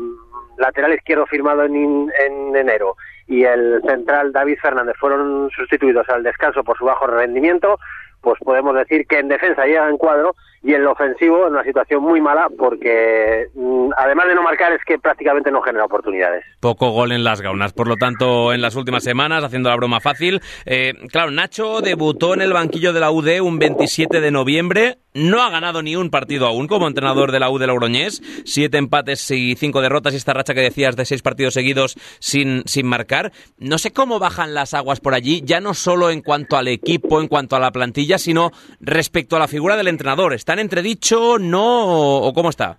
lateral 0.57 0.93
izquierdo 0.93 1.25
firmado 1.25 1.63
en, 1.63 2.11
en 2.25 2.55
enero 2.55 2.95
y 3.31 3.45
el 3.45 3.81
central 3.87 4.33
David 4.33 4.57
Fernández 4.61 4.95
fueron 4.99 5.49
sustituidos 5.51 6.07
al 6.09 6.21
descanso 6.21 6.65
por 6.65 6.77
su 6.77 6.83
bajo 6.83 7.07
rendimiento, 7.07 7.79
pues 8.19 8.37
podemos 8.43 8.75
decir 8.75 9.07
que 9.07 9.19
en 9.19 9.29
defensa 9.29 9.65
llega 9.65 9.87
en 9.87 9.97
cuadro 9.97 10.35
y 10.63 10.73
en 10.73 10.83
lo 10.83 10.91
ofensivo 10.91 11.47
en 11.47 11.53
una 11.53 11.63
situación 11.63 12.03
muy 12.03 12.21
mala 12.21 12.47
porque 12.55 13.47
mm, 13.55 13.89
además 13.97 14.27
de 14.27 14.35
no 14.35 14.43
marcar 14.43 14.73
es 14.73 14.83
que 14.85 14.99
prácticamente 14.99 15.51
no 15.51 15.61
genera 15.61 15.85
oportunidades. 15.85 16.45
Poco 16.59 16.91
gol 16.91 17.11
en 17.11 17.23
las 17.23 17.41
gaunas, 17.41 17.73
por 17.73 17.87
lo 17.87 17.95
tanto 17.95 18.53
en 18.53 18.61
las 18.61 18.75
últimas 18.75 19.03
semanas 19.03 19.43
haciendo 19.43 19.69
la 19.69 19.75
broma 19.75 19.99
fácil. 19.99 20.41
Eh, 20.65 20.93
claro, 21.11 21.31
Nacho 21.31 21.81
debutó 21.81 22.33
en 22.33 22.41
el 22.41 22.53
banquillo 22.53 22.93
de 22.93 22.99
la 22.99 23.11
UD 23.11 23.41
un 23.41 23.57
27 23.57 24.21
de 24.21 24.31
noviembre, 24.31 24.97
no 25.13 25.41
ha 25.41 25.49
ganado 25.49 25.81
ni 25.81 25.95
un 25.95 26.09
partido 26.09 26.45
aún 26.45 26.67
como 26.67 26.87
entrenador 26.87 27.31
de 27.31 27.39
la 27.39 27.49
UD 27.49 27.63
Logroñés, 27.65 28.21
siete 28.45 28.77
empates 28.77 29.29
y 29.31 29.55
cinco 29.55 29.81
derrotas 29.81 30.13
y 30.13 30.17
esta 30.17 30.33
racha 30.33 30.53
que 30.53 30.61
decías 30.61 30.95
de 30.95 31.05
seis 31.05 31.21
partidos 31.21 31.53
seguidos 31.53 31.95
sin, 32.19 32.63
sin 32.65 32.85
marcar. 32.85 33.31
No 33.57 33.77
sé 33.77 33.91
cómo 33.91 34.19
bajan 34.19 34.53
las 34.53 34.73
aguas 34.73 34.99
por 34.99 35.13
allí, 35.13 35.41
ya 35.43 35.59
no 35.59 35.73
solo 35.73 36.11
en 36.11 36.21
cuanto 36.21 36.55
al 36.55 36.67
equipo, 36.67 37.19
en 37.19 37.27
cuanto 37.27 37.55
a 37.55 37.59
la 37.59 37.71
plantilla, 37.71 38.17
sino 38.17 38.51
respecto 38.79 39.35
a 39.35 39.39
la 39.39 39.47
figura 39.47 39.75
del 39.75 39.87
entrenador. 39.87 40.33
¿Está 40.33 40.50
en 40.53 40.59
entredicho, 40.59 41.37
no 41.39 42.19
o 42.19 42.33
cómo 42.33 42.49
está? 42.49 42.77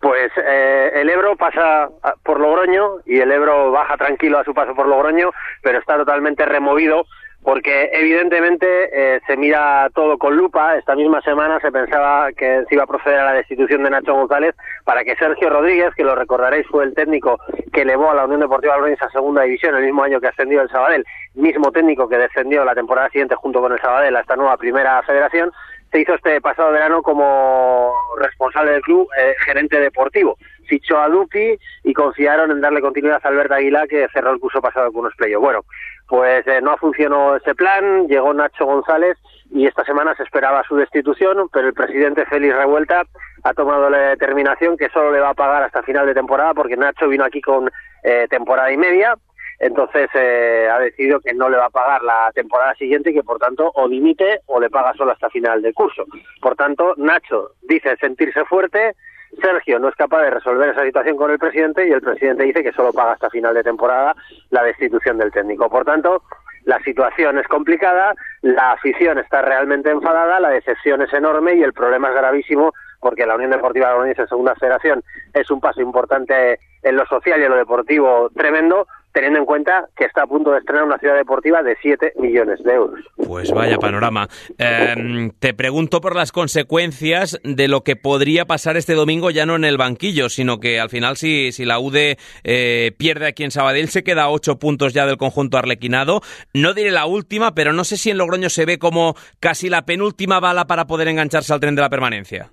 Pues 0.00 0.30
eh, 0.36 0.92
el 0.96 1.08
Ebro 1.08 1.36
pasa 1.36 1.88
por 2.22 2.38
Logroño 2.38 2.98
y 3.06 3.20
el 3.20 3.32
Ebro 3.32 3.70
baja 3.70 3.96
tranquilo 3.96 4.38
a 4.38 4.44
su 4.44 4.52
paso 4.52 4.74
por 4.74 4.86
Logroño, 4.86 5.30
pero 5.62 5.78
está 5.78 5.96
totalmente 5.96 6.44
removido 6.44 7.06
porque 7.44 7.90
evidentemente 7.92 8.66
eh, 8.92 9.20
se 9.26 9.36
mira 9.36 9.88
todo 9.94 10.16
con 10.16 10.34
lupa. 10.34 10.76
Esta 10.76 10.96
misma 10.96 11.20
semana 11.20 11.60
se 11.60 11.70
pensaba 11.70 12.32
que 12.32 12.64
se 12.66 12.74
iba 12.74 12.84
a 12.84 12.86
proceder 12.86 13.18
a 13.18 13.26
la 13.26 13.32
destitución 13.34 13.82
de 13.82 13.90
Nacho 13.90 14.14
González 14.14 14.54
para 14.84 15.04
que 15.04 15.14
Sergio 15.16 15.50
Rodríguez, 15.50 15.94
que 15.94 16.04
lo 16.04 16.14
recordaréis 16.14 16.66
fue 16.68 16.84
el 16.84 16.94
técnico 16.94 17.38
que 17.72 17.82
elevó 17.82 18.10
a 18.10 18.14
la 18.14 18.24
Unión 18.24 18.40
Deportiva 18.40 18.76
Logroñés 18.76 19.02
a 19.02 19.10
segunda 19.10 19.42
división 19.42 19.74
el 19.74 19.84
mismo 19.84 20.02
año 20.02 20.20
que 20.20 20.28
ascendió 20.28 20.62
el 20.62 20.70
Sabadell, 20.70 21.04
mismo 21.34 21.70
técnico 21.70 22.08
que 22.08 22.16
descendió 22.16 22.64
la 22.64 22.74
temporada 22.74 23.10
siguiente 23.10 23.34
junto 23.34 23.60
con 23.60 23.72
el 23.72 23.80
Sabadell 23.80 24.16
a 24.16 24.20
esta 24.20 24.36
nueva 24.36 24.56
primera 24.56 25.02
federación, 25.02 25.52
se 25.94 26.00
hizo 26.00 26.14
este 26.14 26.40
pasado 26.40 26.72
verano 26.72 27.02
como 27.02 27.94
responsable 28.18 28.72
del 28.72 28.82
club, 28.82 29.08
eh, 29.16 29.36
gerente 29.44 29.78
deportivo. 29.78 30.36
Fichó 30.66 30.98
a 30.98 31.08
Dupi 31.08 31.56
y 31.84 31.92
confiaron 31.92 32.50
en 32.50 32.60
darle 32.60 32.80
continuidad 32.80 33.20
a 33.22 33.28
Alberto 33.28 33.54
Aguilar, 33.54 33.86
que 33.86 34.08
cerró 34.12 34.32
el 34.32 34.40
curso 34.40 34.60
pasado 34.60 34.90
con 34.90 35.02
unos 35.02 35.14
playos. 35.14 35.40
Bueno, 35.40 35.60
pues 36.08 36.44
eh, 36.48 36.60
no 36.60 36.76
funcionó 36.78 37.36
ese 37.36 37.54
plan, 37.54 38.08
llegó 38.08 38.34
Nacho 38.34 38.66
González 38.66 39.16
y 39.52 39.68
esta 39.68 39.84
semana 39.84 40.16
se 40.16 40.24
esperaba 40.24 40.64
su 40.66 40.74
destitución, 40.74 41.48
pero 41.52 41.68
el 41.68 41.74
presidente 41.74 42.26
Félix 42.26 42.56
Revuelta 42.56 43.04
ha 43.44 43.54
tomado 43.54 43.88
la 43.88 43.98
determinación 43.98 44.76
que 44.76 44.88
solo 44.88 45.12
le 45.12 45.20
va 45.20 45.28
a 45.28 45.34
pagar 45.34 45.62
hasta 45.62 45.84
final 45.84 46.06
de 46.06 46.14
temporada, 46.14 46.54
porque 46.54 46.76
Nacho 46.76 47.06
vino 47.06 47.24
aquí 47.24 47.40
con 47.40 47.70
eh, 48.02 48.26
temporada 48.28 48.72
y 48.72 48.76
media, 48.76 49.14
entonces 49.58 50.08
eh, 50.14 50.68
ha 50.70 50.78
decidido 50.78 51.20
que 51.20 51.34
no 51.34 51.48
le 51.48 51.56
va 51.56 51.66
a 51.66 51.70
pagar 51.70 52.02
la 52.02 52.30
temporada 52.34 52.74
siguiente 52.74 53.10
y 53.10 53.14
que 53.14 53.22
por 53.22 53.38
tanto 53.38 53.70
o 53.74 53.88
dimite 53.88 54.40
o 54.46 54.60
le 54.60 54.70
paga 54.70 54.94
solo 54.94 55.12
hasta 55.12 55.30
final 55.30 55.62
del 55.62 55.74
curso. 55.74 56.04
Por 56.40 56.56
tanto, 56.56 56.94
Nacho 56.96 57.52
dice 57.62 57.96
sentirse 57.96 58.44
fuerte, 58.44 58.94
Sergio 59.40 59.78
no 59.78 59.88
es 59.88 59.94
capaz 59.96 60.22
de 60.22 60.30
resolver 60.30 60.68
esa 60.68 60.84
situación 60.84 61.16
con 61.16 61.30
el 61.30 61.38
presidente 61.38 61.86
y 61.86 61.92
el 61.92 62.00
presidente 62.00 62.44
dice 62.44 62.62
que 62.62 62.72
solo 62.72 62.92
paga 62.92 63.12
hasta 63.12 63.30
final 63.30 63.54
de 63.54 63.62
temporada 63.62 64.14
la 64.50 64.62
destitución 64.62 65.18
del 65.18 65.32
técnico. 65.32 65.68
Por 65.68 65.84
tanto, 65.84 66.22
la 66.64 66.78
situación 66.80 67.38
es 67.38 67.46
complicada, 67.46 68.14
la 68.42 68.72
afición 68.72 69.18
está 69.18 69.42
realmente 69.42 69.90
enfadada, 69.90 70.40
la 70.40 70.50
decepción 70.50 71.02
es 71.02 71.12
enorme 71.12 71.54
y 71.54 71.62
el 71.62 71.72
problema 71.72 72.08
es 72.08 72.14
gravísimo 72.14 72.72
porque 73.00 73.26
la 73.26 73.34
Unión 73.34 73.50
Deportiva 73.50 73.94
en 74.06 74.28
Segunda 74.28 74.54
Federación 74.54 75.02
es 75.34 75.50
un 75.50 75.60
paso 75.60 75.82
importante 75.82 76.58
en 76.82 76.96
lo 76.96 77.04
social 77.06 77.38
y 77.38 77.44
en 77.44 77.50
lo 77.50 77.56
deportivo 77.58 78.30
tremendo, 78.34 78.86
teniendo 79.14 79.38
en 79.38 79.46
cuenta 79.46 79.88
que 79.96 80.04
está 80.04 80.24
a 80.24 80.26
punto 80.26 80.50
de 80.50 80.58
estrenar 80.58 80.84
una 80.84 80.98
ciudad 80.98 81.14
deportiva 81.14 81.62
de 81.62 81.76
7 81.80 82.14
millones 82.16 82.62
de 82.64 82.72
euros. 82.72 83.00
Pues 83.16 83.52
vaya 83.52 83.78
panorama. 83.78 84.28
Eh, 84.58 85.30
te 85.38 85.54
pregunto 85.54 86.00
por 86.00 86.16
las 86.16 86.32
consecuencias 86.32 87.40
de 87.44 87.68
lo 87.68 87.82
que 87.82 87.94
podría 87.94 88.44
pasar 88.44 88.76
este 88.76 88.94
domingo, 88.94 89.30
ya 89.30 89.46
no 89.46 89.54
en 89.54 89.64
el 89.64 89.78
banquillo, 89.78 90.28
sino 90.28 90.58
que 90.58 90.80
al 90.80 90.90
final 90.90 91.16
si, 91.16 91.52
si 91.52 91.64
la 91.64 91.78
UD 91.78 92.16
eh, 92.42 92.92
pierde 92.98 93.28
aquí 93.28 93.44
en 93.44 93.52
Sabadell, 93.52 93.88
se 93.88 94.02
queda 94.02 94.24
a 94.24 94.30
8 94.30 94.58
puntos 94.58 94.92
ya 94.92 95.06
del 95.06 95.16
conjunto 95.16 95.58
arlequinado. 95.58 96.20
No 96.52 96.74
diré 96.74 96.90
la 96.90 97.06
última, 97.06 97.54
pero 97.54 97.72
no 97.72 97.84
sé 97.84 97.96
si 97.96 98.10
en 98.10 98.18
Logroño 98.18 98.50
se 98.50 98.66
ve 98.66 98.78
como 98.78 99.14
casi 99.38 99.70
la 99.70 99.86
penúltima 99.86 100.40
bala 100.40 100.66
para 100.66 100.86
poder 100.86 101.06
engancharse 101.06 101.52
al 101.54 101.60
tren 101.60 101.76
de 101.76 101.82
la 101.82 101.88
permanencia 101.88 102.50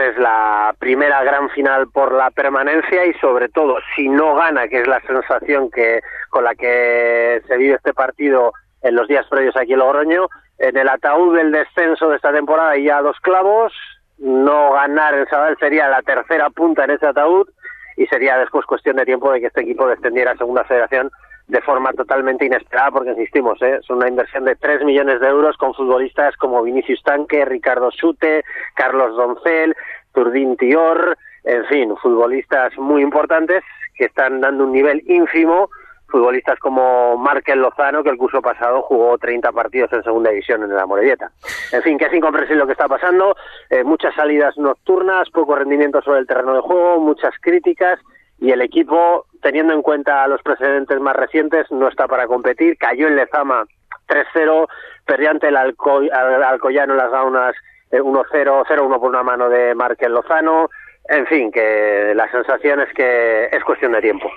es 0.00 0.16
la 0.18 0.74
primera 0.78 1.22
gran 1.22 1.50
final 1.50 1.88
por 1.88 2.12
la 2.12 2.30
permanencia 2.30 3.04
y 3.06 3.14
sobre 3.14 3.48
todo 3.48 3.76
si 3.94 4.08
no 4.08 4.34
gana, 4.34 4.68
que 4.68 4.80
es 4.80 4.88
la 4.88 5.00
sensación 5.02 5.70
que 5.70 6.00
con 6.30 6.44
la 6.44 6.54
que 6.54 7.42
se 7.46 7.56
vive 7.56 7.74
este 7.74 7.94
partido 7.94 8.52
en 8.82 8.94
los 8.94 9.08
días 9.08 9.26
previos 9.28 9.56
aquí 9.56 9.74
en 9.74 9.78
Logroño, 9.80 10.28
en 10.58 10.76
el 10.76 10.88
ataúd 10.88 11.36
del 11.36 11.52
descenso 11.52 12.08
de 12.08 12.16
esta 12.16 12.32
temporada 12.32 12.76
ya 12.76 13.02
dos 13.02 13.18
clavos, 13.20 13.72
no 14.18 14.72
ganar 14.72 15.14
el 15.14 15.28
Sabadell 15.28 15.56
sería 15.58 15.88
la 15.88 16.02
tercera 16.02 16.50
punta 16.50 16.84
en 16.84 16.90
ese 16.90 17.06
ataúd 17.06 17.48
y 17.96 18.06
sería 18.06 18.38
después 18.38 18.66
cuestión 18.66 18.96
de 18.96 19.04
tiempo 19.04 19.32
de 19.32 19.40
que 19.40 19.46
este 19.46 19.62
equipo 19.62 19.86
descendiera 19.86 20.32
a 20.32 20.36
segunda 20.36 20.64
federación 20.64 21.10
de 21.50 21.60
forma 21.62 21.92
totalmente 21.92 22.46
inesperada, 22.46 22.92
porque 22.92 23.10
insistimos, 23.10 23.60
¿eh? 23.62 23.78
es 23.80 23.90
una 23.90 24.08
inversión 24.08 24.44
de 24.44 24.54
3 24.54 24.84
millones 24.84 25.20
de 25.20 25.26
euros 25.26 25.56
con 25.56 25.74
futbolistas 25.74 26.36
como 26.36 26.62
Vinicius 26.62 27.02
Tanque, 27.02 27.44
Ricardo 27.44 27.90
Sute, 27.90 28.44
Carlos 28.74 29.16
Doncel, 29.16 29.74
Turdín 30.12 30.56
Tior, 30.56 31.18
en 31.42 31.64
fin, 31.66 31.96
futbolistas 31.96 32.76
muy 32.78 33.02
importantes 33.02 33.64
que 33.96 34.04
están 34.04 34.40
dando 34.40 34.64
un 34.64 34.72
nivel 34.72 35.02
ínfimo, 35.06 35.70
futbolistas 36.06 36.58
como 36.60 37.16
Markel 37.16 37.60
Lozano, 37.60 38.04
que 38.04 38.10
el 38.10 38.16
curso 38.16 38.40
pasado 38.40 38.82
jugó 38.82 39.18
30 39.18 39.50
partidos 39.50 39.92
en 39.92 40.04
segunda 40.04 40.30
división 40.30 40.62
en 40.62 40.74
la 40.74 40.86
Morelleta. 40.86 41.32
En 41.72 41.82
fin, 41.82 41.98
que 41.98 42.06
es 42.06 42.14
incomprensible 42.14 42.60
lo 42.60 42.66
que 42.66 42.72
está 42.72 42.86
pasando, 42.86 43.34
eh, 43.70 43.82
muchas 43.82 44.14
salidas 44.14 44.56
nocturnas, 44.56 45.28
poco 45.30 45.56
rendimiento 45.56 46.00
sobre 46.02 46.20
el 46.20 46.26
terreno 46.26 46.54
de 46.54 46.60
juego, 46.60 47.00
muchas 47.00 47.34
críticas, 47.40 47.98
y 48.40 48.50
el 48.50 48.62
equipo, 48.62 49.26
teniendo 49.42 49.74
en 49.74 49.82
cuenta 49.82 50.26
los 50.26 50.42
precedentes 50.42 50.98
más 51.00 51.14
recientes, 51.14 51.70
no 51.70 51.88
está 51.88 52.08
para 52.08 52.26
competir. 52.26 52.78
Cayó 52.78 53.06
en 53.06 53.16
Lezama 53.16 53.64
3-0, 54.08 54.66
perdió 55.04 55.30
ante 55.30 55.48
el 55.48 55.56
Alcoyano 55.56 56.92
en 56.94 56.98
las 56.98 57.10
Gaunas 57.10 57.54
1-0, 57.92 57.92
eh, 57.92 58.42
0-1 58.42 59.00
por 59.00 59.10
una 59.10 59.22
mano 59.22 59.48
de 59.50 59.74
Markel 59.74 60.12
Lozano. 60.12 60.70
En 61.08 61.26
fin, 61.26 61.50
que 61.50 62.12
la 62.14 62.30
sensación 62.30 62.80
es 62.80 62.92
que 62.94 63.46
es 63.52 63.64
cuestión 63.64 63.92
de 63.92 64.00
tiempo. 64.00 64.30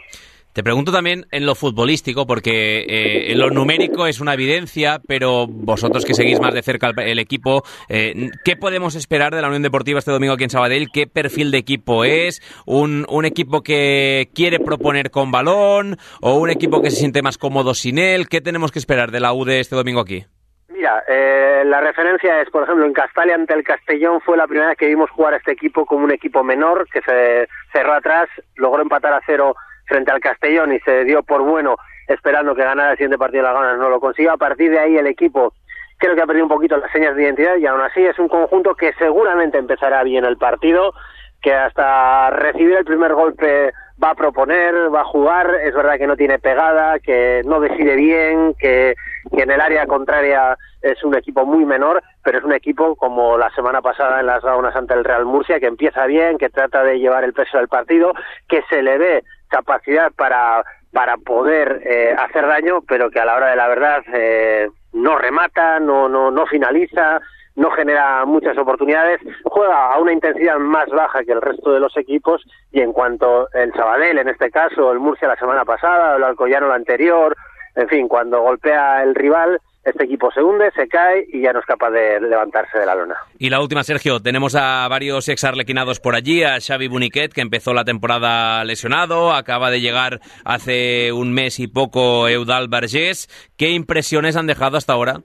Te 0.54 0.64
pregunto 0.64 0.92
también 0.92 1.26
en 1.32 1.48
lo 1.48 1.56
futbolístico, 1.56 2.28
porque 2.28 2.86
eh, 2.88 3.36
lo 3.36 3.50
numérico 3.50 4.06
es 4.06 4.22
una 4.22 4.36
evidencia, 4.36 5.02
pero 5.08 5.48
vosotros 5.48 6.06
que 6.06 6.14
seguís 6.14 6.40
más 6.40 6.54
de 6.54 6.62
cerca 6.62 6.92
el, 6.96 7.18
equipo, 7.18 7.64
eh, 7.90 8.30
¿qué 8.46 8.56
podemos 8.56 8.94
esperar 8.94 9.34
de 9.34 9.42
la 9.42 9.48
Unión 9.48 9.64
Deportiva 9.64 9.98
este 9.98 10.12
domingo 10.12 10.34
aquí 10.34 10.44
en 10.44 10.52
Sabadell? 10.52 10.92
¿Qué 10.94 11.08
perfil 11.08 11.50
de 11.50 11.58
equipo 11.58 12.06
es? 12.06 12.40
¿Un, 12.68 13.04
un 13.10 13.26
equipo 13.26 13.64
que 13.64 14.30
quiere 14.36 14.60
proponer 14.60 15.10
con 15.10 15.32
balón 15.32 15.98
o 16.22 16.36
un 16.36 16.52
equipo 16.52 16.84
que 16.84 16.92
se 16.92 16.98
siente 16.98 17.24
más 17.24 17.40
cómodo 17.40 17.74
sin 17.74 17.98
él? 17.98 18.30
¿Qué 18.30 18.40
tenemos 18.40 18.72
que 18.72 18.78
esperar 18.78 19.10
de 19.10 19.22
la 19.22 19.34
UD 19.34 19.50
este 19.50 19.76
domingo 19.76 20.02
aquí? 20.02 20.24
Mira, 20.70 21.04
eh, 21.08 21.64
la 21.66 21.82
referencia 21.82 22.42
es, 22.42 22.50
por 22.52 22.62
ejemplo, 22.62 22.86
en 22.86 22.94
Castalia 22.94 23.34
ante 23.34 23.56
el 23.56 23.64
Castellón 23.64 24.22
fue 24.22 24.38
la 24.38 24.46
primera 24.46 24.70
vez 24.70 24.78
que 24.78 24.88
vimos 24.88 25.10
jugar 25.10 25.34
a 25.34 25.38
este 25.38 25.54
equipo 25.54 25.88
como 25.88 26.04
un 26.04 26.12
equipo 26.12 26.44
menor 26.44 26.88
que 26.92 27.02
se 27.02 27.48
cerró 27.72 27.94
atrás, 27.94 28.30
logró 28.56 28.84
empatar 28.84 29.14
a 29.14 29.22
cero 29.26 29.56
frente 29.94 30.12
al 30.12 30.22
Castellón 30.22 30.74
y 30.74 30.80
se 30.80 31.06
dio 31.06 31.22
por 31.22 31.44
bueno 31.44 31.76
esperando 32.08 32.56
que 32.56 32.64
ganara 32.64 32.92
el 32.92 32.98
siguiente 32.98 33.20
partido 33.20 33.44
de 33.44 33.54
las 33.54 33.62
ganas, 33.62 33.78
no 33.78 33.90
lo 33.90 34.00
consiguió. 34.00 34.32
A 34.32 34.38
partir 34.38 34.72
de 34.72 34.80
ahí 34.80 34.98
el 34.98 35.06
equipo 35.06 35.54
creo 36.00 36.16
que 36.16 36.22
ha 36.22 36.26
perdido 36.26 36.46
un 36.46 36.52
poquito 36.52 36.78
las 36.78 36.92
señas 36.92 37.16
de 37.16 37.24
identidad 37.24 37.58
y 37.58 37.68
aún 37.68 37.82
así 37.82 38.04
es 38.04 38.18
un 38.18 38.28
conjunto 38.28 38.74
que 38.74 38.92
seguramente 38.94 39.60
empezará 39.60 40.02
bien 40.02 40.26
el 40.26 40.38
partido, 40.38 40.96
que 41.44 41.54
hasta 41.54 42.32
recibir 42.32 42.76
el 42.76 42.86
primer 42.86 43.14
golpe 43.14 43.72
va 44.04 44.10
a 44.10 44.16
proponer, 44.16 44.74
va 44.94 45.02
a 45.02 45.06
jugar, 45.06 45.48
es 45.64 45.76
verdad 45.76 46.00
que 46.00 46.08
no 46.08 46.18
tiene 46.18 46.40
pegada, 46.40 46.98
que 46.98 47.44
no 47.46 47.60
decide 47.60 47.96
bien, 47.96 48.56
que, 48.58 48.96
que 49.32 49.44
en 49.44 49.52
el 49.52 49.62
área 49.62 49.86
contraria 49.86 50.58
es 50.82 51.04
un 51.04 51.16
equipo 51.16 51.46
muy 51.46 51.66
menor, 51.66 52.02
pero 52.24 52.40
es 52.40 52.44
un 52.44 52.54
equipo 52.54 52.96
como 52.96 53.38
la 53.38 53.52
semana 53.52 53.82
pasada 53.84 54.20
en 54.20 54.26
las 54.26 54.42
Gaunas 54.42 54.76
ante 54.76 54.96
el 54.96 55.04
Real 55.04 55.26
Murcia, 55.26 55.60
que 55.60 55.68
empieza 55.68 56.08
bien, 56.08 56.40
que 56.40 56.50
trata 56.50 56.84
de 56.84 56.98
llevar 56.98 57.24
el 57.24 57.34
peso 57.34 57.58
del 57.60 57.68
partido, 57.68 58.14
que 58.50 58.64
se 58.70 58.82
le 58.82 58.98
ve 58.98 59.24
capacidad 59.54 60.12
para, 60.14 60.64
para 60.92 61.18
poder 61.18 61.84
eh, 61.86 62.16
hacer 62.18 62.48
daño, 62.48 62.82
pero 62.88 63.12
que 63.12 63.20
a 63.20 63.26
la 63.26 63.36
hora 63.36 63.52
de 63.52 63.56
la 63.56 63.68
verdad 63.68 64.04
eh, 64.12 64.68
no 64.94 65.16
remata, 65.16 65.80
no, 65.80 66.10
no, 66.10 66.32
no 66.32 66.48
finaliza, 66.48 67.22
no 67.56 67.70
genera 67.70 68.26
muchas 68.26 68.58
oportunidades, 68.58 69.20
juega 69.44 69.94
a 69.94 70.00
una 70.00 70.12
intensidad 70.12 70.58
más 70.58 70.90
baja 70.90 71.24
que 71.24 71.34
el 71.34 71.42
resto 71.42 71.72
de 71.72 71.80
los 71.80 71.96
equipos 71.98 72.42
y 72.72 72.82
en 72.82 72.94
cuanto 72.94 73.48
el 73.54 73.72
Sabadell, 73.74 74.18
en 74.18 74.30
este 74.30 74.50
caso, 74.50 74.92
el 74.92 75.00
Murcia 75.00 75.28
la 75.28 75.36
semana 75.36 75.64
pasada, 75.64 76.16
el 76.16 76.24
Alcoyano 76.24 76.68
la 76.68 76.76
anterior, 76.76 77.38
en 77.76 77.88
fin, 77.90 78.08
cuando 78.08 78.42
golpea 78.42 79.04
el 79.04 79.14
rival, 79.14 79.60
este 79.84 80.06
equipo 80.06 80.32
se 80.32 80.42
hunde, 80.42 80.72
se 80.72 80.88
cae 80.88 81.26
y 81.28 81.42
ya 81.42 81.52
no 81.52 81.60
es 81.60 81.66
capaz 81.66 81.92
de 81.92 82.20
levantarse 82.22 82.80
de 82.80 82.86
la 82.86 82.96
lona. 82.96 83.16
Y 83.38 83.50
la 83.50 83.60
última, 83.60 83.84
Sergio, 83.84 84.22
tenemos 84.22 84.56
a 84.56 84.88
varios 84.88 85.28
exarlequinados 85.28 86.00
por 86.00 86.16
allí, 86.16 86.44
a 86.44 86.60
Xavi 86.60 86.88
Buniquet, 86.88 87.34
que 87.34 87.42
empezó 87.42 87.74
la 87.74 87.84
temporada 87.84 88.64
lesionado, 88.64 89.34
acaba 89.34 89.72
de 89.72 89.82
llegar 89.82 90.20
hace 90.46 91.12
un 91.12 91.34
mes 91.34 91.60
y 91.60 91.68
poco 91.68 92.30
Eudal 92.30 92.70
Vergés. 92.70 93.28
¿Qué 93.58 93.72
impresiones 93.72 94.38
han 94.38 94.48
dejado 94.48 94.78
hasta 94.78 94.94
ahora? 94.94 95.22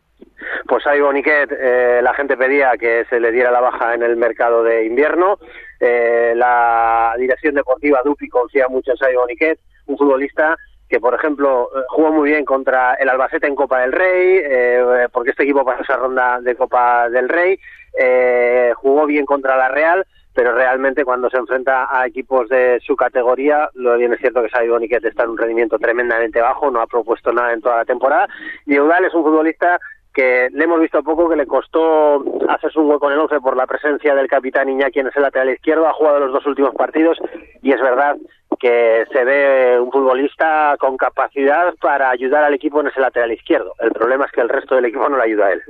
Pues 0.66 0.82
Xavi 0.82 1.00
Boniquet, 1.00 1.50
eh, 1.52 2.00
la 2.02 2.12
gente 2.14 2.36
pedía 2.36 2.72
que 2.78 3.04
se 3.08 3.20
le 3.20 3.30
diera 3.30 3.50
la 3.50 3.60
baja 3.60 3.94
en 3.94 4.02
el 4.02 4.16
mercado 4.16 4.62
de 4.64 4.84
invierno. 4.84 5.38
Eh, 5.80 6.34
la 6.34 7.14
dirección 7.16 7.54
deportiva 7.54 8.00
Dupi 8.04 8.28
confía 8.28 8.66
mucho 8.68 8.90
en 8.90 8.96
Xavi 8.96 9.14
Boniquet, 9.14 9.58
un 9.86 9.96
futbolista 9.96 10.56
que 10.88 11.00
por 11.00 11.14
ejemplo 11.14 11.68
eh, 11.74 11.82
jugó 11.88 12.12
muy 12.12 12.30
bien 12.30 12.44
contra 12.44 12.94
el 12.94 13.08
Albacete 13.08 13.46
en 13.46 13.54
Copa 13.54 13.80
del 13.80 13.92
Rey, 13.92 14.40
eh, 14.42 15.08
porque 15.12 15.30
este 15.30 15.42
equipo 15.42 15.64
pasó 15.64 15.82
esa 15.82 15.96
ronda 15.96 16.40
de 16.40 16.56
Copa 16.56 17.08
del 17.10 17.28
Rey, 17.28 17.58
eh, 17.98 18.72
jugó 18.76 19.06
bien 19.06 19.26
contra 19.26 19.56
la 19.56 19.68
Real, 19.68 20.06
pero 20.34 20.52
realmente 20.52 21.04
cuando 21.04 21.28
se 21.28 21.36
enfrenta 21.36 21.88
a 21.90 22.06
equipos 22.06 22.48
de 22.48 22.80
su 22.86 22.96
categoría, 22.96 23.68
lo 23.74 23.96
bien 23.96 24.12
es 24.12 24.20
cierto 24.20 24.42
que 24.42 24.48
Xavi 24.48 24.68
Boniquet 24.68 25.04
está 25.04 25.24
en 25.24 25.30
un 25.30 25.38
rendimiento 25.38 25.78
tremendamente 25.78 26.40
bajo, 26.40 26.70
no 26.70 26.80
ha 26.80 26.86
propuesto 26.86 27.32
nada 27.32 27.52
en 27.52 27.60
toda 27.60 27.78
la 27.78 27.84
temporada, 27.84 28.28
y 28.64 28.76
Eudal 28.76 29.04
es 29.04 29.14
un 29.14 29.24
futbolista 29.24 29.80
que 30.14 30.48
le 30.52 30.64
hemos 30.64 30.80
visto 30.80 31.02
poco, 31.02 31.28
que 31.28 31.36
le 31.36 31.46
costó 31.46 32.24
hacerse 32.48 32.78
un 32.80 32.90
hueco 32.90 33.08
en 33.08 33.14
el 33.14 33.20
11 33.20 33.40
por 33.40 33.56
la 33.56 33.66
presencia 33.66 34.14
del 34.14 34.26
capitán 34.26 34.68
Iñaki 34.68 35.00
en 35.00 35.08
ese 35.08 35.20
lateral 35.20 35.50
izquierdo, 35.50 35.86
ha 35.86 35.92
jugado 35.92 36.20
los 36.20 36.32
dos 36.32 36.46
últimos 36.46 36.74
partidos 36.74 37.18
y 37.62 37.72
es 37.72 37.80
verdad 37.80 38.16
que 38.58 39.04
se 39.12 39.24
ve 39.24 39.80
un 39.80 39.90
futbolista 39.90 40.76
con 40.78 40.96
capacidad 40.96 41.74
para 41.80 42.10
ayudar 42.10 42.44
al 42.44 42.54
equipo 42.54 42.80
en 42.80 42.88
ese 42.88 43.00
lateral 43.00 43.32
izquierdo. 43.32 43.72
El 43.78 43.92
problema 43.92 44.26
es 44.26 44.32
que 44.32 44.40
el 44.40 44.48
resto 44.48 44.74
del 44.74 44.86
equipo 44.86 45.08
no 45.08 45.16
le 45.16 45.24
ayuda 45.24 45.46
a 45.46 45.52
él. 45.52 45.62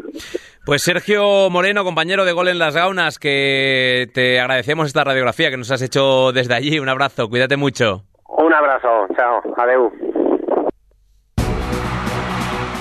Pues 0.64 0.82
Sergio 0.82 1.51
Moreno, 1.51 1.84
compañero 1.84 2.24
de 2.24 2.32
Gol 2.32 2.49
en 2.49 2.59
las 2.59 2.74
Gaunas, 2.74 3.18
que 3.18 4.09
te 4.14 4.41
agradecemos 4.41 4.86
esta 4.86 5.05
radiografía 5.05 5.51
que 5.51 5.57
nos 5.57 5.70
has 5.70 5.82
hecho 5.82 6.32
desde 6.32 6.55
allí. 6.55 6.78
Un 6.78 6.89
abrazo, 6.89 7.28
cuídate 7.28 7.57
mucho. 7.57 8.03
Un 8.26 8.53
abrazo, 8.53 9.07
chao, 9.16 9.43
adeu. 9.57 9.93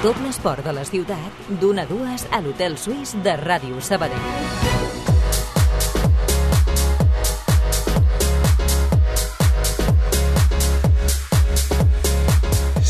Tot 0.03 0.19
l'esport 0.21 0.61
de 0.61 0.75
la 0.77 0.83
ciutat, 0.85 1.39
d'una 1.59 1.87
a 1.87 1.89
dues 1.89 2.27
a 2.31 2.39
l'Hotel 2.45 2.77
Suís 2.77 3.15
de 3.25 3.33
Ràdio 3.41 3.81
Sabadell. 3.81 4.96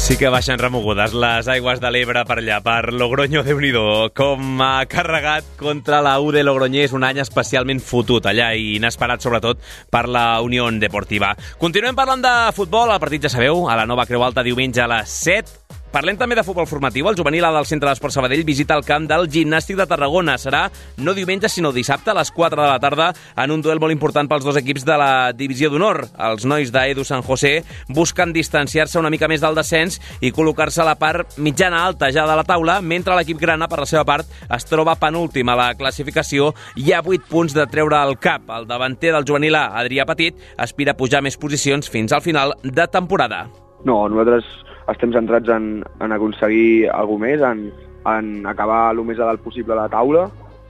Sí 0.07 0.15
que 0.15 0.29
baixen 0.31 0.55
remogudes 0.55 1.11
les 1.19 1.49
aigües 1.51 1.81
de 1.83 1.89
l'Ebre 1.91 2.21
per 2.23 2.37
allà, 2.39 2.61
per 2.63 2.93
Logroño, 2.95 3.41
de 3.43 3.55
nhi 3.59 3.73
Com 4.15 4.61
ha 4.63 4.85
carregat 4.87 5.43
contra 5.59 5.99
la 6.01 6.13
U 6.23 6.31
de 6.31 6.45
Logroñés 6.45 6.93
un 6.93 7.03
any 7.03 7.19
especialment 7.19 7.81
fotut 7.83 8.25
allà 8.25 8.53
i 8.55 8.77
inesperat, 8.77 9.19
sobretot, 9.19 9.59
per 9.91 10.07
la 10.07 10.39
Unió 10.39 10.71
Deportiva. 10.71 11.35
Continuem 11.59 11.93
parlant 11.93 12.23
de 12.23 12.33
futbol. 12.55 12.87
El 12.87 13.03
partit, 13.03 13.27
ja 13.27 13.29
sabeu, 13.35 13.67
a 13.67 13.75
la 13.75 13.85
nova 13.85 14.07
Creu 14.07 14.23
Alta 14.23 14.47
diumenge 14.47 14.79
a 14.79 14.87
les 14.87 15.11
7 15.27 15.66
Parlem 15.97 16.13
també 16.13 16.35
de 16.37 16.43
futbol 16.45 16.67
formatiu. 16.69 17.07
El 17.09 17.15
juvenil 17.17 17.45
A 17.47 17.49
del 17.55 17.65
Centre 17.65 17.89
d'Esport 17.89 18.13
Sabadell 18.13 18.43
visita 18.45 18.75
el 18.77 18.83
camp 18.85 19.07
del 19.09 19.23
Gimnàstic 19.33 19.79
de 19.79 19.87
Tarragona. 19.89 20.35
Serà 20.37 20.67
no 21.01 21.15
diumenge, 21.17 21.49
sinó 21.49 21.71
dissabte 21.73 22.11
a 22.11 22.13
les 22.13 22.29
4 22.29 22.61
de 22.61 22.67
la 22.67 22.77
tarda 22.77 23.07
en 23.33 23.53
un 23.55 23.63
duel 23.65 23.81
molt 23.81 23.95
important 23.95 24.29
pels 24.29 24.45
dos 24.45 24.59
equips 24.61 24.85
de 24.85 24.97
la 25.01 25.31
Divisió 25.33 25.71
d'Honor. 25.73 26.03
Els 26.27 26.45
nois 26.45 26.69
d'Edu 26.75 27.01
San 27.01 27.25
José 27.25 27.63
busquen 27.89 28.29
distanciar-se 28.35 28.99
una 29.01 29.09
mica 29.09 29.25
més 29.25 29.41
del 29.41 29.57
descens 29.57 29.97
i 30.21 30.29
col·locar-se 30.29 30.83
a 30.83 30.87
la 30.91 30.93
part 31.01 31.39
mitjana 31.41 31.81
alta 31.87 32.11
ja 32.13 32.27
de 32.29 32.37
la 32.37 32.45
taula, 32.45 32.77
mentre 32.77 33.17
l'equip 33.17 33.41
grana, 33.41 33.65
per 33.65 33.81
la 33.81 33.89
seva 33.89 34.05
part, 34.05 34.29
es 34.53 34.69
troba 34.69 34.99
penúltim 35.01 35.49
a 35.49 35.57
la 35.57 35.71
classificació 35.81 36.51
i 36.77 36.93
ha 36.93 37.01
8 37.01 37.25
punts 37.25 37.57
de 37.57 37.65
treure 37.73 38.03
el 38.05 38.19
cap. 38.21 38.45
El 38.53 38.69
davanter 38.69 39.15
del 39.17 39.25
juvenil 39.25 39.57
A, 39.57 39.71
Adrià 39.81 40.05
Petit, 40.05 40.37
aspira 40.61 40.93
a 40.93 41.01
pujar 41.01 41.25
més 41.25 41.41
posicions 41.41 41.89
fins 41.89 42.13
al 42.13 42.21
final 42.21 42.53
de 42.61 42.85
temporada. 42.85 43.47
No, 43.87 44.03
nosaltres 44.05 44.66
estem 44.91 45.13
centrats 45.15 45.51
en, 45.51 45.83
en 46.03 46.15
aconseguir 46.15 46.89
alguna 46.93 47.27
més, 47.27 47.43
en, 47.43 47.63
en 48.07 48.47
acabar 48.47 48.87
el 48.93 49.03
més 49.07 49.19
a 49.19 49.27
dalt 49.29 49.43
possible 49.43 49.75
la 49.75 49.89
taula 49.91 50.27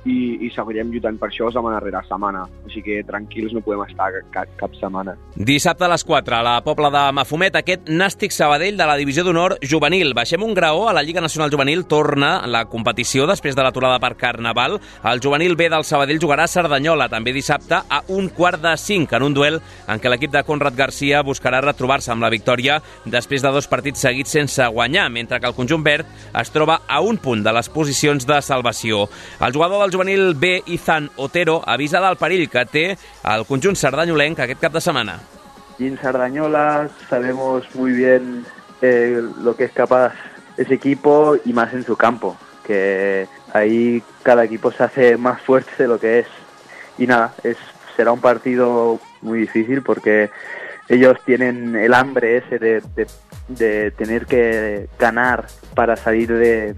i, 0.08 0.18
i 0.48 0.50
seguirem 0.56 0.92
lluitant 0.94 1.18
per 1.20 1.30
això 1.30 1.50
setmana 1.52 1.82
rere 1.84 2.02
setmana. 2.08 2.46
Així 2.68 2.82
que 2.86 3.02
tranquils 3.08 3.54
no 3.56 3.64
podem 3.66 3.84
estar 3.88 4.10
cap, 4.34 4.52
cap 4.60 4.76
setmana. 4.80 5.18
Dissabte 5.36 5.86
a 5.86 5.92
les 5.92 6.06
4, 6.08 6.38
a 6.38 6.44
la 6.46 6.56
Pobla 6.66 6.92
de 6.94 7.04
Mafumet, 7.18 7.60
aquest 7.60 7.90
Nàstic 7.92 8.34
Sabadell 8.36 8.80
de 8.80 8.88
la 8.88 8.98
Divisió 9.00 9.26
d'Honor 9.28 9.58
Juvenil. 9.62 10.14
Baixem 10.18 10.44
un 10.44 10.56
graó 10.58 10.88
a 10.88 10.96
la 10.96 11.04
Lliga 11.04 11.24
Nacional 11.24 11.52
Juvenil, 11.54 11.86
torna 11.90 12.48
la 12.48 12.66
competició 12.72 13.28
després 13.30 13.56
de 13.58 13.66
l'aturada 13.66 14.00
per 14.04 14.16
Carnaval. 14.20 14.80
El 15.04 15.22
juvenil 15.24 15.58
B 15.60 15.70
del 15.74 15.86
Sabadell 15.88 16.22
jugarà 16.22 16.48
a 16.48 16.52
Cerdanyola, 16.52 17.10
també 17.12 17.34
dissabte, 17.36 17.82
a 17.84 18.02
un 18.14 18.30
quart 18.30 18.62
de 18.64 18.76
cinc, 18.80 19.14
en 19.14 19.28
un 19.28 19.36
duel 19.36 19.60
en 19.88 20.02
què 20.02 20.12
l'equip 20.12 20.34
de 20.34 20.44
Conrad 20.48 20.78
Garcia 20.78 21.24
buscarà 21.26 21.62
retrobar-se 21.64 22.12
amb 22.14 22.24
la 22.24 22.32
victòria 22.34 22.80
després 23.06 23.44
de 23.44 23.52
dos 23.54 23.68
partits 23.68 24.04
seguits 24.08 24.34
sense 24.38 24.66
guanyar, 24.74 25.10
mentre 25.12 25.40
que 25.40 25.50
el 25.50 25.56
conjunt 25.58 25.84
verd 25.84 26.08
es 26.38 26.52
troba 26.54 26.82
a 26.88 27.02
un 27.02 27.20
punt 27.22 27.44
de 27.44 27.54
les 27.54 27.70
posicions 27.70 28.26
de 28.28 28.42
salvació. 28.42 29.06
El 29.42 29.54
jugador 29.54 29.82
del 29.84 29.94
juvenil 29.98 30.36
B, 30.36 30.62
Izan 30.68 31.10
Otero, 31.16 31.64
avisa 31.66 32.00
del 32.00 32.18
perill 32.22 32.46
que 32.54 32.64
té 32.70 32.84
el 33.26 33.46
conjunt 33.50 33.76
sardanyolenc 33.76 34.40
aquest 34.46 34.62
cap. 34.62 34.76
Y 35.80 35.88
en 35.88 35.98
Sardañola 36.00 36.90
sabemos 37.10 37.64
muy 37.74 37.92
bien 37.94 38.46
eh, 38.82 39.22
lo 39.42 39.56
que 39.56 39.66
es 39.66 39.72
capaz 39.72 40.14
ese 40.56 40.76
equipo 40.76 41.36
y 41.46 41.54
más 41.54 41.74
en 41.74 41.84
su 41.84 41.96
campo, 41.96 42.38
que 42.64 43.28
ahí 43.54 44.04
cada 44.24 44.44
equipo 44.44 44.72
se 44.72 44.84
hace 44.84 45.18
más 45.18 45.42
fuerte 45.42 45.72
de 45.80 45.88
lo 45.88 46.00
que 46.00 46.20
es. 46.20 46.28
Y 46.98 47.08
nada, 47.08 47.34
es, 47.44 47.58
será 47.96 48.12
un 48.12 48.22
partido 48.22 49.00
muy 49.22 49.40
difícil 49.40 49.82
porque 49.82 50.30
ellos 50.90 51.18
tienen 51.26 51.76
el 51.76 51.94
hambre 51.94 52.38
ese 52.38 52.82
de 53.48 53.92
tener 53.92 54.26
que 54.26 54.90
ganar 55.00 55.48
para 55.76 55.96
salir 55.96 56.34
de, 56.34 56.76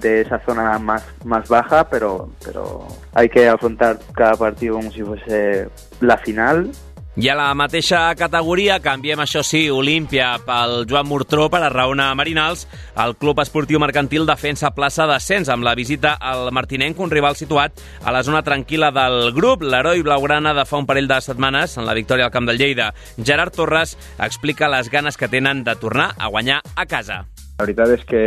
de 0.00 0.22
esa 0.22 0.38
zona 0.40 0.78
más, 0.78 1.04
más 1.24 1.48
baja, 1.48 1.88
pero, 1.88 2.30
pero 2.44 2.86
hay 3.14 3.28
que 3.28 3.48
afrontar 3.48 3.98
cada 4.14 4.34
partido 4.34 4.76
como 4.76 4.90
si 4.90 5.02
fuese 5.02 5.68
la 6.00 6.16
final 6.18 6.70
I 7.18 7.26
a 7.26 7.34
la 7.34 7.48
mateixa 7.50 8.12
categoria 8.14 8.76
canviem, 8.78 9.18
això 9.18 9.40
sí, 9.42 9.64
Olímpia 9.74 10.28
pel 10.46 10.84
Joan 10.86 11.08
Murtró 11.10 11.48
per 11.50 11.58
a 11.66 11.70
Raona 11.72 12.12
Marinals. 12.14 12.68
El 12.94 13.16
Club 13.18 13.40
Esportiu 13.42 13.80
Mercantil 13.82 14.22
defensa 14.28 14.70
plaça 14.70 15.02
d'ascens 15.10 15.50
amb 15.50 15.66
la 15.66 15.72
visita 15.74 16.12
al 16.14 16.52
Martinenc, 16.54 17.00
un 17.02 17.10
rival 17.10 17.34
situat 17.34 17.82
a 18.04 18.14
la 18.14 18.22
zona 18.22 18.44
tranquil·la 18.46 18.92
del 18.94 19.32
grup. 19.34 19.64
L'heroi 19.66 20.04
blaugrana 20.06 20.52
de 20.54 20.62
fa 20.62 20.78
un 20.78 20.86
parell 20.86 21.10
de 21.10 21.18
setmanes 21.26 21.74
en 21.74 21.90
la 21.90 21.96
victòria 21.98 22.28
al 22.28 22.34
Camp 22.36 22.46
del 22.46 22.62
Lleida. 22.62 22.92
Gerard 23.18 23.50
Torres 23.58 23.96
explica 24.22 24.70
les 24.70 24.86
ganes 24.86 25.18
que 25.18 25.26
tenen 25.26 25.64
de 25.66 25.74
tornar 25.74 26.12
a 26.18 26.30
guanyar 26.30 26.62
a 26.76 26.86
casa. 26.86 27.24
La 27.58 27.64
veritat 27.64 27.90
és 27.90 28.02
que 28.06 28.20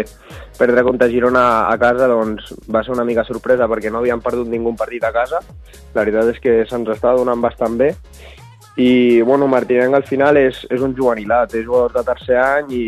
perdre 0.57 0.81
contra 0.83 1.07
Girona 1.07 1.43
a 1.71 1.77
casa 1.79 2.09
doncs, 2.11 2.49
va 2.67 2.81
ser 2.83 2.91
una 2.91 3.05
mica 3.07 3.23
sorpresa 3.23 3.63
perquè 3.71 3.87
no 3.87 4.01
havíem 4.01 4.19
perdut 4.19 4.49
ningú 4.51 4.73
partit 4.75 5.05
a 5.07 5.13
casa. 5.15 5.39
La 5.95 6.01
veritat 6.01 6.33
és 6.33 6.41
que 6.43 6.55
se'ns 6.67 6.91
està 6.91 7.13
donant 7.15 7.39
bastant 7.39 7.77
bé 7.79 7.93
i 8.75 9.21
bueno, 9.21 9.47
Martinenc 9.47 9.95
al 9.95 10.03
final 10.03 10.35
és, 10.35 10.65
és 10.67 10.83
un 10.83 10.91
juvenilat, 10.95 11.55
és 11.55 11.63
jugador 11.63 11.95
de 11.95 12.03
tercer 12.11 12.37
any 12.41 12.75
i 12.75 12.83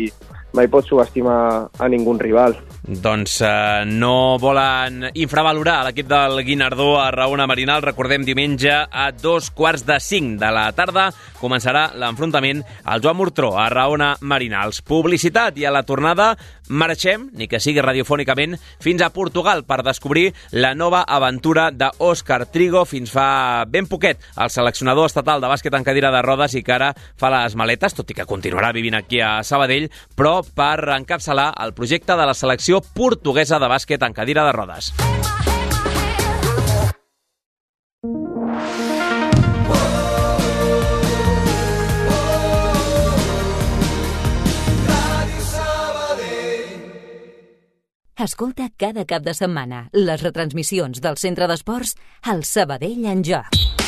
mai 0.52 0.68
pot 0.68 0.84
subestimar 0.84 1.70
a 1.80 1.88
ningú 1.88 2.12
rival. 2.20 2.58
Doncs 2.84 3.40
eh, 3.40 3.84
no 3.88 4.36
volen 4.36 5.06
infravalorar 5.16 5.78
l'equip 5.86 6.08
del 6.10 6.42
Guinardó 6.44 6.98
a 7.00 7.10
Raona 7.14 7.46
Marinal. 7.48 7.80
Recordem, 7.82 8.26
diumenge 8.28 8.74
a 8.74 9.06
dos 9.16 9.48
quarts 9.50 9.86
de 9.88 9.96
cinc 10.04 10.36
de 10.42 10.50
la 10.52 10.66
tarda 10.76 11.06
començarà 11.40 11.86
l'enfrontament 11.96 12.60
al 12.84 13.00
Joan 13.00 13.16
Mortró 13.16 13.54
a 13.56 13.70
Raona 13.72 14.14
Marinals. 14.20 14.82
Publicitat 14.84 15.56
i 15.60 15.64
a 15.64 15.72
la 15.72 15.84
tornada 15.88 16.34
marxem, 16.68 17.28
ni 17.36 17.48
que 17.48 17.60
sigui 17.60 17.82
radiofònicament, 17.84 18.56
fins 18.80 19.02
a 19.04 19.10
Portugal 19.12 19.64
per 19.68 19.82
descobrir 19.84 20.32
la 20.52 20.74
nova 20.74 21.04
aventura 21.08 21.70
d'Òscar 21.72 22.46
Trigo 22.52 22.84
fins 22.88 23.12
fa 23.12 23.64
ben 23.68 23.88
poquet, 23.88 24.20
el 24.40 24.52
seleccionador 24.52 25.08
estatal 25.10 25.40
de 25.40 25.50
bàsquet 25.50 25.76
en 25.76 25.84
cadira 25.84 26.12
de 26.12 26.22
rodes 26.24 26.56
i 26.56 26.64
que 26.64 26.76
ara 26.76 26.92
fa 27.20 27.32
les 27.32 27.56
maletes, 27.56 27.96
tot 27.96 28.10
i 28.10 28.16
que 28.16 28.28
continuarà 28.28 28.72
vivint 28.72 28.96
aquí 28.96 29.20
a 29.20 29.42
Sabadell, 29.44 29.90
però 30.16 30.40
per 30.44 30.96
encapçalar 30.96 31.50
el 31.64 31.74
projecte 31.76 32.16
de 32.16 32.28
la 32.28 32.36
selecció 32.36 32.73
portuguesa 32.80 33.60
de 33.62 33.68
bàsquet 33.70 34.02
en 34.02 34.16
cadira 34.16 34.46
de 34.46 34.52
rodes. 34.56 34.92
Escolta 48.24 48.70
cada 48.78 49.02
cap 49.04 49.24
de 49.26 49.34
setmana 49.36 49.88
les 49.92 50.22
retransmissions 50.22 51.02
del 51.04 51.18
Centre 51.20 51.50
d'Esports 51.50 51.96
al 52.32 52.44
Sabadell 52.48 53.04
en 53.10 53.26
Joc. 53.26 53.83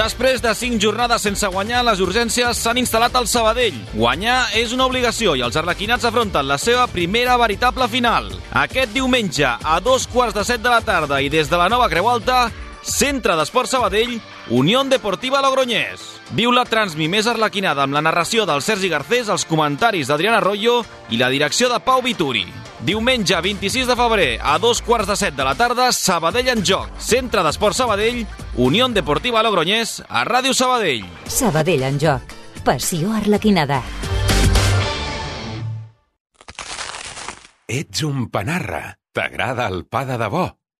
Després 0.00 0.40
de 0.40 0.54
5 0.56 0.80
jornades 0.80 1.20
sense 1.26 1.48
guanyar, 1.52 1.82
les 1.84 2.00
urgències 2.00 2.56
s'han 2.56 2.78
instal·lat 2.80 3.18
al 3.18 3.26
Sabadell. 3.28 3.76
Guanyar 3.92 4.38
és 4.56 4.72
una 4.72 4.86
obligació 4.88 5.34
i 5.36 5.42
els 5.44 5.58
arlequinats 5.60 6.06
afronten 6.08 6.48
la 6.48 6.56
seva 6.56 6.86
primera 6.88 7.34
veritable 7.36 7.84
final. 7.92 8.30
Aquest 8.62 8.94
diumenge, 8.96 9.44
a 9.44 9.76
dos 9.84 10.06
quarts 10.08 10.38
de 10.38 10.46
set 10.48 10.64
de 10.64 10.72
la 10.72 10.80
tarda 10.80 11.20
i 11.20 11.28
des 11.28 11.52
de 11.52 11.60
la 11.60 11.68
nova 11.68 11.90
Creu 11.92 12.08
Alta, 12.08 12.46
Centre 12.82 13.36
d'Esport 13.36 13.68
Sabadell, 13.68 14.20
Unió 14.48 14.82
Deportiva 14.84 15.42
Logroñés. 15.44 16.00
Viu 16.32 16.52
la 16.54 16.64
transmi 16.64 17.08
més 17.10 17.26
arlequinada 17.26 17.84
amb 17.84 17.94
la 17.96 18.02
narració 18.02 18.46
del 18.48 18.62
Sergi 18.62 18.88
Garcés, 18.88 19.28
els 19.28 19.44
comentaris 19.44 20.08
d'Adriana 20.08 20.38
Arroyo 20.38 20.80
i 21.10 21.18
la 21.20 21.28
direcció 21.28 21.68
de 21.68 21.80
Pau 21.84 22.02
Vituri. 22.02 22.46
Diumenge 22.80 23.36
26 23.36 23.86
de 23.90 23.96
febrer, 23.96 24.30
a 24.42 24.56
dos 24.58 24.80
quarts 24.80 25.08
de 25.10 25.16
set 25.16 25.36
de 25.36 25.44
la 25.44 25.54
tarda, 25.54 25.90
Sabadell 25.92 26.48
en 26.48 26.64
joc. 26.64 26.88
Centre 26.98 27.42
d'Esport 27.44 27.76
Sabadell, 27.76 28.26
Unió 28.56 28.88
Deportiva 28.88 29.42
Logroñés, 29.42 30.02
a 30.08 30.24
Ràdio 30.24 30.54
Sabadell. 30.54 31.04
Sabadell 31.26 31.82
en 31.82 32.00
joc. 32.00 32.38
Passió 32.64 33.12
arlequinada. 33.12 33.82
Ets 37.68 38.02
un 38.02 38.30
panarra. 38.30 38.96
T'agrada 39.12 39.68
el 39.68 39.84
pa 39.86 40.04
de 40.06 40.16
debò? 40.18 40.59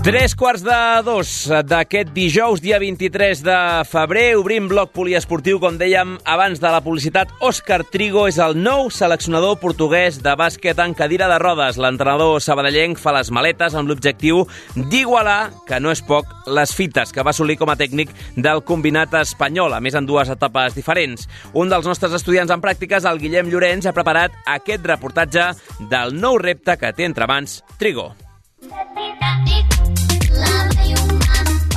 Tres 0.00 0.32
quarts 0.32 0.62
de 0.64 0.76
dos 1.04 1.30
d'aquest 1.68 2.08
dijous, 2.16 2.62
dia 2.64 2.78
23 2.80 3.42
de 3.44 3.56
febrer. 3.84 4.38
Obrim 4.40 4.64
bloc 4.64 4.94
poliesportiu, 4.96 5.58
com 5.60 5.76
dèiem 5.76 6.14
abans 6.24 6.56
de 6.56 6.70
la 6.72 6.78
publicitat. 6.80 7.28
Òscar 7.44 7.82
Trigo 7.92 8.22
és 8.24 8.38
el 8.40 8.56
nou 8.56 8.88
seleccionador 8.88 9.58
portuguès 9.60 10.16
de 10.24 10.32
bàsquet 10.40 10.80
en 10.80 10.94
cadira 10.96 11.28
de 11.28 11.36
rodes. 11.42 11.76
L'entrenador 11.76 12.40
sabadellenc 12.40 12.96
fa 12.96 13.12
les 13.12 13.28
maletes 13.28 13.76
amb 13.76 13.92
l'objectiu 13.92 14.46
d'igualar, 14.78 15.50
que 15.68 15.82
no 15.84 15.92
és 15.92 16.00
poc, 16.00 16.32
les 16.48 16.72
fites 16.72 17.12
que 17.12 17.20
va 17.20 17.36
assolir 17.36 17.58
com 17.60 17.68
a 17.68 17.76
tècnic 17.76 18.16
del 18.40 18.64
combinat 18.64 19.12
espanyol, 19.20 19.76
a 19.76 19.82
més 19.84 20.00
en 20.00 20.08
dues 20.08 20.32
etapes 20.32 20.80
diferents. 20.80 21.28
Un 21.52 21.68
dels 21.68 21.84
nostres 21.84 22.16
estudiants 22.16 22.56
en 22.56 22.64
pràctiques, 22.64 23.04
el 23.04 23.20
Guillem 23.20 23.52
Llorenç, 23.52 23.84
ha 23.84 23.92
preparat 23.92 24.32
aquest 24.48 24.88
reportatge 24.94 25.50
del 25.92 26.16
nou 26.16 26.40
repte 26.40 26.80
que 26.80 26.94
té 26.96 27.04
entre 27.04 27.28
mans 27.28 27.60
Trigo. 27.76 28.14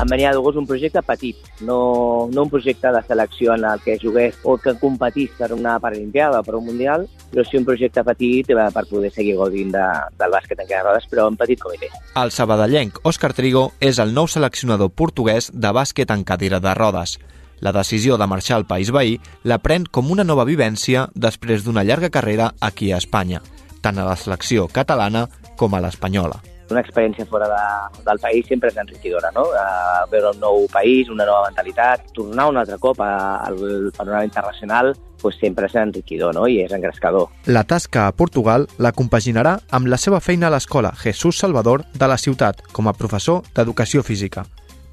Em 0.01 0.09
venia 0.09 0.31
de 0.33 0.39
gust 0.41 0.57
un 0.57 0.65
projecte 0.65 1.03
petit, 1.05 1.37
no, 1.61 2.27
no 2.33 2.43
un 2.43 2.49
projecte 2.49 2.89
de 2.91 3.01
selecció 3.05 3.53
en 3.53 3.63
el 3.69 3.79
que 3.85 3.99
jugués 4.01 4.35
o 4.43 4.57
que 4.57 4.73
competís 4.81 5.31
per 5.37 5.51
una 5.53 5.75
Paralimpiada 5.79 6.39
o 6.41 6.43
per 6.43 6.55
un 6.57 6.65
Mundial, 6.65 7.05
però 7.29 7.43
sí 7.45 7.59
un 7.59 7.67
projecte 7.67 8.01
petit 8.03 8.49
eh, 8.49 8.55
per 8.73 8.83
poder 8.89 9.11
seguir 9.13 9.35
gaudint 9.37 9.69
de, 9.71 9.83
del 10.17 10.33
bàsquet 10.33 10.63
en 10.63 10.69
cada 10.69 10.87
rodes, 10.87 11.05
però 11.11 11.27
en 11.29 11.37
petit 11.37 11.61
comitè. 11.61 11.91
El 12.19 12.33
sabadellenc 12.33 12.97
Òscar 13.05 13.35
Trigo 13.37 13.67
és 13.79 14.01
el 14.01 14.15
nou 14.17 14.27
seleccionador 14.27 14.89
portuguès 14.89 15.51
de 15.53 15.73
bàsquet 15.77 16.11
en 16.11 16.23
cadira 16.25 16.59
de 16.59 16.73
rodes. 16.73 17.19
La 17.61 17.71
decisió 17.71 18.17
de 18.17 18.27
marxar 18.27 18.57
al 18.57 18.65
país 18.67 18.89
veí 18.91 19.19
la 19.43 19.59
pren 19.61 19.85
com 19.85 20.09
una 20.11 20.25
nova 20.25 20.43
vivència 20.49 21.05
després 21.13 21.63
d'una 21.63 21.85
llarga 21.85 22.09
carrera 22.09 22.49
aquí 22.59 22.91
a 22.91 22.97
Espanya, 22.97 23.43
tant 23.85 24.01
a 24.01 24.09
la 24.09 24.17
selecció 24.17 24.65
catalana 24.73 25.27
com 25.55 25.77
a 25.77 25.83
l'espanyola 25.85 26.41
una 26.73 26.83
experiència 26.83 27.25
fora 27.29 27.47
de, 27.49 28.03
del 28.03 28.19
país 28.19 28.49
sempre 28.49 28.71
és 28.73 28.77
enriquidora, 28.81 29.31
no? 29.35 29.45
Uh, 29.53 30.03
veure 30.11 30.33
un 30.33 30.41
nou 30.43 30.67
país, 30.73 31.09
una 31.13 31.27
nova 31.29 31.47
mentalitat, 31.47 32.09
tornar 32.17 32.49
un 32.51 32.59
altre 32.61 32.77
cop 32.81 32.99
al 33.05 33.57
panorama 33.95 34.25
internacional 34.27 34.93
pues 35.23 35.37
sempre 35.39 35.69
és 35.69 35.75
enriquidor 35.79 36.35
no? 36.35 36.43
i 36.51 36.59
és 36.65 36.73
engrescador. 36.75 37.29
La 37.47 37.63
tasca 37.63 38.09
a 38.09 38.11
Portugal 38.11 38.67
la 38.77 38.91
compaginarà 38.91 39.55
amb 39.71 39.87
la 39.87 39.97
seva 39.97 40.19
feina 40.19 40.49
a 40.49 40.53
l'escola 40.53 40.91
Jesús 40.99 41.39
Salvador 41.39 41.85
de 41.95 42.09
la 42.11 42.19
ciutat 42.19 42.59
com 42.75 42.91
a 42.91 42.97
professor 42.97 43.41
d'educació 43.55 44.03
física. 44.03 44.43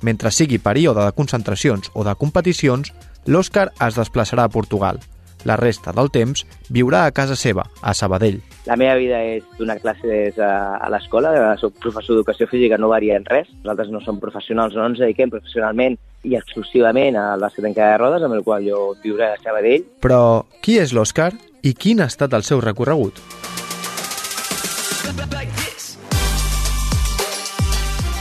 Mentre 0.06 0.30
sigui 0.32 0.62
període 0.62 1.02
de 1.04 1.16
concentracions 1.16 1.90
o 1.92 2.06
de 2.06 2.14
competicions, 2.16 2.94
l'Òscar 3.26 3.72
es 3.88 3.98
desplaçarà 3.98 4.46
a 4.46 4.52
Portugal. 4.54 5.02
La 5.48 5.56
resta 5.56 5.94
del 5.96 6.10
temps 6.12 6.44
viurà 6.68 7.04
a 7.06 7.14
casa 7.16 7.36
seva, 7.38 7.64
a 7.80 7.94
Sabadell. 7.94 8.40
La 8.68 8.76
meva 8.76 8.96
vida 9.00 9.20
és 9.24 9.44
donar 9.58 9.78
classes 9.80 10.38
a, 10.38 10.52
a 10.76 10.90
l'escola, 10.92 11.32
soc 11.60 11.78
professor 11.80 12.18
d'educació 12.18 12.48
física, 12.50 12.78
no 12.78 12.92
varia 12.92 13.16
en 13.18 13.26
res. 13.28 13.48
Nosaltres 13.64 13.92
no 13.94 14.02
som 14.04 14.20
professionals, 14.22 14.76
no 14.76 14.86
ens 14.90 15.00
dediquem 15.00 15.32
professionalment 15.32 15.96
i 16.28 16.36
exclusivament 16.36 17.16
a 17.16 17.30
bàsquet 17.40 17.70
en 17.70 17.76
cada 17.76 17.96
rodes, 18.00 18.26
amb 18.26 18.36
el 18.36 18.44
qual 18.44 18.66
jo 18.68 18.90
viuré 19.04 19.30
a 19.30 19.40
Sabadell. 19.42 19.86
Però 20.04 20.44
qui 20.60 20.78
és 20.82 20.92
l'Òscar 20.96 21.32
i 21.62 21.74
quin 21.74 22.04
ha 22.04 22.10
estat 22.12 22.36
el 22.36 22.44
seu 22.44 22.60
recorregut? 22.64 23.20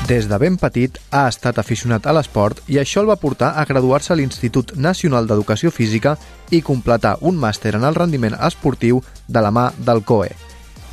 Des 0.10 0.26
de 0.26 0.38
ben 0.42 0.56
petit 0.58 0.96
ha 1.14 1.28
estat 1.30 1.60
aficionat 1.62 2.08
a 2.10 2.14
l'esport 2.18 2.64
i 2.74 2.80
això 2.82 3.04
el 3.04 3.10
va 3.12 3.20
portar 3.22 3.52
a 3.62 3.66
graduar-se 3.70 4.10
a 4.14 4.16
l'Institut 4.18 4.72
Nacional 4.74 5.28
d'Educació 5.30 5.70
Física 5.70 6.16
i 6.50 6.64
completar 6.66 7.20
un 7.30 7.38
màster 7.38 7.76
en 7.78 7.86
el 7.86 7.94
rendiment 7.94 8.34
esportiu 8.48 9.04
de 9.28 9.44
la 9.46 9.52
mà 9.54 9.68
del 9.78 10.02
COE. 10.02 10.32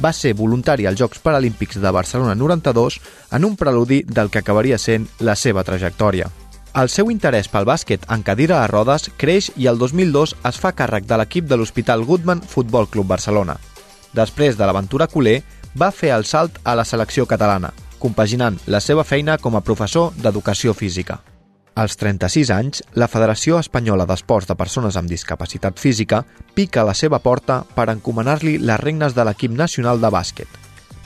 Va 0.04 0.10
ser 0.12 0.34
voluntari 0.36 0.84
als 0.84 1.00
Jocs 1.00 1.22
Paralímpics 1.24 1.80
de 1.80 1.92
Barcelona 1.96 2.34
92 2.34 2.98
en 3.32 3.46
un 3.48 3.56
preludi 3.56 4.02
del 4.02 4.28
que 4.28 4.44
acabaria 4.44 4.76
sent 4.76 5.08
la 5.20 5.34
seva 5.34 5.64
trajectòria. 5.64 6.28
El 6.76 6.92
seu 6.92 7.08
interès 7.08 7.48
pel 7.48 7.64
bàsquet 7.64 8.04
en 8.12 8.20
cadira 8.20 8.60
a 8.60 8.68
rodes 8.68 9.08
creix 9.16 9.48
i 9.56 9.70
el 9.72 9.80
2002 9.80 10.36
es 10.44 10.60
fa 10.60 10.74
càrrec 10.76 11.08
de 11.08 11.16
l'equip 11.16 11.48
de 11.48 11.56
l'Hospital 11.56 12.04
Goodman 12.04 12.44
Futbol 12.44 12.92
Club 12.92 13.08
Barcelona. 13.16 13.56
Després 14.12 14.60
de 14.60 14.68
l'aventura 14.68 15.08
culer, 15.08 15.40
va 15.72 15.88
fer 15.88 16.12
el 16.12 16.28
salt 16.28 16.60
a 16.64 16.76
la 16.76 16.84
selecció 16.84 17.24
catalana– 17.24 17.72
compaginant 18.06 18.60
la 18.70 18.78
seva 18.80 19.04
feina 19.04 19.34
com 19.42 19.56
a 19.58 19.64
professor 19.66 20.12
d'educació 20.22 20.74
física. 20.78 21.18
Als 21.76 21.98
36 22.00 22.50
anys, 22.54 22.82
la 22.96 23.08
Federació 23.10 23.58
Espanyola 23.60 24.06
d'Esports 24.08 24.48
de 24.48 24.56
Persones 24.56 24.96
amb 24.96 25.10
Discapacitat 25.10 25.76
Física 25.82 26.22
pica 26.56 26.86
la 26.86 26.94
seva 26.96 27.18
porta 27.20 27.58
per 27.76 27.90
encomanar-li 27.92 28.56
les 28.62 28.80
regnes 28.80 29.12
de 29.12 29.26
l'equip 29.28 29.52
nacional 29.52 30.00
de 30.00 30.08
bàsquet. 30.14 30.48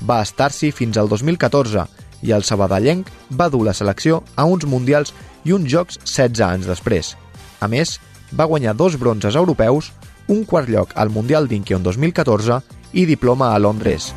Va 0.06 0.20
estar-s'hi 0.22 0.70
fins 0.70 1.00
al 1.00 1.10
2014 1.10 1.88
i 2.22 2.34
el 2.36 2.46
sabadellenc 2.46 3.10
va 3.34 3.50
dur 3.50 3.64
la 3.66 3.74
selecció 3.74 4.22
a 4.36 4.46
uns 4.46 4.68
mundials 4.68 5.14
i 5.44 5.56
uns 5.56 5.66
jocs 5.72 5.98
16 6.04 6.46
anys 6.46 6.70
després. 6.70 7.16
A 7.60 7.66
més, 7.66 7.98
va 8.30 8.46
guanyar 8.46 8.76
dos 8.76 8.98
bronzes 9.00 9.34
europeus, 9.34 9.90
un 10.28 10.44
quart 10.44 10.70
lloc 10.70 10.94
al 10.94 11.10
Mundial 11.10 11.50
d'Incheon 11.50 11.82
2014 11.82 12.60
i 12.92 13.08
diploma 13.10 13.56
a 13.56 13.58
Londres. 13.58 14.12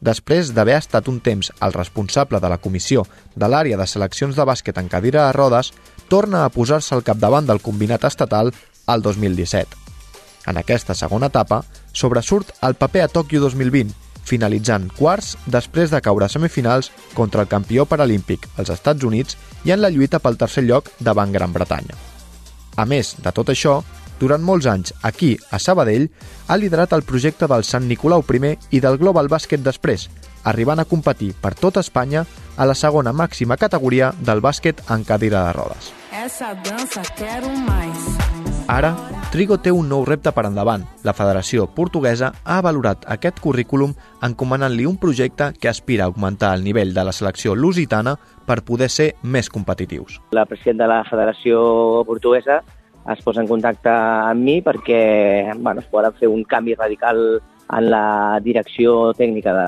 Després 0.00 0.52
d'haver 0.54 0.76
estat 0.78 1.08
un 1.08 1.18
temps 1.20 1.50
el 1.60 1.74
responsable 1.74 2.40
de 2.40 2.48
la 2.48 2.58
comissió 2.62 3.04
de 3.34 3.48
l'àrea 3.48 3.76
de 3.76 3.86
seleccions 3.86 4.36
de 4.36 4.46
bàsquet 4.46 4.78
en 4.78 4.88
cadira 4.88 5.26
de 5.26 5.32
rodes, 5.36 5.72
torna 6.08 6.44
a 6.44 6.50
posar-se 6.50 6.94
al 6.94 7.04
capdavant 7.04 7.46
del 7.46 7.60
combinat 7.60 8.04
estatal 8.04 8.52
al 8.86 9.02
2017. 9.02 9.76
En 10.48 10.56
aquesta 10.56 10.94
segona 10.94 11.28
etapa, 11.28 11.62
sobresurt 11.92 12.54
el 12.62 12.74
paper 12.74 13.02
a 13.04 13.08
Tòquio 13.12 13.42
2020, 13.44 13.92
finalitzant 14.28 14.88
quarts 14.96 15.34
després 15.46 15.92
de 15.92 16.00
caure 16.04 16.26
a 16.26 16.32
semifinals 16.32 16.90
contra 17.14 17.42
el 17.44 17.48
campió 17.48 17.84
paralímpic, 17.88 18.46
els 18.56 18.70
Estats 18.72 19.04
Units, 19.04 19.36
i 19.64 19.72
en 19.72 19.82
la 19.82 19.90
lluita 19.90 20.20
pel 20.20 20.38
tercer 20.40 20.64
lloc 20.64 20.92
davant 21.00 21.32
Gran 21.32 21.52
Bretanya. 21.52 21.96
A 22.76 22.84
més 22.86 23.16
de 23.18 23.32
tot 23.34 23.50
això, 23.50 23.80
durant 24.18 24.42
molts 24.42 24.66
anys, 24.66 24.94
aquí, 25.02 25.36
a 25.50 25.58
Sabadell, 25.58 26.08
ha 26.48 26.56
liderat 26.56 26.92
el 26.92 27.04
projecte 27.06 27.46
del 27.46 27.64
Sant 27.64 27.88
Nicolau 27.88 28.24
I 28.28 28.56
i 28.70 28.80
del 28.80 28.98
Global 28.98 29.28
Bàsquet 29.28 29.62
després, 29.62 30.08
arribant 30.44 30.80
a 30.80 30.84
competir 30.84 31.34
per 31.40 31.54
tot 31.54 31.76
Espanya 31.76 32.24
a 32.56 32.66
la 32.66 32.74
segona 32.74 33.12
màxima 33.12 33.56
categoria 33.56 34.12
del 34.20 34.40
bàsquet 34.40 34.82
en 34.90 35.04
cadira 35.04 35.44
de 35.46 35.52
rodes. 35.52 35.92
Quero 37.16 37.48
mais. 37.66 38.18
Ara, 38.68 38.90
Trigo 39.32 39.56
té 39.64 39.70
un 39.72 39.86
nou 39.88 40.02
repte 40.04 40.28
per 40.36 40.42
endavant. 40.44 40.82
La 41.04 41.14
Federació 41.16 41.66
Portuguesa 41.72 42.34
ha 42.44 42.58
valorat 42.64 43.06
aquest 43.08 43.38
currículum 43.40 43.94
encomanant-li 44.24 44.84
un 44.88 44.98
projecte 45.00 45.54
que 45.56 45.70
aspira 45.70 46.04
a 46.04 46.12
augmentar 46.12 46.54
el 46.56 46.64
nivell 46.64 46.92
de 46.92 47.04
la 47.04 47.14
selecció 47.16 47.54
lusitana 47.56 48.18
per 48.48 48.60
poder 48.68 48.90
ser 48.92 49.14
més 49.22 49.48
competitius. 49.48 50.18
La 50.36 50.44
presidenta 50.44 50.84
de 50.84 50.90
la 50.92 51.04
Federació 51.08 51.62
Portuguesa 52.08 52.60
es 53.12 53.22
posa 53.24 53.42
en 53.42 53.48
contacte 53.48 53.90
amb 53.92 54.44
mi 54.44 54.58
perquè 54.64 55.52
bueno, 55.56 55.80
es 55.80 55.88
poden 55.90 56.14
fer 56.18 56.28
un 56.28 56.44
canvi 56.44 56.74
radical 56.74 57.40
en 57.68 57.90
la 57.92 58.40
direcció 58.44 59.12
tècnica 59.16 59.52
de, 59.52 59.66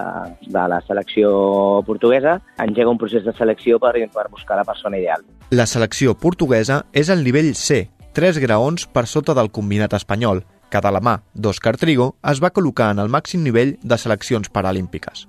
de 0.48 0.62
la 0.72 0.80
selecció 0.86 1.82
portuguesa, 1.86 2.38
engega 2.58 2.90
un 2.90 3.00
procés 3.00 3.24
de 3.24 3.34
selecció 3.36 3.78
per, 3.78 3.92
per 4.12 4.28
buscar 4.30 4.56
la 4.56 4.64
persona 4.64 4.98
ideal. 4.98 5.24
La 5.50 5.66
selecció 5.66 6.14
portuguesa 6.16 6.86
és 6.92 7.10
el 7.12 7.24
nivell 7.24 7.52
C, 7.54 7.90
tres 8.16 8.40
graons 8.40 8.86
per 8.88 9.04
sota 9.06 9.36
del 9.36 9.52
combinat 9.52 9.98
espanyol, 9.98 10.44
de 10.78 10.90
la 10.94 11.00
mà 11.02 11.16
d'Òscar 11.34 11.74
Trigo 11.80 12.12
es 12.30 12.38
va 12.38 12.52
col·locar 12.54 12.92
en 12.94 13.00
el 13.02 13.10
màxim 13.10 13.42
nivell 13.42 13.74
de 13.82 13.96
seleccions 13.98 14.48
paralímpiques. 14.54 15.26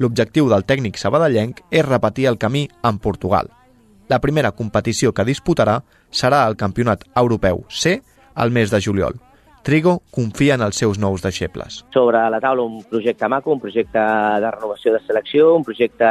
L'objectiu 0.00 0.48
del 0.48 0.64
tècnic 0.64 0.96
sabadellenc 0.96 1.60
és 1.70 1.84
repetir 1.84 2.30
el 2.30 2.38
camí 2.38 2.68
en 2.82 2.98
Portugal. 2.98 3.50
La 4.08 4.20
primera 4.20 4.52
competició 4.52 5.12
que 5.12 5.26
disputarà 5.28 5.82
serà 6.10 6.46
el 6.48 6.56
Campionat 6.56 7.06
Europeu 7.16 7.64
C 7.68 8.00
al 8.34 8.50
mes 8.50 8.70
de 8.70 8.80
juliol. 8.80 9.18
Trigo 9.62 10.00
confia 10.10 10.54
en 10.56 10.62
els 10.64 10.78
seus 10.80 10.98
nous 10.98 11.20
deixebles. 11.20 11.82
Sobre 11.92 12.20
la 12.32 12.40
taula 12.40 12.64
un 12.64 12.78
projecte 12.88 13.28
maco, 13.28 13.52
un 13.52 13.60
projecte 13.60 14.00
de 14.00 14.50
renovació 14.50 14.94
de 14.94 15.00
selecció, 15.04 15.54
un 15.54 15.64
projecte 15.64 16.08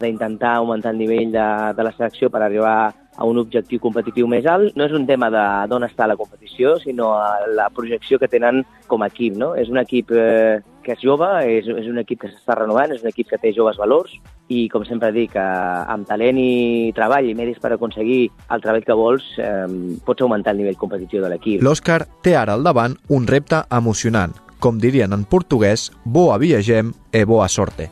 d'intentar 0.00 0.54
augmentar 0.56 0.94
el 0.94 1.02
nivell 1.02 1.34
de, 1.34 1.48
de 1.76 1.84
la 1.84 1.92
selecció 1.92 2.30
per 2.32 2.40
arribar 2.42 2.94
a 3.16 3.24
un 3.24 3.36
objectiu 3.40 3.80
competitiu 3.80 4.28
més 4.28 4.48
alt. 4.48 4.72
No 4.76 4.86
és 4.88 4.94
un 4.96 5.04
tema 5.08 5.28
d'on 5.68 5.84
està 5.84 6.08
la 6.08 6.16
competició, 6.16 6.78
sinó 6.80 7.12
la 7.52 7.68
projecció 7.68 8.18
que 8.18 8.30
tenen 8.32 8.62
com 8.88 9.04
a 9.04 9.10
equip. 9.12 9.36
No? 9.36 9.52
És 9.60 9.68
un 9.72 9.80
equip 9.82 10.12
eh, 10.16 10.62
que 10.84 10.96
és 10.96 11.04
jove, 11.04 11.28
és, 11.52 11.68
és 11.68 11.92
un 11.92 12.00
equip 12.00 12.24
que 12.24 12.32
s'està 12.32 12.56
renovant, 12.56 12.96
és 12.96 13.04
un 13.04 13.12
equip 13.12 13.28
que 13.28 13.40
té 13.42 13.52
joves 13.56 13.76
valors 13.80 14.16
i, 14.48 14.68
com 14.70 14.84
sempre 14.86 15.10
dic, 15.14 15.34
eh, 15.34 15.42
amb 15.42 16.06
talent 16.06 16.38
i 16.38 16.92
treball 16.96 17.28
i 17.28 17.34
medis 17.34 17.58
per 17.62 17.72
aconseguir 17.74 18.30
el 18.50 18.62
treball 18.62 18.84
que 18.86 18.98
vols, 18.98 19.26
eh, 19.38 19.66
pots 20.06 20.22
augmentar 20.22 20.54
el 20.54 20.62
nivell 20.62 20.78
competitiu 20.78 21.22
de 21.22 21.30
l'equip. 21.32 21.62
L'Òscar 21.62 22.06
té 22.22 22.36
ara 22.36 22.54
al 22.54 22.62
davant 22.66 22.96
un 23.08 23.26
repte 23.26 23.64
emocionant. 23.70 24.34
Com 24.58 24.78
dirien 24.80 25.12
en 25.12 25.24
portuguès, 25.24 25.90
boa 26.04 26.38
viagem 26.38 26.92
e 27.12 27.24
boa 27.24 27.48
sorte. 27.48 27.90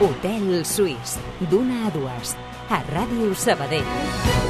Hotel 0.00 0.64
Suís, 0.64 1.18
d'una 1.50 1.86
a 1.86 1.90
dues, 1.90 2.36
a 2.70 2.82
Ràdio 2.90 3.34
Sabadell. 3.34 4.45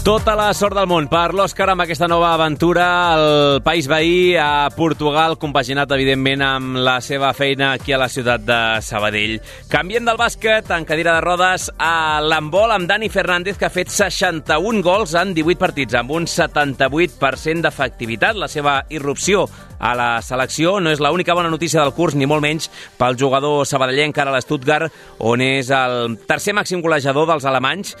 Tota 0.00 0.32
la 0.32 0.46
sort 0.56 0.72
del 0.78 0.86
món 0.88 1.10
per 1.12 1.34
l'Òscar 1.36 1.66
amb 1.68 1.82
aquesta 1.84 2.06
nova 2.08 2.30
aventura 2.32 2.84
al 3.12 3.60
país 3.60 3.84
veí, 3.84 4.32
a 4.32 4.70
Portugal, 4.72 5.36
compaginat, 5.36 5.92
evidentment, 5.92 6.40
amb 6.40 6.78
la 6.80 6.96
seva 7.04 7.34
feina 7.36 7.74
aquí 7.74 7.92
a 7.92 7.98
la 8.00 8.08
ciutat 8.08 8.40
de 8.48 8.58
Sabadell. 8.80 9.36
Canviem 9.68 10.08
del 10.08 10.16
bàsquet 10.16 10.72
en 10.72 10.88
cadira 10.88 11.18
de 11.18 11.20
rodes 11.26 11.68
a 11.76 12.22
l'handbol 12.24 12.72
amb 12.72 12.88
Dani 12.88 13.10
Fernández, 13.12 13.58
que 13.60 13.68
ha 13.68 13.74
fet 13.74 13.92
61 13.92 14.80
gols 14.80 15.12
en 15.20 15.34
18 15.36 15.60
partits, 15.60 15.98
amb 16.00 16.16
un 16.16 16.24
78% 16.24 17.68
d'efectivitat. 17.68 18.40
La 18.40 18.48
seva 18.48 18.80
irrupció 18.88 19.44
a 19.80 19.94
la 19.96 20.08
selecció 20.24 20.78
no 20.80 20.92
és 20.92 21.00
l'única 21.00 21.36
bona 21.36 21.52
notícia 21.52 21.80
del 21.84 21.92
curs, 21.96 22.16
ni 22.16 22.28
molt 22.28 22.44
menys 22.44 22.70
pel 23.00 23.20
jugador 23.20 23.66
sabadellenc 23.68 24.16
ara 24.16 24.32
a 24.32 24.38
l'Stuttgart, 24.38 24.92
on 25.20 25.44
és 25.44 25.68
el 25.76 26.16
tercer 26.28 26.56
màxim 26.56 26.80
golejador 26.84 27.28
dels 27.28 27.48
alemanys, 27.48 27.96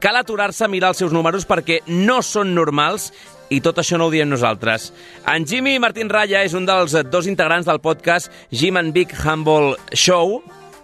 cal 0.00 0.16
aturar-se 0.16 0.64
a 0.64 0.68
mirar 0.72 0.94
els 0.94 1.02
seus 1.02 1.12
números 1.12 1.46
perquè 1.46 1.82
no 1.86 2.20
són 2.24 2.54
normals 2.56 3.10
i 3.50 3.60
tot 3.60 3.78
això 3.82 3.98
no 3.98 4.06
ho 4.08 4.14
diem 4.14 4.30
nosaltres. 4.30 4.92
En 5.28 5.44
Jimmy 5.46 5.78
Martín 5.82 6.08
Raya 6.08 6.44
és 6.46 6.54
un 6.54 6.66
dels 6.66 6.96
dos 7.10 7.28
integrants 7.28 7.68
del 7.68 7.82
podcast 7.82 8.32
Jim 8.50 8.78
and 8.80 8.94
Big 8.96 9.12
Handball 9.24 9.74
Show, 9.92 10.40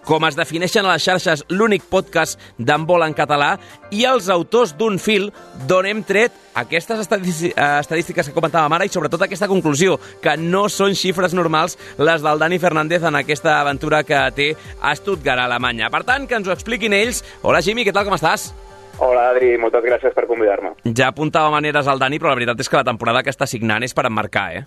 com 0.06 0.22
es 0.28 0.36
defineixen 0.38 0.86
a 0.86 0.92
les 0.92 1.02
xarxes 1.02 1.42
l'únic 1.50 1.86
podcast 1.90 2.38
d'handbol 2.58 3.02
en 3.06 3.14
català, 3.14 3.56
i 3.90 4.04
els 4.06 4.28
autors 4.30 4.76
d'un 4.78 5.00
fil 5.02 5.32
d'on 5.66 5.86
hem 5.86 6.02
tret 6.06 6.34
aquestes 6.54 7.02
estadístiques 7.02 8.28
que 8.28 8.34
comentàvem 8.36 8.76
ara 8.76 8.86
i 8.86 8.92
sobretot 8.92 9.26
aquesta 9.26 9.48
conclusió, 9.50 9.98
que 10.22 10.36
no 10.38 10.68
són 10.70 10.94
xifres 10.94 11.34
normals 11.34 11.74
les 11.98 12.22
del 12.22 12.38
Dani 12.42 12.60
Fernández 12.62 13.02
en 13.02 13.18
aquesta 13.18 13.60
aventura 13.62 14.04
que 14.06 14.22
té 14.36 14.52
a 14.80 14.94
Stuttgart, 14.94 15.42
a 15.42 15.50
Alemanya. 15.50 15.90
Per 15.90 16.04
tant, 16.06 16.26
que 16.26 16.38
ens 16.38 16.46
ho 16.46 16.54
expliquin 16.54 16.94
ells. 16.94 17.24
Hola, 17.42 17.62
Jimmy, 17.62 17.86
què 17.86 17.94
tal, 17.94 18.06
com 18.06 18.14
estàs? 18.14 18.52
Hola, 18.99 19.26
Adri, 19.34 19.51
moltes 19.61 19.84
gràcies 19.84 20.14
per 20.16 20.24
convidar-me. 20.24 20.72
Ja 20.97 21.11
apuntava 21.12 21.51
maneres 21.53 21.88
al 21.88 22.01
Dani, 22.01 22.16
però 22.20 22.30
la 22.30 22.38
veritat 22.38 22.62
és 22.62 22.70
que 22.72 22.78
la 22.78 22.86
temporada 22.88 23.20
que 23.22 23.32
està 23.34 23.44
signant 23.44 23.84
és 23.84 23.92
per 23.92 24.07
emmarcar, 24.09 24.47
eh? 24.57 24.62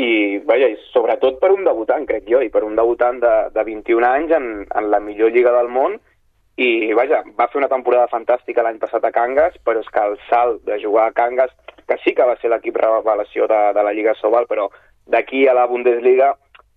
I, 0.00 0.38
vaja, 0.46 0.68
i 0.70 0.76
sobretot 0.94 1.40
per 1.42 1.50
un 1.52 1.66
debutant, 1.66 2.06
crec 2.06 2.28
jo, 2.30 2.38
i 2.40 2.48
per 2.52 2.62
un 2.64 2.78
debutant 2.78 3.18
de, 3.20 3.32
de 3.52 3.64
21 3.66 4.06
anys 4.06 4.36
en, 4.38 4.46
en 4.70 4.90
la 4.92 5.00
millor 5.02 5.34
lliga 5.34 5.52
del 5.56 5.68
món, 5.68 5.98
i, 6.60 6.92
vaja, 6.94 7.24
va 7.38 7.48
fer 7.50 7.58
una 7.58 7.70
temporada 7.72 8.06
fantàstica 8.12 8.62
l'any 8.62 8.78
passat 8.78 9.04
a 9.04 9.10
Cangas, 9.14 9.58
però 9.66 9.82
és 9.82 9.90
que 9.90 10.06
el 10.06 10.14
salt 10.28 10.62
de 10.68 10.78
jugar 10.82 11.08
a 11.08 11.16
Cangas, 11.16 11.50
que 11.88 11.98
sí 12.04 12.14
que 12.14 12.26
va 12.28 12.36
ser 12.38 12.52
l'equip 12.52 12.78
revelació 12.78 13.50
de, 13.50 13.60
de 13.74 13.84
la 13.84 13.96
Lliga 13.96 14.14
Sobal, 14.20 14.46
però 14.46 14.68
d'aquí 15.10 15.46
a 15.48 15.56
la 15.58 15.66
Bundesliga, 15.66 16.34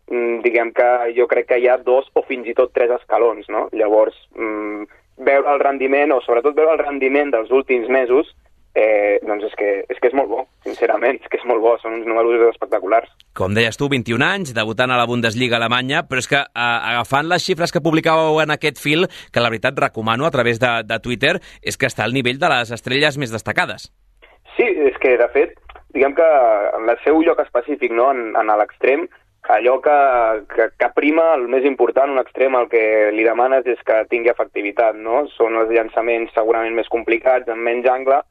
mm, 0.10 0.42
diguem 0.42 0.74
que 0.74 0.90
jo 1.20 1.30
crec 1.30 1.52
que 1.52 1.62
hi 1.62 1.70
ha 1.70 1.78
dos 1.78 2.10
o 2.18 2.26
fins 2.26 2.50
i 2.50 2.58
tot 2.58 2.74
tres 2.74 2.96
escalons, 2.98 3.46
no? 3.54 3.68
Llavors, 3.78 4.18
mm, 4.34 4.90
veure 5.18 5.54
el 5.54 5.60
rendiment, 5.62 6.12
o 6.16 6.22
sobretot 6.26 6.56
veure 6.56 6.74
el 6.78 6.82
rendiment 6.82 7.32
dels 7.34 7.52
últims 7.52 7.90
mesos, 7.90 8.32
eh, 8.76 9.20
doncs 9.26 9.46
és 9.50 9.56
que, 9.58 9.70
és 9.90 10.00
que 10.02 10.10
és 10.10 10.16
molt 10.18 10.30
bo, 10.32 10.44
sincerament, 10.66 11.20
és 11.22 11.30
que 11.30 11.38
és 11.38 11.46
molt 11.50 11.62
bo, 11.62 11.76
són 11.82 12.00
uns 12.00 12.08
números 12.10 12.48
espectaculars. 12.50 13.12
Com 13.38 13.54
deies 13.54 13.78
tu, 13.78 13.90
21 13.92 14.26
anys, 14.26 14.54
debutant 14.58 14.92
a 14.92 15.00
la 15.00 15.08
Bundesliga 15.10 15.60
alemanya, 15.60 16.04
però 16.10 16.24
és 16.24 16.30
que 16.30 16.42
eh, 16.42 16.70
agafant 16.94 17.30
les 17.30 17.46
xifres 17.46 17.74
que 17.74 17.84
publicàveu 17.86 18.42
en 18.44 18.56
aquest 18.56 18.82
fil, 18.82 19.08
que 19.32 19.44
la 19.44 19.52
veritat 19.54 19.78
recomano 19.80 20.26
a 20.26 20.34
través 20.34 20.62
de, 20.62 20.74
de 20.90 21.00
Twitter, 21.04 21.38
és 21.62 21.78
que 21.78 21.90
està 21.90 22.08
al 22.08 22.18
nivell 22.18 22.42
de 22.42 22.50
les 22.56 22.74
estrelles 22.74 23.20
més 23.22 23.34
destacades. 23.34 23.92
Sí, 24.58 24.66
és 24.66 24.98
que, 25.02 25.18
de 25.18 25.30
fet, 25.34 25.58
diguem 25.94 26.16
que 26.18 26.30
en 26.78 26.90
el 26.90 26.98
seu 27.06 27.22
lloc 27.26 27.42
específic, 27.42 27.94
no, 27.94 28.12
en, 28.14 28.34
en 28.38 28.54
l'extrem, 28.58 29.08
allò 29.52 29.80
que, 29.82 30.46
que, 30.56 30.70
que 30.80 30.90
prima, 30.96 31.34
el 31.36 31.48
més 31.52 31.66
important, 31.68 32.12
un 32.14 32.22
extrem, 32.22 32.56
el 32.56 32.70
que 32.72 32.84
li 33.12 33.26
demanes 33.28 33.66
és 33.68 33.82
que 33.84 34.04
tingui 34.12 34.32
efectivitat, 34.32 34.96
no? 34.96 35.26
Són 35.36 35.58
els 35.60 35.74
llançaments 35.74 36.32
segurament 36.36 36.78
més 36.78 36.88
complicats, 36.92 37.50
amb 37.52 37.66
menys 37.68 37.90
angle, 37.92 38.22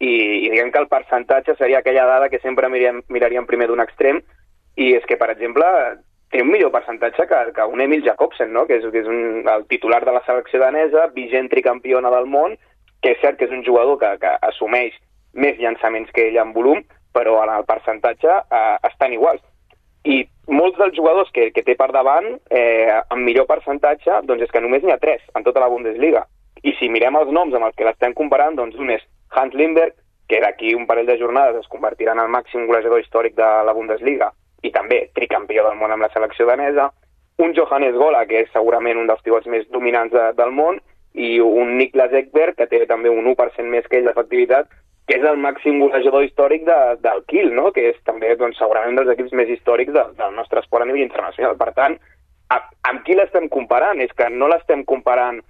i, 0.00 0.14
i 0.46 0.48
diguem 0.48 0.72
que 0.72 0.80
el 0.80 0.88
percentatge 0.88 1.56
seria 1.58 1.82
aquella 1.82 2.06
dada 2.08 2.30
que 2.32 2.40
sempre 2.40 2.70
miraríem, 2.72 3.02
miraríem 3.12 3.46
primer 3.50 3.68
d'un 3.68 3.84
extrem, 3.84 4.22
i 4.80 4.94
és 4.96 5.04
que, 5.04 5.20
per 5.20 5.28
exemple, 5.34 5.68
té 6.32 6.40
un 6.40 6.48
millor 6.48 6.72
percentatge 6.72 7.28
que, 7.28 7.44
que 7.52 7.68
un 7.68 7.84
Emil 7.84 8.04
Jacobsen, 8.06 8.52
no? 8.56 8.64
que 8.66 8.80
és, 8.80 8.88
que 8.88 9.04
és 9.04 9.12
un, 9.12 9.44
el 9.44 9.68
titular 9.68 10.00
de 10.06 10.16
la 10.16 10.24
selecció 10.24 10.62
danesa, 10.62 11.10
vigent 11.12 11.52
tricampiona 11.52 12.10
del 12.16 12.26
món, 12.32 12.56
que 13.04 13.12
és 13.12 13.20
cert 13.20 13.36
que 13.36 13.44
és 13.50 13.52
un 13.52 13.64
jugador 13.66 14.00
que, 14.00 14.14
que 14.24 14.32
assumeix 14.48 14.96
més 15.36 15.60
llançaments 15.60 16.10
que 16.16 16.30
ell 16.30 16.40
en 16.40 16.56
volum, 16.56 16.80
però 17.12 17.42
en 17.44 17.52
el 17.52 17.68
percentatge 17.68 18.32
eh, 18.32 18.76
estan 18.88 19.12
iguals 19.12 19.44
i 20.04 20.22
molts 20.50 20.78
dels 20.78 20.96
jugadors 20.96 21.30
que, 21.34 21.50
que 21.54 21.62
té 21.62 21.76
per 21.78 21.90
davant, 21.94 22.28
eh, 22.50 22.90
amb 22.90 23.22
millor 23.22 23.46
percentatge, 23.46 24.22
doncs 24.26 24.46
és 24.46 24.54
que 24.54 24.62
només 24.62 24.82
n'hi 24.82 24.94
ha 24.94 25.00
tres 25.02 25.22
en 25.36 25.46
tota 25.46 25.62
la 25.62 25.70
Bundesliga. 25.70 26.24
I 26.62 26.74
si 26.78 26.90
mirem 26.90 27.16
els 27.18 27.30
noms 27.34 27.54
amb 27.54 27.68
els 27.68 27.76
que 27.76 27.86
l'estem 27.86 28.14
comparant, 28.14 28.56
doncs 28.58 28.78
un 28.78 28.90
és 28.94 29.04
Hans 29.30 29.54
Lindberg, 29.54 29.94
que 30.28 30.40
d'aquí 30.40 30.74
un 30.74 30.86
parell 30.86 31.06
de 31.06 31.18
jornades 31.20 31.58
es 31.60 31.70
convertirà 31.70 32.14
en 32.16 32.22
el 32.22 32.30
màxim 32.32 32.66
golejador 32.66 33.02
històric 33.02 33.36
de 33.38 33.48
la 33.66 33.74
Bundesliga, 33.76 34.32
i 34.62 34.70
també 34.70 35.04
tricampió 35.14 35.64
del 35.66 35.78
món 35.78 35.92
amb 35.92 36.06
la 36.06 36.10
selecció 36.14 36.46
danesa, 36.46 36.90
un 37.42 37.54
Johannes 37.56 37.96
Gola, 37.98 38.24
que 38.26 38.42
és 38.44 38.52
segurament 38.54 38.98
un 38.98 39.08
dels 39.10 39.22
pivots 39.22 39.48
més 39.50 39.66
dominants 39.74 40.12
de, 40.14 40.28
del 40.38 40.52
món, 40.54 40.78
i 41.14 41.38
un 41.42 41.76
Niklas 41.78 42.14
Ekberg, 42.16 42.56
que 42.56 42.68
té 42.70 42.84
també 42.88 43.10
un 43.10 43.26
1% 43.34 43.68
més 43.68 43.86
que 43.88 43.98
ell 44.00 44.08
d'efectivitat, 44.08 44.70
que 45.12 45.18
és 45.20 45.28
el 45.28 45.36
màxim 45.36 45.76
golejador 45.82 46.24
històric 46.24 46.62
de, 46.64 46.76
del 47.04 47.18
Kiel, 47.28 47.50
no? 47.52 47.68
que 47.76 47.82
és 47.90 47.96
també 48.08 48.30
doncs, 48.40 48.56
segurament 48.56 48.94
un 48.94 49.00
dels 49.02 49.10
equips 49.12 49.34
més 49.36 49.50
històrics 49.52 49.92
de, 49.92 50.04
del 50.16 50.36
nostre 50.38 50.62
esport 50.62 50.86
a 50.86 50.88
nivell 50.88 51.04
internacional. 51.04 51.58
Per 51.60 51.68
tant, 51.76 51.98
a, 52.48 52.58
amb 52.88 53.02
qui 53.04 53.16
l'estem 53.18 53.50
comparant? 53.52 54.00
És 54.00 54.14
que 54.16 54.30
no 54.32 54.48
l'estem 54.48 54.86
comparant 54.88 55.42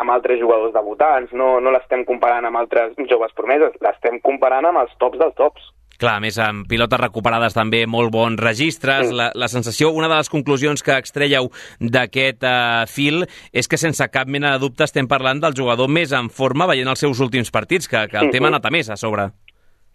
amb 0.00 0.14
altres 0.14 0.40
jugadors 0.40 0.72
debutants, 0.72 1.34
no, 1.36 1.50
no 1.60 1.74
l'estem 1.74 2.06
comparant 2.08 2.48
amb 2.48 2.62
altres 2.62 2.96
joves 3.10 3.36
promeses, 3.36 3.76
l'estem 3.84 4.16
comparant 4.24 4.70
amb 4.70 4.80
els 4.86 4.96
tops 5.02 5.20
dels 5.20 5.36
tops. 5.36 5.68
Clar, 6.00 6.14
a 6.16 6.20
més, 6.24 6.38
amb 6.40 6.64
pilotes 6.68 7.00
recuperades 7.00 7.52
també 7.52 7.82
molt 7.86 8.08
bons 8.14 8.40
registres. 8.40 9.10
Sí. 9.10 9.14
La, 9.18 9.26
la 9.36 9.48
sensació, 9.52 9.90
una 9.92 10.08
de 10.08 10.16
les 10.16 10.30
conclusions 10.32 10.80
que 10.82 10.96
extreieu 10.96 11.50
d'aquest 11.78 12.42
uh, 12.48 12.86
fil 12.88 13.26
és 13.52 13.68
que 13.68 13.76
sense 13.76 14.06
cap 14.08 14.26
mena 14.32 14.54
de 14.54 14.62
dubte 14.64 14.86
estem 14.88 15.06
parlant 15.10 15.42
del 15.44 15.52
jugador 15.58 15.92
més 15.92 16.14
en 16.16 16.30
forma 16.32 16.66
veient 16.70 16.88
els 16.88 17.04
seus 17.04 17.20
últims 17.20 17.52
partits, 17.52 17.86
que, 17.88 18.06
que 18.08 18.16
el 18.16 18.30
Mhm. 18.30 18.32
tema 18.32 18.48
ha 18.48 18.52
anat 18.56 18.66
a 18.66 18.70
més 18.72 18.88
a 18.88 18.96
sobre. 18.96 19.28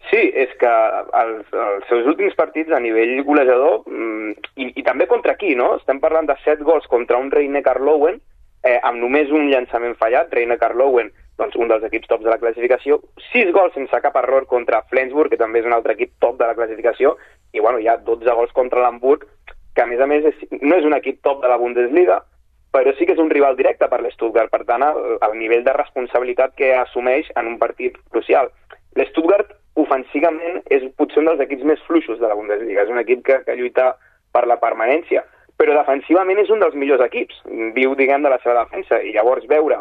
Sí, 0.06 0.20
és 0.38 0.48
que 0.60 0.70
els, 1.18 1.46
els 1.50 1.88
seus 1.88 2.06
últims 2.06 2.34
partits 2.38 2.70
a 2.70 2.78
nivell 2.78 3.24
golejador, 3.26 3.82
mm, 3.90 4.30
i, 4.62 4.72
i 4.78 4.82
també 4.86 5.08
contra 5.10 5.34
qui, 5.34 5.56
no? 5.58 5.72
Estem 5.80 5.98
parlant 5.98 6.28
de 6.30 6.36
7 6.44 6.62
gols 6.62 6.86
contra 6.86 7.18
un 7.18 7.32
Reine 7.32 7.62
Carlowen, 7.66 8.20
eh, 8.62 8.78
amb 8.84 9.02
només 9.02 9.30
un 9.34 9.50
llançament 9.50 9.96
fallat, 9.98 10.30
Reine 10.32 10.58
Carlowen, 10.58 11.10
doncs 11.36 11.56
un 11.60 11.68
dels 11.68 11.84
equips 11.88 12.08
tops 12.08 12.24
de 12.24 12.32
la 12.32 12.38
classificació, 12.40 13.00
6 13.30 13.52
gols 13.56 13.74
sense 13.76 14.00
cap 14.02 14.16
error 14.22 14.46
contra 14.48 14.82
Flensburg, 14.90 15.32
que 15.32 15.40
també 15.40 15.60
és 15.60 15.68
un 15.68 15.74
altre 15.76 15.96
equip 15.96 16.14
top 16.24 16.38
de 16.40 16.48
la 16.48 16.56
classificació, 16.56 17.16
i 17.52 17.60
bueno, 17.60 17.80
hi 17.80 17.88
ha 17.88 17.98
12 18.06 18.36
gols 18.38 18.54
contra 18.56 18.80
l'Hamburg, 18.82 19.26
que 19.76 19.84
a 19.84 19.86
més 19.90 20.00
a 20.00 20.08
més 20.08 20.24
és, 20.24 20.46
no 20.62 20.78
és 20.78 20.88
un 20.88 20.96
equip 20.96 21.20
top 21.26 21.42
de 21.42 21.52
la 21.52 21.58
Bundesliga, 21.60 22.22
però 22.72 22.92
sí 22.96 23.06
que 23.06 23.14
és 23.16 23.20
un 23.20 23.30
rival 23.30 23.56
directe 23.56 23.88
per 23.88 24.00
l'Stuttgart, 24.02 24.50
per 24.52 24.64
tant, 24.68 24.84
el, 24.84 25.16
el 25.24 25.36
nivell 25.38 25.64
de 25.64 25.76
responsabilitat 25.76 26.56
que 26.56 26.74
assumeix 26.76 27.28
en 27.36 27.52
un 27.52 27.60
partit 27.60 27.96
crucial. 28.12 28.50
L'Stuttgart, 28.96 29.52
ofensivament, 29.80 30.62
és 30.72 30.84
potser 30.96 31.22
un 31.22 31.30
dels 31.30 31.44
equips 31.44 31.64
més 31.68 31.82
fluixos 31.88 32.20
de 32.20 32.28
la 32.28 32.36
Bundesliga. 32.36 32.84
És 32.84 32.92
un 32.92 33.00
equip 33.00 33.24
que, 33.24 33.42
que 33.44 33.56
lluita 33.56 33.94
per 34.32 34.44
la 34.48 34.58
permanència, 34.60 35.24
però 35.60 35.76
defensivament 35.76 36.40
és 36.40 36.52
un 36.52 36.60
dels 36.64 36.76
millors 36.76 37.04
equips. 37.04 37.42
Viu, 37.76 37.94
diguem, 37.96 38.24
de 38.24 38.32
la 38.32 38.40
seva 38.44 38.62
defensa, 38.62 39.00
i 39.04 39.12
llavors 39.16 39.48
veure 39.48 39.80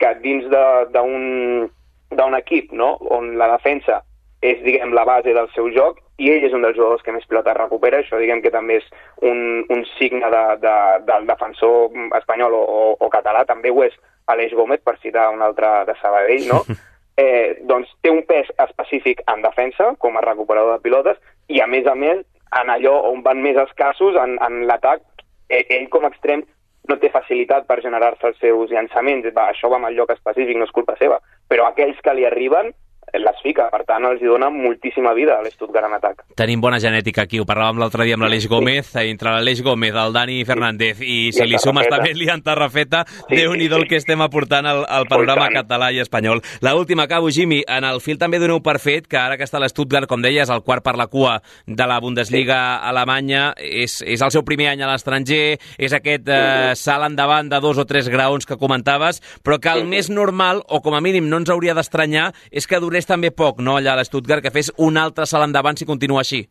que 0.00 0.14
dins 0.24 0.46
d'un 0.50 2.38
equip 2.38 2.72
no? 2.72 2.94
on 3.12 3.36
la 3.38 3.50
defensa 3.54 4.00
és, 4.40 4.60
diguem, 4.64 4.94
la 4.96 5.04
base 5.04 5.34
del 5.36 5.50
seu 5.54 5.68
joc, 5.74 6.00
i 6.20 6.30
ell 6.32 6.44
és 6.48 6.54
un 6.56 6.64
dels 6.64 6.76
jugadors 6.76 7.02
que 7.04 7.12
més 7.12 7.26
pilotes 7.28 7.56
recupera, 7.56 8.00
això 8.00 8.18
diguem 8.20 8.40
que 8.44 8.52
també 8.52 8.78
és 8.80 8.86
un, 9.24 9.64
un 9.68 9.84
signe 9.98 10.30
de, 10.32 10.44
de, 10.62 10.76
del 11.08 11.26
defensor 11.28 11.92
espanyol 12.16 12.56
o, 12.56 12.62
o, 12.64 12.82
o 13.04 13.10
català, 13.12 13.44
també 13.48 13.72
ho 13.72 13.84
és 13.84 13.96
Aleix 14.32 14.54
Gómez, 14.56 14.80
per 14.84 14.96
citar 15.02 15.28
un 15.34 15.44
altre 15.44 15.68
de 15.88 15.96
Sabadell, 16.00 16.46
no? 16.48 16.62
eh, 17.20 17.60
doncs 17.68 17.92
té 18.00 18.12
un 18.12 18.22
pes 18.28 18.48
específic 18.64 19.20
en 19.32 19.44
defensa, 19.44 19.92
com 20.00 20.16
a 20.16 20.24
recuperador 20.24 20.78
de 20.78 20.84
pilotes, 20.84 21.20
i 21.48 21.60
a 21.60 21.68
més 21.68 21.88
a 21.88 21.96
més, 21.98 22.24
en 22.60 22.72
allò 22.72 22.96
on 23.10 23.24
van 23.26 23.42
més 23.44 23.60
escassos, 23.60 24.16
en, 24.20 24.38
en 24.44 24.64
l'atac, 24.70 25.04
eh, 25.50 25.66
ell 25.76 25.88
com 25.92 26.06
a 26.06 26.12
extrem 26.12 26.46
no 26.88 26.96
té 27.00 27.10
facilitat 27.12 27.66
per 27.68 27.80
generar-se 27.82 28.30
els 28.30 28.38
seus 28.42 28.70
llançaments, 28.70 29.28
va, 29.36 29.48
això 29.50 29.68
va 29.70 29.80
amb 29.80 29.90
el 29.90 29.98
lloc 29.98 30.12
específic, 30.14 30.56
no 30.56 30.68
és 30.68 30.74
culpa 30.76 30.96
seva, 31.00 31.20
però 31.48 31.66
aquells 31.68 32.00
que 32.04 32.14
li 32.14 32.26
arriben 32.26 32.72
les 33.14 33.42
fica, 33.42 33.68
per 33.72 33.82
tant 33.88 34.04
els 34.08 34.22
dona 34.22 34.50
moltíssima 34.52 35.12
vida 35.16 35.38
a 35.38 35.44
l'Stuttgart 35.44 35.88
en 35.88 35.96
atac. 35.96 36.24
Tenim 36.38 36.60
bona 36.62 36.80
genètica 36.82 37.24
aquí, 37.26 37.40
ho 37.40 37.46
parlàvem 37.48 37.80
l'altre 37.82 38.06
dia 38.06 38.16
amb 38.18 38.24
l'Aleix 38.26 38.46
Gómez, 38.50 38.92
entre 39.02 39.34
l'Aleix 39.34 39.62
Gómez, 39.66 39.94
el 39.94 40.14
Dani 40.14 40.38
Fernández 40.48 41.00
i 41.02 41.18
si 41.34 41.44
I 41.44 41.48
li 41.50 41.58
el 41.58 41.64
sumes 41.64 41.88
també 41.90 42.12
l'Ian 42.14 42.42
Tarrafeta, 42.46 43.04
Sí, 43.08 43.36
déu-n'hi-do 43.36 43.76
sí, 43.76 43.82
el 43.82 43.88
que 43.88 43.98
estem 44.00 44.22
aportant 44.24 44.66
al, 44.66 44.84
al 44.88 45.06
panorama 45.10 45.48
català 45.54 45.90
i 45.92 46.00
espanyol. 46.02 46.42
La 46.60 46.74
última, 46.78 47.04
acabo, 47.04 47.30
Jimmy, 47.30 47.62
en 47.66 47.84
el 47.88 48.00
fil 48.04 48.18
també 48.20 48.40
doneu 48.42 48.60
per 48.64 48.78
fet 48.82 49.08
que 49.10 49.18
ara 49.18 49.38
que 49.38 49.46
està 49.46 49.60
l'Stuttgart, 49.62 50.08
com 50.10 50.22
deies, 50.22 50.50
el 50.50 50.62
quart 50.66 50.84
per 50.84 50.96
la 50.98 51.08
cua 51.10 51.38
de 51.66 51.86
la 51.86 52.00
Bundesliga 52.00 52.60
alemanya, 52.86 53.50
és, 53.56 54.00
és 54.06 54.22
el 54.22 54.32
seu 54.34 54.44
primer 54.46 54.70
any 54.72 54.84
a 54.84 54.90
l'estranger, 54.90 55.58
és 55.78 55.96
aquest 55.96 56.28
eh, 56.30 56.72
salt 56.78 57.08
endavant 57.10 57.50
de 57.50 57.60
dos 57.62 57.78
o 57.80 57.86
tres 57.88 58.08
graons 58.12 58.46
que 58.46 58.58
comentaves, 58.60 59.20
però 59.44 59.60
que 59.60 59.72
el 59.72 59.86
més 59.88 60.10
normal, 60.10 60.64
o 60.68 60.80
com 60.84 60.96
a 60.96 61.02
mínim 61.04 61.28
no 61.30 61.40
ens 61.40 61.50
hauria 61.52 61.74
d'estranyar, 61.76 62.30
és 62.50 62.66
que 62.66 62.80
durés 62.82 62.99
també 63.08 63.30
poc, 63.30 63.60
no?, 63.64 63.76
allà 63.78 63.94
a 63.94 64.00
l'Stuttgart, 64.00 64.42
que 64.44 64.54
fes 64.54 64.72
un 64.78 64.96
altre 65.00 65.26
salt 65.26 65.46
endavant 65.46 65.78
si 65.78 65.88
continua 65.88 66.24
així. 66.24 66.44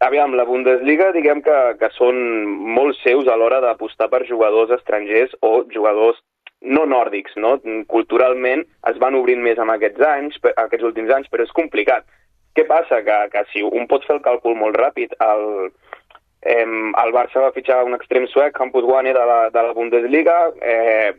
Aviam, 0.00 0.32
la 0.32 0.46
Bundesliga, 0.48 1.10
diguem 1.12 1.42
que, 1.44 1.56
que 1.80 1.90
són 1.92 2.16
molt 2.76 2.96
seus 3.02 3.28
a 3.28 3.36
l'hora 3.36 3.60
d'apostar 3.60 4.08
per 4.08 4.22
jugadors 4.28 4.72
estrangers 4.72 5.34
o 5.44 5.58
jugadors 5.74 6.16
no 6.60 6.86
nòrdics, 6.88 7.36
no? 7.36 7.58
Culturalment 7.88 8.64
es 8.88 8.98
van 9.00 9.16
obrint 9.16 9.42
més 9.44 9.60
amb 9.60 9.74
aquests 9.74 10.00
anys, 10.06 10.38
aquests 10.56 10.86
últims 10.88 11.12
anys, 11.12 11.28
però 11.32 11.44
és 11.44 11.52
complicat. 11.56 12.08
Què 12.56 12.64
passa? 12.68 13.02
Que, 13.04 13.18
que 13.32 13.44
si 13.52 13.62
un 13.64 13.86
pot 13.88 14.04
fer 14.06 14.16
el 14.16 14.24
càlcul 14.24 14.56
molt 14.58 14.76
ràpid, 14.80 15.12
el, 15.24 15.44
em, 16.48 16.92
el 17.00 17.12
Barça 17.16 17.44
va 17.44 17.52
fitxar 17.56 17.82
un 17.84 17.96
extrem 17.96 18.26
suec, 18.32 18.56
Campus 18.56 18.84
Guane, 18.88 19.12
de 19.16 19.26
la, 19.32 19.38
de 19.52 19.66
la 19.68 19.76
Bundesliga, 19.76 20.38
eh, 20.60 21.12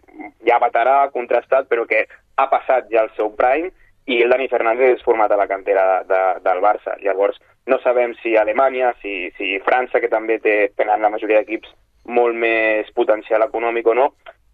ja 0.48 0.58
veterà, 0.62 0.98
contrastat, 1.14 1.70
però 1.70 1.86
que 1.90 2.06
ha 2.38 2.50
passat 2.50 2.90
ja 2.94 3.06
el 3.06 3.14
seu 3.18 3.32
prime, 3.38 3.72
i 4.10 4.22
el 4.24 4.32
Dani 4.34 4.48
Fernández 4.50 4.98
és 4.98 5.06
format 5.06 5.32
a 5.32 5.38
la 5.38 5.48
cantera 5.48 6.04
de, 6.08 6.22
del 6.46 6.62
Barça. 6.64 6.98
Llavors, 7.04 7.38
no 7.70 7.78
sabem 7.84 8.16
si 8.22 8.36
Alemanya, 8.38 8.94
si, 9.02 9.30
si 9.38 9.60
França, 9.66 10.02
que 10.02 10.10
també 10.10 10.40
té, 10.42 10.72
tenen 10.78 11.04
la 11.04 11.12
majoria 11.14 11.42
d'equips 11.42 11.70
molt 12.10 12.36
més 12.36 12.90
potencial 12.98 13.46
econòmic 13.46 13.88
o 13.88 13.98
no, 13.98 14.08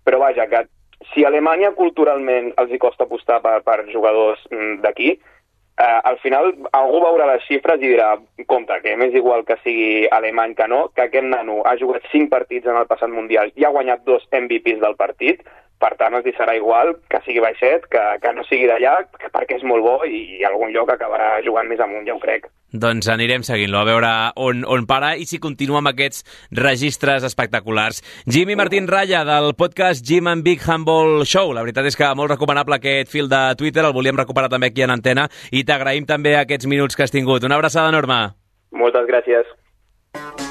però 0.03 0.19
vaja, 0.19 0.47
que 0.51 0.65
si 1.13 1.23
a 1.23 1.31
Alemanya 1.31 1.71
culturalment 1.77 2.51
els 2.59 2.73
hi 2.73 2.81
costa 2.81 3.07
apostar 3.07 3.39
per, 3.45 3.61
per 3.63 3.85
jugadors 3.93 4.43
mm, 4.51 4.81
d'aquí, 4.83 5.15
eh, 5.77 5.99
al 6.03 6.17
final 6.19 6.51
algú 6.73 7.01
veurà 7.03 7.27
les 7.29 7.45
xifres 7.47 7.81
i 7.81 7.91
dirà, 7.93 8.09
compte, 8.49 8.79
que 8.83 8.95
m'és 8.97 9.15
igual 9.15 9.45
que 9.45 9.59
sigui 9.63 10.07
alemany 10.11 10.55
que 10.57 10.67
no, 10.67 10.87
que 10.95 11.05
aquest 11.05 11.29
nano 11.29 11.61
ha 11.65 11.77
jugat 11.79 12.07
5 12.11 12.31
partits 12.33 12.67
en 12.67 12.79
el 12.81 12.89
passat 12.89 13.13
Mundial 13.13 13.53
i 13.55 13.65
ha 13.65 13.73
guanyat 13.73 14.03
dos 14.09 14.25
MVPs 14.31 14.81
del 14.83 14.97
partit, 14.99 15.45
per 15.81 15.93
tant 15.99 16.15
els 16.17 16.25
hi 16.25 16.33
serà 16.37 16.55
igual 16.57 16.95
que 17.09 17.21
sigui 17.25 17.41
baixet, 17.43 17.85
que, 17.91 18.03
que 18.21 18.33
no 18.33 18.45
sigui 18.47 18.67
d'allà, 18.69 18.99
perquè 19.33 19.59
és 19.59 19.65
molt 19.67 19.85
bo 19.85 19.97
i, 20.05 20.39
i 20.39 20.45
algun 20.47 20.73
lloc 20.73 20.91
acabarà 20.93 21.37
jugant 21.45 21.69
més 21.69 21.81
amunt, 21.83 22.05
ja 22.07 22.15
ho 22.15 22.21
crec. 22.21 22.47
Doncs 22.67 23.07
anirem 23.07 23.45
seguint-lo, 23.47 23.79
a 23.79 23.87
veure 23.87 24.09
on, 24.43 24.65
on 24.67 24.83
para 24.89 25.13
i 25.15 25.23
si 25.29 25.39
continua 25.39 25.79
amb 25.79 25.91
aquests 25.93 26.25
registres 26.51 27.23
espectaculars. 27.23 28.01
Jimmy 28.27 28.57
Martín 28.59 28.89
Raya, 28.91 29.23
del 29.27 29.53
podcast 29.55 30.03
Jim 30.05 30.27
and 30.27 30.43
Big 30.43 30.65
Handball 30.67 31.23
Show. 31.23 31.53
La 31.55 31.63
veritat 31.63 31.87
és 31.87 31.95
que 31.95 32.09
molt 32.19 32.33
recomanable 32.33 32.75
aquest 32.81 33.13
fil 33.13 33.31
de 33.31 33.43
Twitter, 33.59 33.85
el 33.87 33.95
volíem 33.95 34.19
recuperar 34.19 34.51
també 34.51 34.73
aquí 34.73 34.83
en 34.83 34.97
antena 34.97 35.29
i 35.51 35.63
t'agraïm 35.63 36.09
també 36.09 36.35
aquests 36.35 36.67
minuts 36.67 36.97
que 36.97 37.07
has 37.07 37.15
tingut. 37.15 37.47
Una 37.47 37.55
abraçada 37.55 37.93
enorme. 37.93 38.19
Moltes 38.75 39.07
gràcies. 39.07 40.46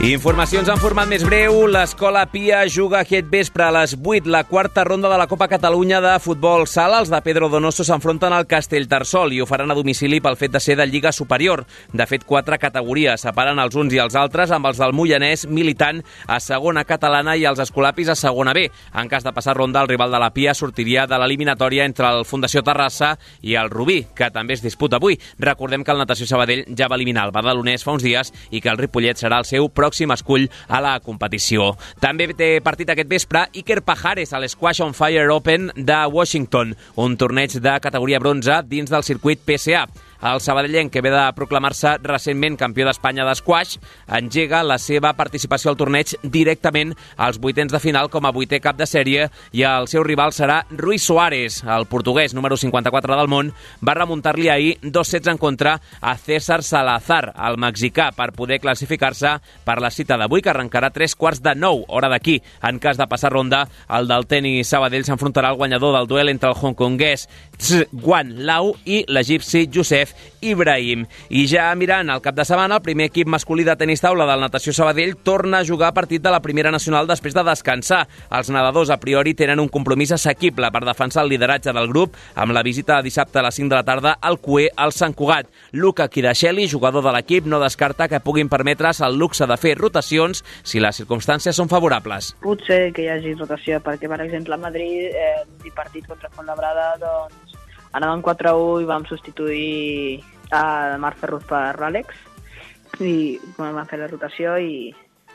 Informacions 0.00 0.64
en 0.72 0.78
format 0.80 1.04
més 1.04 1.20
breu. 1.20 1.66
L'Escola 1.68 2.22
Pia 2.32 2.62
juga 2.72 3.02
aquest 3.02 3.26
vespre 3.28 3.66
a 3.66 3.72
les 3.74 3.92
8 3.92 4.30
la 4.32 4.46
quarta 4.48 4.80
ronda 4.88 5.10
de 5.12 5.16
la 5.20 5.26
Copa 5.28 5.44
Catalunya 5.44 5.98
de 6.00 6.14
futbol 6.24 6.64
sala. 6.64 7.02
Els 7.02 7.10
de 7.12 7.18
Pedro 7.20 7.50
Donoso 7.52 7.84
s'enfronten 7.84 8.32
al 8.32 8.46
Castellterçol 8.48 9.34
i 9.36 9.42
ho 9.42 9.46
faran 9.46 9.68
a 9.68 9.76
domicili 9.76 10.22
pel 10.24 10.38
fet 10.40 10.54
de 10.54 10.62
ser 10.64 10.78
de 10.80 10.86
Lliga 10.88 11.12
Superior. 11.12 11.66
De 11.92 12.06
fet, 12.08 12.24
quatre 12.24 12.56
categories 12.56 13.20
separen 13.20 13.60
els 13.60 13.76
uns 13.76 13.92
i 13.92 14.00
els 14.00 14.16
altres 14.16 14.54
amb 14.56 14.70
els 14.70 14.80
del 14.80 14.94
Moianès 14.96 15.44
militant 15.44 16.00
a 16.26 16.40
segona 16.40 16.86
catalana 16.88 17.36
i 17.36 17.44
els 17.44 17.60
escolapis 17.60 18.08
a 18.08 18.16
segona 18.16 18.56
B. 18.56 18.70
En 18.96 19.12
cas 19.12 19.28
de 19.28 19.34
passar 19.36 19.58
ronda, 19.58 19.84
el 19.84 19.92
rival 19.92 20.16
de 20.16 20.22
la 20.24 20.32
Pia 20.32 20.56
sortiria 20.56 21.04
de 21.04 21.20
l'eliminatòria 21.20 21.84
entre 21.84 22.08
el 22.08 22.24
Fundació 22.24 22.64
Terrassa 22.64 23.18
i 23.42 23.52
el 23.60 23.68
Rubí, 23.68 24.06
que 24.16 24.32
també 24.32 24.56
es 24.56 24.64
disputa 24.64 24.96
avui. 24.96 25.20
Recordem 25.36 25.84
que 25.84 25.92
el 25.92 26.00
Natació 26.00 26.24
Sabadell 26.24 26.64
ja 26.72 26.88
va 26.88 26.96
eliminar 26.96 27.28
el 27.28 27.36
Badalonès 27.36 27.84
fa 27.84 27.92
uns 27.92 28.08
dies 28.08 28.32
i 28.48 28.64
que 28.64 28.72
el 28.72 28.80
Ripollet 28.80 29.20
serà 29.20 29.44
el 29.44 29.50
seu 29.52 29.68
pròxim 29.68 29.89
escull 29.90 30.48
a 30.68 30.80
la 30.80 30.98
competició. 31.00 31.74
També 32.00 32.28
té 32.34 32.60
partit 32.64 32.90
aquest 32.90 33.08
vespre 33.08 33.46
Iker 33.52 33.80
Pajares 33.82 34.32
a 34.32 34.40
l'Squash 34.40 34.82
on 34.84 34.94
Fire 34.94 35.28
Open 35.32 35.70
de 35.76 35.98
Washington, 36.06 36.76
un 36.96 37.16
torneig 37.16 37.58
de 37.60 37.80
categoria 37.80 38.20
bronze 38.20 38.62
dins 38.66 38.90
del 38.90 39.04
circuit 39.04 39.42
PSA. 39.46 39.86
El 40.20 40.40
sabadellenc, 40.44 40.92
que 40.92 41.00
ve 41.00 41.10
de 41.12 41.22
proclamar-se 41.32 41.94
recentment 42.04 42.58
campió 42.60 42.84
d'Espanya 42.84 43.24
d'esquash, 43.24 43.78
engega 44.18 44.60
la 44.66 44.76
seva 44.76 45.14
participació 45.16 45.72
al 45.72 45.78
torneig 45.80 46.12
directament 46.22 46.92
als 47.16 47.38
vuitens 47.40 47.72
de 47.72 47.80
final 47.80 48.10
com 48.12 48.28
a 48.28 48.32
vuitè 48.36 48.60
cap 48.60 48.76
de 48.76 48.84
sèrie 48.84 49.30
i 49.56 49.64
el 49.64 49.88
seu 49.88 50.04
rival 50.04 50.34
serà 50.36 50.60
Rui 50.70 51.00
Soares, 51.00 51.62
el 51.64 51.86
portuguès 51.88 52.34
número 52.36 52.58
54 52.60 53.16
del 53.16 53.30
món, 53.32 53.52
va 53.80 53.96
remuntar-li 53.96 54.50
ahir 54.52 54.74
dos 54.82 55.08
sets 55.08 55.30
en 55.32 55.40
contra 55.40 55.78
a 56.00 56.16
César 56.20 56.60
Salazar, 56.62 57.32
el 57.48 57.56
mexicà, 57.56 58.10
per 58.12 58.32
poder 58.36 58.60
classificar-se 58.60 59.38
per 59.64 59.78
la 59.80 59.90
cita 59.90 60.20
d'avui, 60.20 60.44
que 60.44 60.52
arrencarà 60.52 60.92
tres 60.92 61.16
quarts 61.16 61.40
de 61.40 61.54
nou, 61.56 61.86
hora 61.88 62.12
d'aquí. 62.12 62.36
En 62.62 62.78
cas 62.78 63.00
de 63.00 63.08
passar 63.08 63.32
ronda, 63.32 63.64
el 63.88 64.08
del 64.10 64.28
tenis 64.28 64.68
Sabadell 64.68 65.06
s'enfrontarà 65.08 65.48
al 65.48 65.56
guanyador 65.60 65.96
del 65.96 66.10
duel 66.10 66.28
entre 66.28 66.52
el 66.52 66.58
hongkonguès 66.60 67.26
Tzwan 67.60 68.36
Lau 68.44 68.74
i 68.84 69.02
l'egipci 69.08 69.66
Josef 69.72 70.09
Ibrahim. 70.40 71.06
I 71.28 71.46
ja 71.50 71.68
mirant 71.76 72.10
el 72.10 72.22
cap 72.24 72.36
de 72.36 72.44
setmana, 72.48 72.78
el 72.78 72.84
primer 72.84 73.10
equip 73.10 73.28
masculí 73.28 73.64
de 73.66 73.76
tenis 73.76 74.02
taula 74.02 74.26
del 74.28 74.40
Natació 74.44 74.72
Sabadell 74.76 75.16
torna 75.16 75.60
a 75.60 75.66
jugar 75.66 75.92
partit 75.94 76.22
de 76.22 76.32
la 76.32 76.40
primera 76.40 76.72
nacional 76.72 77.08
després 77.08 77.36
de 77.36 77.44
descansar. 77.44 78.06
Els 78.30 78.50
nedadors 78.50 78.90
a 78.90 78.98
priori 79.02 79.34
tenen 79.34 79.60
un 79.60 79.68
compromís 79.68 80.12
assequible 80.16 80.70
per 80.72 80.84
defensar 80.86 81.24
el 81.24 81.32
lideratge 81.34 81.74
del 81.76 81.88
grup 81.88 82.16
amb 82.34 82.56
la 82.56 82.64
visita 82.66 82.96
de 82.96 83.08
dissabte 83.10 83.40
a 83.40 83.44
les 83.46 83.54
5 83.54 83.68
de 83.68 83.76
la 83.76 83.84
tarda 83.84 84.16
al 84.20 84.40
CUE 84.40 84.68
al 84.76 84.92
Sant 84.96 85.14
Cugat. 85.14 85.50
Luca 85.72 86.08
Kidasheli, 86.08 86.68
jugador 86.70 87.04
de 87.04 87.14
l'equip, 87.14 87.46
no 87.46 87.60
descarta 87.60 88.08
que 88.08 88.20
puguin 88.20 88.48
permetre's 88.48 89.02
el 89.04 89.18
luxe 89.18 89.46
de 89.46 89.56
fer 89.60 89.76
rotacions 89.78 90.44
si 90.62 90.80
les 90.80 90.96
circumstàncies 91.02 91.56
són 91.56 91.68
favorables. 91.68 92.34
Potser 92.42 92.90
que 92.96 93.04
hi 93.04 93.10
hagi 93.12 93.34
rotació, 93.36 93.80
perquè, 93.84 94.08
per 94.10 94.20
exemple, 94.24 94.54
a 94.54 94.60
Madrid, 94.60 95.10
eh, 95.10 95.70
partit 95.74 96.06
contra 96.06 96.30
Fontlabrada, 96.34 96.94
doncs, 97.00 97.49
anàvem 97.96 98.22
4-1 98.26 98.82
i 98.82 98.88
vam 98.88 99.06
substituir 99.08 100.20
a 100.50 100.96
Marc 101.02 101.20
Ferruz 101.22 101.46
per 101.48 101.78
l'Àlex 101.80 102.26
i 103.00 103.38
bueno, 103.56 103.76
vam 103.78 103.86
fer 103.88 104.00
la 104.00 104.10
rotació 104.10 104.56
i, 104.58 104.90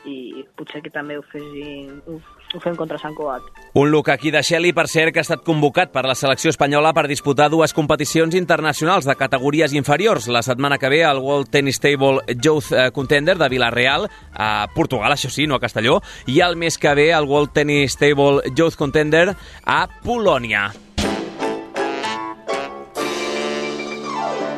i 0.06 0.44
potser 0.56 0.82
que 0.84 0.92
també 0.92 1.16
ho, 1.18 1.24
fessin, 1.32 1.96
ho, 2.06 2.18
ho 2.54 2.60
fem 2.62 2.76
contra 2.78 2.98
Sant 3.00 3.14
Cugat. 3.16 3.42
Un 3.76 3.94
aquí 4.12 4.30
de 4.30 4.42
Shelley, 4.42 4.72
per 4.72 4.86
cert, 4.88 5.12
que 5.12 5.20
ha 5.20 5.26
estat 5.26 5.42
convocat 5.44 5.90
per 5.92 6.04
la 6.06 6.14
selecció 6.14 6.50
espanyola 6.50 6.92
per 6.94 7.06
disputar 7.08 7.48
dues 7.50 7.74
competicions 7.74 8.34
internacionals 8.34 9.08
de 9.08 9.16
categories 9.16 9.72
inferiors. 9.72 10.28
La 10.28 10.42
setmana 10.42 10.78
que 10.78 10.88
ve 10.88 11.02
al 11.04 11.18
World 11.18 11.50
Tennis 11.50 11.80
Table 11.80 12.22
Youth 12.36 12.72
eh, 12.72 12.90
Contender 12.92 13.36
de 13.38 13.48
Villarreal, 13.48 14.08
a 14.32 14.68
Portugal, 14.74 15.12
això 15.12 15.30
sí, 15.32 15.46
no 15.46 15.56
a 15.56 15.60
Castelló, 15.60 16.00
i 16.26 16.40
el 16.40 16.56
mes 16.56 16.78
que 16.78 16.94
ve 16.94 17.12
al 17.12 17.26
World 17.26 17.52
Tennis 17.52 17.96
Table 17.96 18.52
Youth 18.54 18.76
Contender 18.76 19.32
a 19.64 19.86
Polònia. 20.04 20.85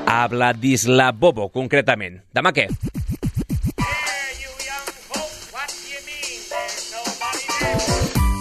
A 0.09 0.25
Vladislavovo, 0.33 1.51
concretament. 1.53 2.23
Demà 2.33 2.55
què? 2.57 2.69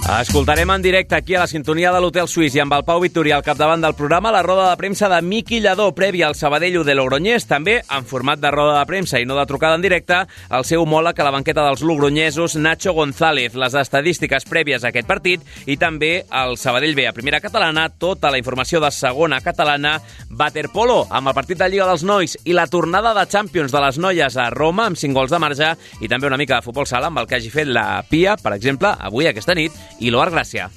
Escoltarem 0.08 0.70
en 0.72 0.82
directe 0.82 1.16
aquí 1.16 1.36
a 1.36 1.42
la 1.42 1.48
sintonia 1.52 1.92
de 1.92 2.00
l'Hotel 2.00 2.30
Suís 2.32 2.54
i 2.56 2.62
amb 2.64 2.72
el 2.78 2.86
Pau 2.88 3.02
Vitorià 3.04 3.36
al 3.36 3.44
capdavant 3.44 3.82
del 3.84 3.94
programa 3.94 4.32
la 4.32 4.40
roda 4.42 4.70
de 4.70 4.78
premsa 4.80 5.10
de 5.12 5.18
Miqui 5.22 5.60
Lladó 5.60 5.90
prèvia 5.92 6.30
al 6.30 6.36
Sabadell 6.40 6.78
de 6.88 6.94
Logroñés, 6.96 7.44
també 7.44 7.82
en 7.84 8.08
format 8.08 8.40
de 8.40 8.48
roda 8.56 8.78
de 8.80 8.86
premsa 8.88 9.20
i 9.20 9.28
no 9.28 9.36
de 9.36 9.44
trucada 9.46 9.76
en 9.76 9.84
directe, 9.84 10.22
el 10.48 10.64
seu 10.64 10.86
homòleg 10.86 11.20
a 11.20 11.26
la 11.28 11.34
banqueta 11.36 11.66
dels 11.68 11.84
logronyesos, 11.84 12.56
Nacho 12.56 12.94
González, 12.96 13.58
les 13.60 13.76
estadístiques 13.76 14.48
prèvies 14.48 14.86
a 14.86 14.94
aquest 14.94 15.10
partit 15.12 15.44
i 15.68 15.76
també 15.76 16.24
el 16.24 16.56
Sabadell 16.56 16.96
B. 16.96 17.10
A 17.12 17.12
primera 17.12 17.44
catalana, 17.44 17.90
tota 17.90 18.32
la 18.32 18.40
informació 18.40 18.80
de 18.80 18.94
segona 18.96 19.42
catalana, 19.44 19.98
Waterpolo 20.32 21.02
amb 21.12 21.34
el 21.34 21.36
partit 21.36 21.60
de 21.60 21.68
Lliga 21.68 21.90
dels 21.92 22.08
Nois 22.08 22.38
i 22.46 22.56
la 22.56 22.70
tornada 22.72 23.12
de 23.12 23.28
Champions 23.28 23.76
de 23.76 23.84
les 23.84 24.00
noies 24.00 24.40
a 24.40 24.48
Roma 24.56 24.88
amb 24.88 25.04
5 25.04 25.20
gols 25.20 25.36
de 25.36 25.44
marge 25.44 25.76
i 26.00 26.08
també 26.08 26.32
una 26.32 26.40
mica 26.40 26.62
de 26.62 26.70
futbol 26.70 26.88
sala 26.88 27.12
amb 27.12 27.20
el 27.20 27.28
que 27.28 27.42
hagi 27.42 27.52
fet 27.52 27.68
la 27.68 28.06
Pia, 28.08 28.40
per 28.40 28.56
exemple, 28.56 28.96
avui 28.96 29.28
aquesta 29.28 29.58
nit, 29.58 29.76
i 30.00 30.12
l'Oar 30.12 30.30
Gràcia. 30.34 30.70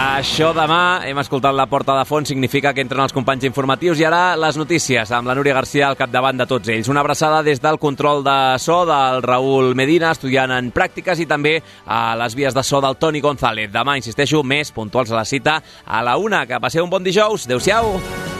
Això 0.00 0.52
demà, 0.56 1.02
hem 1.04 1.18
escoltat 1.20 1.54
la 1.56 1.64
porta 1.68 1.96
de 1.98 2.04
fons, 2.08 2.28
significa 2.30 2.70
que 2.72 2.82
entren 2.84 3.02
els 3.04 3.12
companys 3.12 3.44
informatius 3.48 4.00
i 4.00 4.06
ara 4.08 4.36
les 4.38 4.56
notícies 4.60 5.10
amb 5.16 5.28
la 5.28 5.34
Núria 5.34 5.54
Garcia 5.56 5.88
al 5.88 5.98
capdavant 5.98 6.40
de 6.40 6.46
tots 6.48 6.70
ells. 6.72 6.88
Una 6.88 7.02
abraçada 7.04 7.42
des 7.42 7.60
del 7.60 7.78
control 7.82 8.24
de 8.24 8.38
so 8.62 8.82
del 8.88 9.20
Raül 9.26 9.74
Medina, 9.76 10.14
estudiant 10.14 10.56
en 10.56 10.72
pràctiques 10.72 11.20
i 11.20 11.28
també 11.28 11.58
a 11.86 12.16
les 12.20 12.36
vies 12.38 12.56
de 12.56 12.64
so 12.64 12.80
del 12.80 12.96
Toni 13.02 13.20
González. 13.20 13.72
Demà, 13.74 13.98
insisteixo, 14.00 14.44
més 14.44 14.72
puntuals 14.72 15.12
a 15.12 15.20
la 15.20 15.28
cita 15.28 15.60
a 15.84 16.04
la 16.06 16.16
una. 16.16 16.46
Que 16.46 16.62
passeu 16.62 16.86
un 16.86 16.92
bon 16.92 17.04
dijous. 17.04 17.48
Adéu-siau. 17.50 18.39